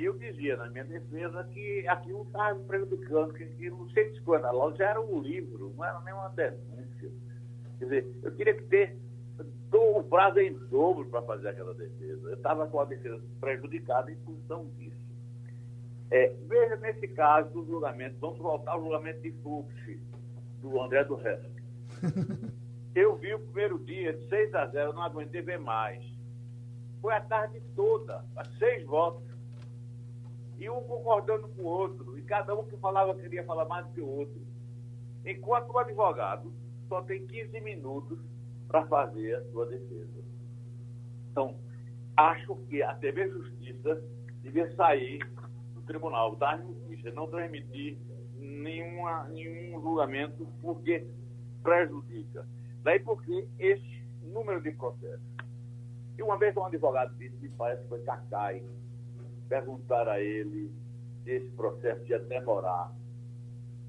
E 0.01 0.05
eu 0.05 0.17
dizia 0.17 0.57
na 0.57 0.67
minha 0.67 0.83
defesa 0.83 1.43
que 1.53 1.87
aquilo 1.87 2.23
estava 2.23 2.59
prejudicando, 2.61 3.35
que, 3.35 3.45
que 3.45 3.69
não 3.69 3.87
sei 3.91 4.05
150 4.05 4.51
laudas 4.51 4.79
já 4.79 4.89
era 4.89 4.99
um 4.99 5.21
livro, 5.21 5.71
não 5.77 5.85
era 5.85 5.99
nem 5.99 6.11
uma 6.11 6.29
denúncia. 6.29 7.11
Quer 7.77 7.85
dizer, 7.85 8.15
eu 8.23 8.31
queria 8.31 8.55
que 8.55 8.63
ter 8.63 8.97
o 9.71 10.01
prazo 10.01 10.39
em 10.39 10.57
dobro 10.69 11.05
para 11.05 11.21
fazer 11.21 11.49
aquela 11.49 11.75
defesa. 11.75 12.29
Eu 12.29 12.33
estava 12.33 12.65
com 12.65 12.79
a 12.79 12.85
defesa 12.85 13.21
prejudicada 13.39 14.11
em 14.11 14.15
função 14.25 14.65
disso. 14.75 15.05
É, 16.09 16.33
veja, 16.47 16.77
nesse 16.77 17.07
caso 17.09 17.51
do 17.51 17.63
julgamento, 17.63 18.15
vamos 18.19 18.39
voltar 18.39 18.71
ao 18.71 18.81
julgamento 18.81 19.21
de 19.21 19.31
Fux, 19.43 19.71
do 20.63 20.81
André 20.81 21.03
do 21.03 21.13
Resto. 21.13 21.61
Eu 22.95 23.17
vi 23.17 23.35
o 23.35 23.39
primeiro 23.39 23.77
dia, 23.77 24.13
de 24.13 24.27
6 24.29 24.55
a 24.55 24.65
0, 24.65 24.93
não 24.93 25.03
aguentei 25.03 25.43
ver 25.43 25.59
mais. 25.59 26.03
Foi 26.99 27.13
a 27.13 27.21
tarde 27.21 27.61
toda, 27.75 28.25
seis 28.57 28.83
votos. 28.85 29.30
E 30.61 30.69
um 30.69 30.79
concordando 30.81 31.47
com 31.49 31.63
o 31.63 31.65
outro, 31.65 32.19
e 32.19 32.21
cada 32.21 32.53
um 32.53 32.63
que 32.63 32.77
falava 32.77 33.15
queria 33.15 33.43
falar 33.43 33.65
mais 33.65 33.83
que 33.93 33.99
o 33.99 34.07
outro. 34.07 34.39
Enquanto 35.25 35.71
o 35.71 35.79
advogado 35.79 36.53
só 36.87 37.01
tem 37.01 37.25
15 37.25 37.59
minutos 37.61 38.19
para 38.67 38.85
fazer 38.85 39.37
a 39.37 39.43
sua 39.45 39.65
defesa. 39.65 40.23
Então, 41.31 41.55
acho 42.15 42.55
que 42.69 42.83
a 42.83 42.93
TV 42.93 43.27
Justiça 43.27 44.03
devia 44.43 44.71
sair 44.75 45.19
do 45.73 45.81
tribunal, 45.81 46.35
dar 46.35 46.59
notícia, 46.59 47.11
não 47.11 47.27
transmitir 47.27 47.97
nenhuma, 48.37 49.27
nenhum 49.29 49.81
julgamento, 49.81 50.47
porque 50.61 51.07
prejudica. 51.63 52.47
Daí 52.83 52.99
porque 52.99 53.47
esse 53.57 54.05
número 54.21 54.61
de 54.61 54.69
processos. 54.73 55.25
E 56.19 56.21
uma 56.21 56.37
vez 56.37 56.55
um 56.55 56.65
advogado 56.65 57.15
disse, 57.17 57.35
me 57.37 57.49
parece 57.49 57.81
que 57.81 57.89
foi 57.89 58.03
Cacai, 58.03 58.63
perguntar 59.51 60.07
a 60.07 60.21
ele 60.21 60.71
se 61.23 61.31
esse 61.31 61.51
processo 61.51 62.09
ia 62.09 62.19
demorar, 62.19 62.89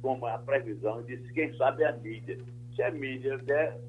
como 0.03 0.27
é 0.27 0.33
a 0.33 0.39
previsão, 0.39 1.01
e 1.01 1.05
disse, 1.05 1.33
quem 1.33 1.57
sabe 1.57 1.85
é 1.85 1.89
a 1.89 1.97
mídia. 1.97 2.37
Se 2.75 2.83
a 2.83 2.91
mídia 2.91 3.39
der 3.39 3.81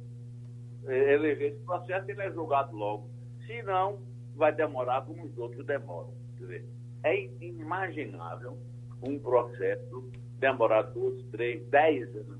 é, 0.85 1.13
eleger 1.13 1.53
esse 1.53 1.63
processo, 1.63 2.09
ele 2.11 2.21
é 2.21 2.31
julgado 2.31 2.75
logo. 2.75 3.09
Se 3.47 3.63
não, 3.63 3.99
vai 4.35 4.53
demorar 4.53 5.01
como 5.01 5.25
os 5.25 5.35
outros 5.35 5.65
demoram. 5.65 6.13
Quer 6.37 6.43
dizer, 6.43 6.65
é 7.01 7.23
inimaginável 7.41 8.55
um 9.01 9.17
processo 9.17 10.11
demorar 10.39 10.83
dois, 10.83 11.23
três, 11.31 11.65
dez 11.69 12.15
anos. 12.15 12.39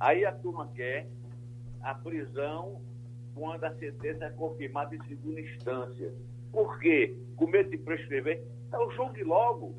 Aí 0.00 0.24
a 0.24 0.32
turma 0.32 0.68
quer 0.74 1.08
a 1.82 1.94
prisão 1.94 2.82
quando 3.32 3.62
a 3.62 3.74
sentença 3.76 4.24
é 4.24 4.30
confirmada 4.30 4.96
em 4.96 5.02
segunda 5.06 5.40
instância. 5.40 6.12
Por 6.52 6.78
quê? 6.78 7.16
Com 7.36 7.46
medo 7.46 7.70
de 7.70 7.78
prescrever. 7.78 8.42
Então 8.66 8.90
julgue 8.92 9.22
logo. 9.24 9.74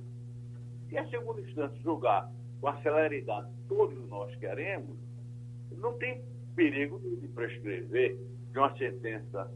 Se 0.87 0.97
a 0.97 1.07
segunda 1.09 1.41
instância 1.41 1.77
julgar 1.81 2.31
com 2.59 2.67
a 2.67 2.81
celeridade 2.81 3.47
que 3.51 3.67
todos 3.67 4.07
nós 4.09 4.33
queremos, 4.35 4.97
não 5.77 5.93
tem 5.93 6.21
perigo 6.55 6.99
de 6.99 7.27
prescrever 7.27 8.17
de 8.51 8.57
uma 8.57 8.75
sentença 8.77 9.51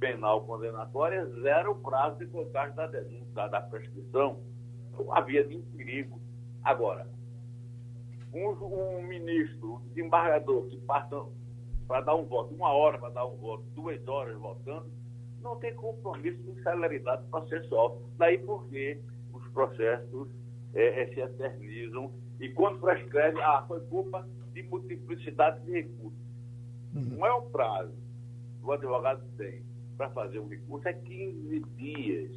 penal 0.00 0.44
condenatória, 0.44 1.24
zero 1.42 1.76
prazo 1.76 2.18
de 2.18 2.26
contagem 2.26 2.74
da 2.74 2.86
denúncia, 2.86 3.48
da 3.48 3.60
prescrição. 3.60 4.40
Então, 4.92 5.12
havia 5.12 5.44
de 5.44 5.56
um 5.56 5.62
perigo. 5.76 6.20
Agora, 6.64 7.06
um, 8.32 8.48
um 8.48 9.02
ministro, 9.02 9.74
um 9.74 9.88
desembargador 9.88 10.66
que 10.66 10.76
passa 10.78 11.24
para 11.86 12.00
dar 12.00 12.14
um 12.14 12.24
voto, 12.24 12.54
uma 12.54 12.72
hora 12.72 12.98
para 12.98 13.10
dar 13.10 13.26
um 13.26 13.36
voto, 13.36 13.62
duas 13.74 14.06
horas 14.08 14.36
votando, 14.38 14.90
não 15.42 15.56
tem 15.56 15.74
compromisso 15.74 16.42
com 16.42 16.54
celeridade 16.62 17.22
processual. 17.30 18.00
Daí 18.16 18.38
porque 18.38 19.00
os 19.32 19.46
processos 19.48 20.28
é, 20.74 21.02
é, 21.02 21.14
se 21.14 21.20
eternizam 21.20 22.12
e 22.40 22.48
quando 22.50 22.80
prescreve, 22.80 23.40
ah, 23.40 23.64
foi 23.68 23.80
culpa 23.82 24.26
de 24.52 24.62
multiplicidade 24.64 25.64
de 25.64 25.72
recursos. 25.72 26.18
Uhum. 26.94 27.16
Não 27.18 27.26
é 27.26 27.32
o 27.32 27.42
prazo 27.42 27.94
que 28.58 28.66
o 28.66 28.72
advogado 28.72 29.22
tem 29.36 29.62
para 29.96 30.10
fazer 30.10 30.38
um 30.38 30.48
recurso, 30.48 30.88
é 30.88 30.92
15 30.92 31.60
dias. 31.76 32.32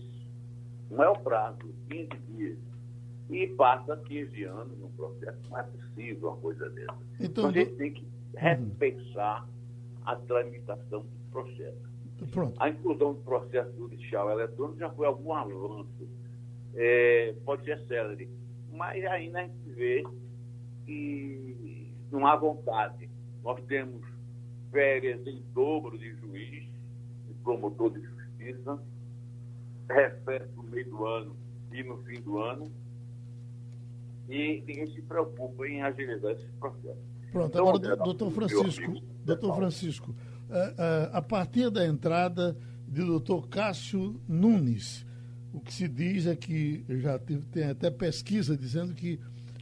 Não 0.90 1.04
é 1.04 1.10
o 1.10 1.16
prazo, 1.16 1.58
15 1.90 2.10
dias. 2.30 2.60
E 3.30 3.48
passa 3.48 3.98
15 3.98 4.44
anos 4.44 4.78
no 4.78 4.90
processo. 4.90 5.40
Não 5.50 5.58
é 5.58 5.64
possível 5.64 6.30
uma 6.30 6.38
coisa 6.38 6.70
dessa. 6.70 6.98
Então, 7.16 7.26
então 7.26 7.48
a 7.48 7.52
gente 7.52 7.76
tem 7.76 7.94
que 7.94 8.04
uhum. 8.04 8.10
repensar 8.36 9.44
uhum. 9.44 9.50
a 10.06 10.16
tramitação 10.16 11.02
do 11.02 11.32
processo. 11.32 11.95
Pronto. 12.32 12.56
A 12.62 12.70
inclusão 12.70 13.14
do 13.14 13.20
processo 13.22 13.76
judicial 13.78 14.30
eletrônico 14.32 14.80
já 14.80 14.90
foi 14.90 15.08
algum 15.08 15.34
avanço. 15.34 16.08
É, 16.74 17.34
pode 17.46 17.64
ser 17.64 17.80
célere, 17.88 18.30
mas 18.72 19.04
ainda 19.06 19.40
a 19.40 19.44
gente 19.44 19.70
vê 19.70 20.04
que 20.86 21.94
não 22.12 22.26
há 22.28 22.36
vontade. 22.36 23.10
Nós 23.44 23.62
temos 23.66 24.02
férias 24.72 25.26
em 25.26 25.42
dobro 25.54 25.98
de 25.98 26.14
juiz, 26.16 26.66
de 27.28 27.34
promotor 27.44 27.92
de 27.92 28.02
justiça, 28.02 28.82
recesso 29.90 30.54
no 30.56 30.64
meio 30.64 30.90
do 30.90 31.06
ano 31.06 31.36
e 31.72 31.84
no 31.84 31.98
fim 32.04 32.20
do 32.22 32.40
ano, 32.40 32.72
e 34.28 34.64
ninguém 34.66 34.88
se 34.88 35.02
preocupa 35.02 35.68
em 35.68 35.82
agilizar 35.82 36.32
esse 36.32 36.48
processo. 36.60 37.00
Pronto, 37.32 37.48
então, 37.48 37.70
agora, 37.70 37.96
doutor 37.96 38.32
Francisco, 38.32 38.94
doutor 39.24 39.56
Francisco, 39.56 40.16
a 41.12 41.22
partir 41.22 41.70
da 41.70 41.86
entrada 41.86 42.56
de 42.88 43.02
doutor 43.04 43.48
Cássio 43.48 44.20
Nunes, 44.28 45.06
o 45.54 45.60
que 45.60 45.74
se 45.74 45.88
diz 45.88 46.28
é 46.28 46.36
que 46.36 46.86
já 46.88 47.18
tem 47.20 47.64
até 47.64 47.90
pesquisa 47.90 48.58
dizendo 48.58 48.94
que, 48.94 49.20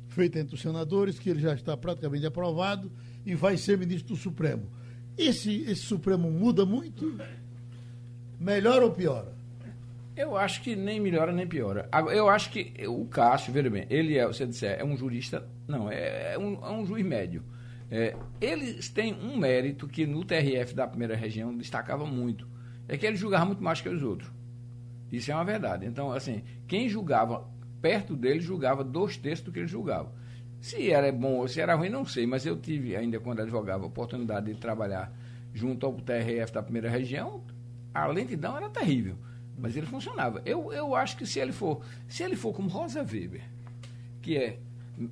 feita 0.09 0.39
entre 0.39 0.55
os 0.55 0.61
senadores, 0.61 1.17
que 1.17 1.29
ele 1.29 1.39
já 1.39 1.53
está 1.53 1.75
praticamente 1.77 2.25
aprovado 2.25 2.91
e 3.25 3.36
vai 3.36 3.57
ser 3.57 3.77
ministro 3.77 4.15
do 4.15 4.19
Supremo. 4.19 4.69
Esse, 5.17 5.61
esse 5.61 5.81
Supremo 5.81 6.29
muda 6.29 6.65
muito? 6.65 7.17
Melhora 8.39 8.86
ou 8.86 8.91
piora? 8.91 9.34
Eu 10.15 10.36
acho 10.38 10.61
que 10.61 10.75
nem 10.75 10.99
melhora 10.99 11.31
nem 11.31 11.47
piora. 11.47 11.89
Eu 12.11 12.29
acho 12.29 12.51
que 12.51 12.73
o 12.88 13.05
Cássio, 13.05 13.51
veja 13.51 13.69
bem, 13.69 13.86
ele 13.89 14.17
é, 14.17 14.27
você 14.27 14.45
disser, 14.45 14.79
é 14.79 14.84
um 14.84 14.95
jurista, 14.95 15.47
não, 15.67 15.89
é, 15.89 16.34
é, 16.34 16.38
um, 16.38 16.53
é 16.53 16.71
um 16.71 16.86
juiz 16.86 17.05
médio. 17.05 17.43
É, 17.95 18.15
eles 18.41 18.89
têm 18.89 19.13
um 19.13 19.37
mérito 19.37 19.87
que 19.87 20.07
no 20.07 20.25
TRF 20.25 20.73
da 20.73 20.87
primeira 20.87 21.15
região 21.15 21.55
destacava 21.55 22.07
muito, 22.07 22.47
é 22.87 22.97
que 22.97 23.05
ele 23.05 23.15
julgava 23.15 23.45
muito 23.45 23.63
mais 23.63 23.81
que 23.81 23.87
os 23.87 24.01
outros. 24.01 24.31
Isso 25.11 25.31
é 25.31 25.35
uma 25.35 25.45
verdade. 25.45 25.85
Então, 25.85 26.11
assim, 26.11 26.41
quem 26.67 26.89
julgava 26.89 27.47
perto 27.79 28.15
dele 28.15 28.39
julgava 28.39 28.83
dois 28.83 29.15
terços 29.15 29.45
do 29.45 29.51
que 29.51 29.59
ele 29.59 29.67
julgava. 29.67 30.11
Se 30.59 30.89
era 30.89 31.11
bom 31.11 31.35
ou 31.35 31.47
se 31.47 31.61
era 31.61 31.75
ruim, 31.75 31.89
não 31.89 32.03
sei, 32.03 32.25
mas 32.25 32.47
eu 32.47 32.57
tive 32.57 32.95
ainda, 32.95 33.19
quando 33.19 33.41
advogava, 33.41 33.83
a 33.83 33.87
oportunidade 33.87 34.51
de 34.51 34.59
trabalhar 34.59 35.15
junto 35.53 35.85
ao 35.85 35.93
TRF 35.93 36.51
da 36.51 36.63
primeira 36.63 36.89
região, 36.89 37.43
a 37.93 38.07
lentidão 38.07 38.57
era 38.57 38.71
terrível, 38.71 39.17
mas 39.55 39.77
ele 39.77 39.85
funcionava. 39.85 40.41
Eu, 40.47 40.73
eu 40.73 40.95
acho 40.95 41.15
que 41.15 41.27
se 41.27 41.39
ele 41.39 41.51
for, 41.51 41.85
se 42.07 42.23
ele 42.23 42.35
for 42.35 42.55
como 42.55 42.69
Rosa 42.69 43.01
Weber, 43.01 43.43
que 44.19 44.35
é 44.35 44.57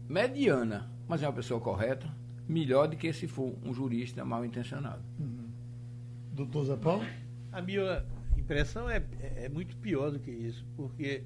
mediana, 0.10 0.90
mas 1.08 1.22
é 1.22 1.28
uma 1.28 1.34
pessoa 1.34 1.62
correta, 1.62 2.10
melhor 2.52 2.88
do 2.88 2.98
que 2.98 3.12
se 3.14 3.28
for 3.28 3.56
um 3.64 3.74
jurista 3.74 4.26
mal 4.26 4.46
intencionado. 4.46 5.02
Uhum. 5.20 5.50
Doutor 6.34 6.66
Zé 6.66 6.76
Paulo? 6.76 7.06
A 7.52 7.62
minha 7.62 8.06
impressão 8.38 8.90
é, 8.90 9.04
é 9.36 9.50
muito 9.50 9.76
pior 9.78 10.12
do 10.12 10.20
que 10.20 10.32
isso, 10.32 10.66
porque 10.76 11.24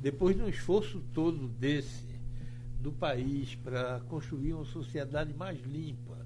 depois 0.00 0.36
de 0.36 0.42
um 0.42 0.48
esforço 0.48 1.00
todo 1.12 1.48
desse 1.48 2.06
do 2.80 2.92
país 2.92 3.54
para 3.56 4.00
construir 4.08 4.52
uma 4.52 4.64
sociedade 4.64 5.34
mais 5.34 5.60
limpa, 5.64 6.16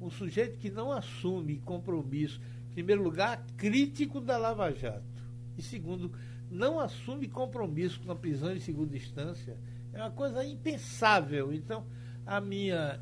um 0.00 0.10
sujeito 0.10 0.58
que 0.58 0.70
não 0.70 0.90
assume 0.90 1.58
compromisso, 1.58 2.40
em 2.70 2.74
primeiro 2.74 3.02
lugar, 3.02 3.44
crítico 3.56 4.20
da 4.20 4.36
Lava 4.36 4.72
Jato, 4.72 5.04
e 5.56 5.62
segundo, 5.62 6.12
não 6.50 6.80
assume 6.80 7.28
compromisso 7.28 8.00
com 8.00 8.10
a 8.10 8.16
prisão 8.16 8.52
em 8.52 8.60
segunda 8.60 8.96
instância, 8.96 9.56
é 9.92 10.00
uma 10.00 10.10
coisa 10.10 10.44
impensável. 10.44 11.52
Então, 11.52 11.84
a 12.26 12.40
minha, 12.40 13.00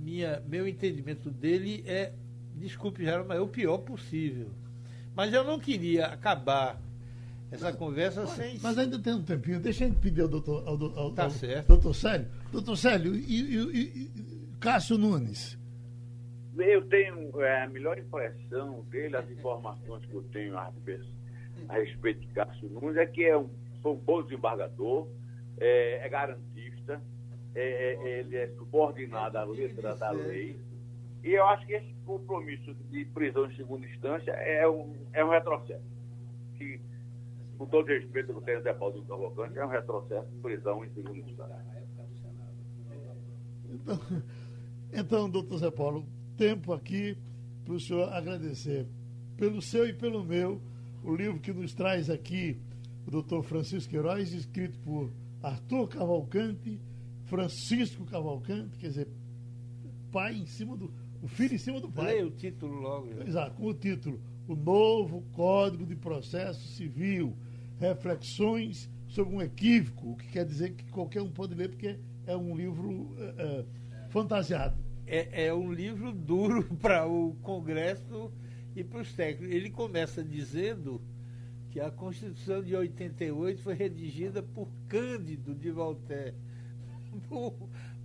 minha, 0.00 0.42
meu 0.46 0.66
entendimento 0.66 1.30
dele 1.30 1.84
é, 1.86 2.12
desculpe, 2.56 3.04
Geraldo, 3.04 3.28
mas 3.28 3.38
é 3.38 3.40
o 3.40 3.48
pior 3.48 3.78
possível. 3.78 4.50
Mas 5.14 5.32
eu 5.32 5.44
não 5.44 5.58
queria 5.58 6.06
acabar 6.06 6.80
essa 7.50 7.72
conversa 7.72 8.22
mas, 8.22 8.30
sem. 8.30 8.58
Mas 8.60 8.78
ainda 8.78 8.98
tem 8.98 9.14
um 9.14 9.22
tempinho, 9.22 9.60
deixa 9.60 9.84
a 9.84 9.88
gente 9.88 10.00
pedir 10.00 10.22
ao 10.22 10.28
doutor, 10.28 10.66
ao, 10.66 10.98
ao, 10.98 11.12
tá 11.12 11.24
ao, 11.24 11.30
certo. 11.30 11.68
doutor 11.68 11.94
Célio. 11.94 12.26
Doutor 12.52 12.76
Célio, 12.76 13.14
e, 13.14 13.56
e, 13.56 14.04
e 14.04 14.10
Cássio 14.60 14.96
Nunes? 14.96 15.58
Eu 16.58 16.86
tenho 16.88 17.40
é, 17.40 17.64
a 17.64 17.68
melhor 17.68 17.98
impressão 17.98 18.84
dele, 18.90 19.16
as 19.16 19.30
informações 19.30 20.04
que 20.04 20.14
eu 20.14 20.22
tenho 20.24 20.56
a, 20.58 20.72
a 21.68 21.74
respeito 21.74 22.20
de 22.20 22.26
Cássio 22.28 22.68
Nunes, 22.68 22.96
é 22.96 23.06
que 23.06 23.24
é 23.24 23.36
um, 23.36 23.48
um 23.84 23.94
bom 23.94 24.22
desembargador, 24.22 25.08
é, 25.58 26.06
é 26.06 26.08
garantista, 26.08 27.00
é, 27.54 27.94
é, 27.94 28.20
ele 28.20 28.36
é 28.36 28.48
subordinado 28.56 29.38
à 29.38 29.44
letra 29.44 29.94
da 29.96 30.10
lei. 30.10 30.58
E 31.22 31.30
eu 31.32 31.44
acho 31.46 31.66
que 31.66 31.74
esse 31.74 31.92
compromisso 32.06 32.74
de 32.90 33.04
prisão 33.06 33.46
em 33.50 33.56
segunda 33.56 33.86
instância 33.86 34.30
é 34.32 34.68
um, 34.68 34.94
é 35.12 35.24
um 35.24 35.30
retrocesso. 35.30 35.84
Que, 36.56 36.80
com 37.58 37.66
todo 37.66 37.88
respeito 37.88 38.32
que 38.32 38.44
tem 38.44 38.60
Zé 38.62 38.72
Paulo 38.72 39.00
do 39.00 39.06
Cavalcante, 39.06 39.58
é 39.58 39.64
um 39.64 39.68
retrocesso 39.68 40.28
de 40.30 40.38
prisão 40.40 40.84
em 40.84 40.90
segunda 40.90 41.18
instância. 41.18 41.80
Então, 43.68 44.00
então, 44.92 45.30
doutor 45.30 45.58
Zé 45.58 45.70
Paulo, 45.70 46.06
tempo 46.36 46.72
aqui 46.72 47.16
para 47.64 47.74
o 47.74 47.80
senhor 47.80 48.12
agradecer 48.12 48.86
pelo 49.36 49.62
seu 49.62 49.86
e 49.86 49.92
pelo 49.92 50.24
meu 50.24 50.60
o 51.04 51.14
livro 51.14 51.38
que 51.38 51.52
nos 51.52 51.72
traz 51.74 52.10
aqui 52.10 52.60
o 53.06 53.10
doutor 53.10 53.42
Francisco 53.42 53.90
Queiroz, 53.90 54.32
escrito 54.32 54.78
por 54.80 55.10
Arthur 55.42 55.88
Cavalcante, 55.88 56.80
Francisco 57.30 58.04
Cavalcante, 58.06 58.76
quer 58.76 58.88
dizer, 58.88 59.08
pai 60.10 60.34
em 60.34 60.46
cima 60.46 60.76
do. 60.76 60.92
O 61.22 61.28
filho 61.28 61.54
em 61.54 61.58
cima 61.58 61.80
do 61.80 61.88
pai. 61.88 62.14
Leia 62.14 62.26
o 62.26 62.30
título 62.32 62.74
logo. 62.74 63.08
Exato, 63.22 63.54
com 63.54 63.66
o 63.66 63.74
título 63.74 64.20
O 64.48 64.56
Novo 64.56 65.22
Código 65.32 65.86
de 65.86 65.94
Processo 65.94 66.66
Civil. 66.74 67.36
Reflexões 67.78 68.90
sobre 69.06 69.34
um 69.34 69.40
equívoco, 69.40 70.10
o 70.10 70.16
que 70.16 70.26
quer 70.28 70.44
dizer 70.44 70.72
que 70.74 70.84
qualquer 70.90 71.22
um 71.22 71.30
pode 71.30 71.54
ler, 71.54 71.68
porque 71.68 71.98
é 72.26 72.36
um 72.36 72.56
livro 72.56 73.14
é, 73.16 73.22
é, 73.22 73.64
fantasiado. 74.08 74.76
É, 75.06 75.46
é 75.46 75.54
um 75.54 75.72
livro 75.72 76.12
duro 76.12 76.64
para 76.82 77.06
o 77.06 77.36
Congresso 77.42 78.32
e 78.74 78.82
para 78.82 79.02
os 79.02 79.12
técnicos. 79.12 79.54
Ele 79.54 79.70
começa 79.70 80.22
dizendo 80.24 81.00
que 81.70 81.78
a 81.78 81.92
Constituição 81.92 82.60
de 82.60 82.74
88 82.74 83.62
foi 83.62 83.74
redigida 83.74 84.42
por 84.42 84.68
Cândido 84.88 85.54
de 85.54 85.70
Voltaire, 85.70 86.34
o, 87.30 87.52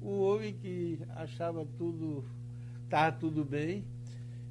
o 0.01 0.21
homem 0.21 0.53
que 0.53 0.99
achava 1.15 1.65
tudo 1.77 2.23
estava 2.85 3.11
tudo 3.11 3.43
bem, 3.43 3.83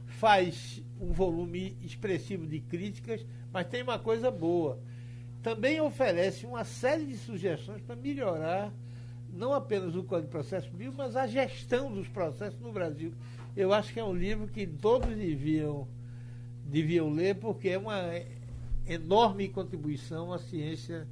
faz 0.07 0.82
um 1.00 1.12
volume 1.12 1.76
expressivo 1.82 2.46
de 2.46 2.61
críticas, 2.61 3.24
mas 3.52 3.66
tem 3.66 3.82
uma 3.82 3.98
coisa 3.98 4.30
boa. 4.30 4.78
Também 5.42 5.80
oferece 5.80 6.46
uma 6.46 6.64
série 6.64 7.07
de 7.07 7.16
sugestões 7.16 7.80
para 7.82 7.94
melhorar 7.94 8.72
não 9.34 9.52
apenas 9.52 9.94
o 9.96 10.02
Código 10.02 10.28
de 10.28 10.32
Processo 10.32 10.70
Civil, 10.70 10.92
mas 10.96 11.16
a 11.16 11.26
gestão 11.26 11.92
dos 11.92 12.09
processos 12.09 12.61
no 12.61 12.72
Brasil. 12.72 13.12
Eu 13.57 13.72
acho 13.72 13.92
que 13.92 14.00
é 14.00 14.05
um 14.05 14.14
livro 14.14 14.46
que 14.46 14.66
todos 14.66 15.09
deviam, 15.09 15.88
deviam 16.64 17.11
ler, 17.11 17.34
porque 17.36 17.70
é 17.70 17.78
uma 17.78 18.02
enorme 18.86 19.48
contribuição 19.48 20.32
à 20.32 20.38
ciência 20.38 21.07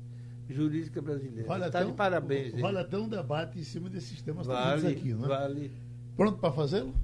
jurídica 0.52 1.00
brasileira. 1.00 1.48
Vale 1.48 1.66
Está 1.66 1.82
de 1.82 1.92
parabéns. 1.92 2.60
Vale 2.60 2.78
até 2.78 2.96
um 2.96 3.08
debate 3.08 3.58
em 3.58 3.64
cima 3.64 3.88
desses 3.88 4.20
temas 4.22 4.46
vale, 4.46 4.88
aqui, 4.88 5.12
não 5.12 5.24
é? 5.24 5.28
Vale. 5.28 5.72
Pronto 6.16 6.38
para 6.38 6.52
fazê-lo? 6.52 6.94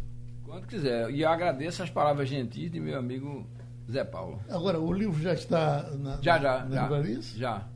Quando 0.44 0.66
quiser. 0.66 1.11
E 1.11 1.22
eu 1.22 1.28
agradeço 1.28 1.82
as 1.82 1.90
palavras 1.90 2.28
gentis 2.28 2.70
de 2.70 2.80
meu 2.80 2.99
amigo 2.99 3.46
Zé 3.90 4.05
Paulo. 4.05 4.40
Agora, 4.49 4.78
o 4.78 4.92
livro 4.92 5.20
já 5.20 5.34
está 5.34 5.90
na, 5.99 6.18
já, 6.20 6.38
já, 6.38 6.64
na 6.64 7.03
já? 7.03 7.20
Já. 7.36 7.68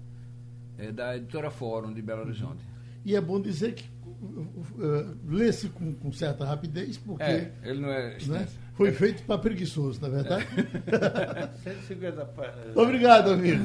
É 0.79 0.93
da 0.93 1.17
editora 1.17 1.51
Fórum 1.51 1.93
de 1.93 2.03
Belo 2.03 2.23
Horizonte. 2.23 2.63
E 3.05 3.17
é 3.17 3.21
bom 3.21 3.41
dizer 3.41 3.75
que 3.75 3.85
uh, 4.05 5.17
lê-se 5.29 5.69
com, 5.69 5.93
com, 5.95 6.13
certa 6.13 6.45
rapidez, 6.45 6.97
porque 6.99 7.23
é, 7.23 7.53
ele 7.63 7.81
não 7.81 7.91
é 7.91 8.17
né, 8.27 8.49
foi 8.75 8.93
feito 8.93 9.23
para 9.25 9.39
preguiçoso, 9.39 10.01
na 10.01 10.09
é 10.09 10.11
verdade? 10.11 10.47
É. 11.67 11.73
150 11.73 12.25
páginas. 12.27 12.77
Obrigado, 12.77 13.31
amigo. 13.31 13.65